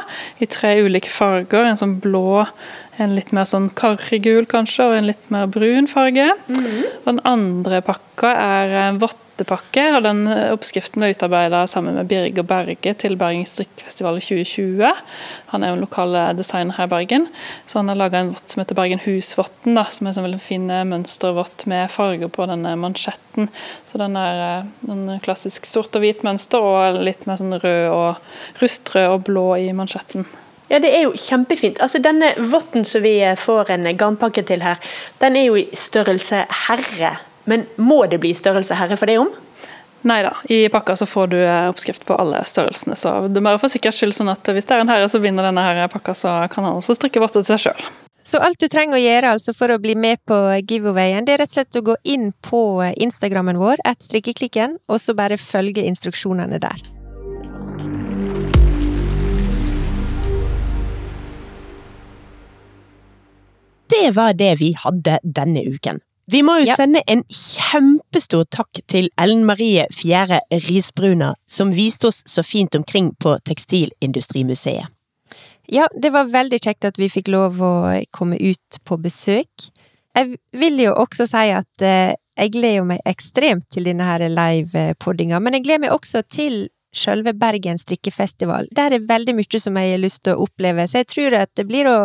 i 0.43 0.49
tre 0.51 0.72
ulike 0.83 1.12
farger. 1.14 1.68
En 1.70 1.79
sånn 1.79 2.01
blå, 2.03 2.43
en 3.03 3.14
litt 3.16 3.32
mer 3.34 3.47
sånn 3.49 3.70
karrigul 3.74 4.47
kanskje, 4.51 4.86
og 4.86 4.97
en 4.99 5.09
litt 5.11 5.26
mer 5.34 5.49
brun 5.51 5.88
farge. 5.90 6.30
Mm 6.47 6.64
-hmm. 6.64 6.84
Og 7.05 7.07
den 7.12 7.20
andre 7.24 7.80
pakka 7.82 8.30
er 8.30 8.74
en 8.88 8.99
vottepakke, 9.01 9.97
og 9.97 10.03
den 10.03 10.26
eh, 10.26 10.53
Oppskriften 10.53 11.01
ble 11.01 11.11
utarbeida 11.14 11.66
sammen 11.66 11.95
med 11.95 12.07
Birger 12.07 12.42
Berge 12.42 12.95
til 12.95 13.16
Bergen 13.16 13.47
strikkfestival 13.47 14.16
i 14.16 14.20
2020. 14.20 14.92
Han 15.47 15.62
er 15.62 15.68
jo 15.68 15.74
en 15.74 15.80
lokal 15.80 16.14
eh, 16.14 16.36
designer 16.36 16.74
her 16.76 16.86
i 16.86 16.88
Bergen. 16.88 17.28
Så 17.66 17.78
han 17.78 17.88
har 17.88 17.97
laga 17.97 18.18
en 18.18 18.32
vott 18.32 18.49
som 18.51 18.61
heter 18.61 18.74
Bergen 18.74 19.01
Husvotten, 19.05 19.84
som 19.90 20.07
er 20.07 20.18
en 20.18 20.24
veldig 20.24 20.40
fin 20.40 20.70
eh, 20.70 20.84
mønstervott 20.84 21.66
med 21.66 21.90
farger 21.90 22.28
på 22.28 22.47
denne 22.47 22.76
mansjetten. 22.76 23.49
Så 23.90 23.99
den 23.99 24.16
er 24.16 24.64
en 24.88 25.20
klassisk 25.20 25.66
sort 25.66 25.97
og 25.97 26.03
hvit 26.03 26.22
mønster, 26.22 26.59
og 26.61 27.03
litt 27.03 27.26
mer 27.26 27.36
sånn 27.36 27.59
rød 27.59 27.88
og 27.90 28.16
rustrød 28.62 29.09
og 29.09 29.24
blå 29.24 29.57
i 29.57 29.72
mansjetten. 29.72 30.26
Ja, 30.71 30.81
det 30.81 30.91
er 30.97 31.05
jo 31.05 31.15
kjempefint. 31.19 31.81
Altså, 31.85 32.01
Denne 32.03 32.33
votten 32.51 32.87
som 32.89 33.05
vi 33.05 33.19
får 33.37 33.75
en 33.75 33.89
garnpakke 33.97 34.45
til 34.49 34.65
her, 34.65 34.81
den 35.21 35.37
er 35.37 35.49
jo 35.49 35.59
i 35.61 35.67
størrelse 35.77 36.47
herre. 36.67 37.17
Men 37.45 37.67
må 37.77 38.05
det 38.09 38.23
bli 38.23 38.33
størrelse 38.37 38.79
herre 38.79 38.97
for 38.97 39.11
det 39.11 39.19
om? 39.21 39.33
Nei 40.05 40.21
da, 40.25 40.35
i 40.53 40.67
pakka 40.69 40.97
så 41.01 41.07
får 41.09 41.31
du 41.33 41.39
eh, 41.41 41.67
oppskrift 41.71 42.05
på 42.05 42.17
alle 42.21 42.43
størrelsene. 42.45 42.97
Så 42.97 43.12
du 43.33 43.41
bare 43.41 43.61
for 43.61 43.73
sikkerhets 43.73 44.03
skyld 44.03 44.17
sånn 44.17 44.33
at 44.33 44.49
hvis 44.53 44.69
det 44.69 44.77
er 44.77 44.85
en 44.85 44.93
herre 44.93 45.09
som 45.09 45.23
vinner 45.25 45.47
denne 45.49 45.65
her 45.65 45.87
pakka, 45.93 46.17
så 46.17 46.35
kan 46.53 46.67
han 46.69 46.81
også 46.81 46.97
strikke 46.99 47.23
votter 47.25 47.41
til 47.41 47.55
seg 47.55 47.62
sjøl. 47.69 47.87
Så 48.25 48.41
alt 48.41 48.61
du 48.61 48.69
trenger 48.73 48.97
å 48.97 49.03
gjøre 49.03 49.35
altså 49.37 49.53
for 49.57 49.73
å 49.73 49.81
bli 49.81 49.93
med 50.01 50.21
på 50.29 50.37
giveawayen, 50.65 51.27
det 51.29 51.35
er 51.35 51.43
rett 51.43 51.53
og 51.53 51.59
slett 51.59 51.81
å 51.81 51.85
gå 51.85 51.97
inn 52.09 52.31
på 52.45 52.61
Instagrammen 53.05 53.61
vår, 53.61 53.85
at 53.85 54.01
strikkeklikken, 54.05 54.79
og 54.89 55.01
så 55.01 55.17
bare 55.17 55.41
følge 55.41 55.85
instruksjonene 55.85 56.61
der. 56.61 56.85
Det 63.93 64.11
var 64.16 64.35
det 64.39 64.55
vi 64.61 64.72
hadde 64.78 65.18
denne 65.24 65.64
uken. 65.66 66.01
Vi 66.26 66.41
må 66.41 66.57
jo 66.62 66.68
ja. 66.70 66.76
sende 66.78 67.03
en 67.11 67.20
kjempestor 67.28 68.47
takk 68.49 68.80
til 68.89 69.11
Ellen 69.20 69.45
Marie 69.45 69.85
Fjære 69.93 70.41
Risbruna, 70.68 71.35
som 71.47 71.74
viste 71.76 72.09
oss 72.09 72.22
så 72.26 72.43
fint 72.47 72.74
omkring 72.74 73.12
på 73.20 73.37
Tekstilindustrimuseet. 73.45 74.89
Ja, 75.72 75.89
det 76.03 76.12
var 76.12 76.28
veldig 76.32 76.61
kjekt 76.64 76.85
at 76.89 76.99
vi 77.01 77.11
fikk 77.12 77.28
lov 77.32 77.61
å 77.64 77.74
komme 78.12 78.39
ut 78.41 78.80
på 78.85 78.99
besøk. 79.01 79.68
Jeg 80.14 80.39
vil 80.57 80.80
jo 80.80 80.95
også 81.01 81.26
si 81.28 81.49
at 81.53 81.85
eh, 81.85 82.14
jeg 82.39 82.53
gleder 82.55 82.87
meg 82.89 83.05
ekstremt 83.09 83.66
til 83.72 83.89
denne 83.89 84.07
her 84.07 84.24
live-poddinga, 84.28 85.41
men 85.43 85.57
jeg 85.57 85.66
gleder 85.66 85.85
meg 85.87 85.97
også 85.97 86.24
til 86.30 86.68
sjølve 86.95 87.34
Bergen 87.38 87.80
strikkefestival. 87.80 88.68
Der 88.74 88.95
er 88.97 89.09
veldig 89.09 89.34
mye 89.38 89.61
som 89.61 89.76
jeg 89.80 89.95
har 89.95 90.03
lyst 90.03 90.24
til 90.24 90.34
å 90.36 90.47
oppleve, 90.47 90.86
så 90.88 91.03
jeg 91.03 91.11
tror 91.12 91.38
at 91.42 91.53
det 91.59 91.66
blir 91.68 91.90
å 91.90 91.99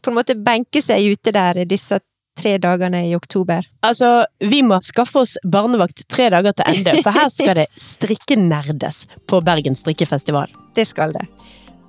på 0.00 0.12
en 0.12 0.16
måte 0.16 0.38
benke 0.38 0.82
seg 0.82 1.12
ute 1.12 1.34
der 1.34 1.64
disse 1.68 2.00
tre 2.40 2.56
dagene 2.58 3.02
i 3.08 3.14
oktober? 3.16 3.66
Altså, 3.86 4.24
vi 4.38 4.62
må 4.64 4.78
skaffe 4.84 5.24
oss 5.24 5.36
barnevakt 5.44 6.06
tre 6.08 6.30
dager 6.32 6.56
til 6.56 6.72
ende, 6.72 6.96
for 7.04 7.16
her 7.16 7.28
skal 7.32 7.58
det 7.60 7.68
strikkenerdes 7.76 9.04
på 9.28 9.42
Bergen 9.44 9.76
strikkefestival. 9.76 10.52
Det 10.76 10.86
skal 10.88 11.14
det. 11.16 11.26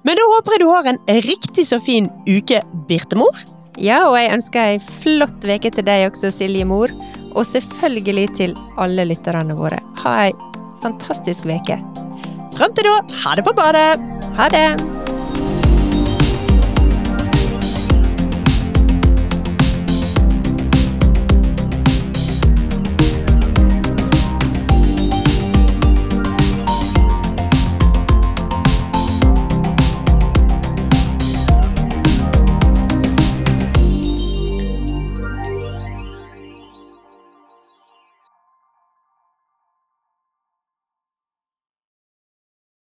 Men 0.04 0.18
da 0.18 0.28
håper 0.34 0.56
jeg 0.56 0.64
du 0.64 0.70
har 0.72 0.90
en 0.90 1.02
riktig 1.28 1.68
så 1.70 1.80
fin 1.84 2.10
uke, 2.28 2.62
Birtemor. 2.90 3.38
Ja, 3.80 4.02
og 4.10 4.18
jeg 4.20 4.34
ønsker 4.34 4.74
ei 4.74 4.80
flott 4.82 5.46
uke 5.46 5.72
til 5.72 5.88
deg 5.88 6.10
også, 6.10 6.34
Silje 6.34 6.68
Mor. 6.68 6.92
Og 7.32 7.46
selvfølgelig 7.48 8.28
til 8.36 8.56
alle 8.82 9.08
lytterne 9.08 9.56
våre. 9.56 9.80
Ha 10.04 10.16
ei 10.26 10.32
fantastisk 10.84 11.48
uke. 11.48 11.78
Frem 12.58 12.74
til 12.76 12.88
da, 12.88 12.98
ha 13.24 13.36
det 13.38 13.46
på 13.48 13.54
badet! 13.56 14.02
Ha 14.38 14.48
det! 14.52 14.68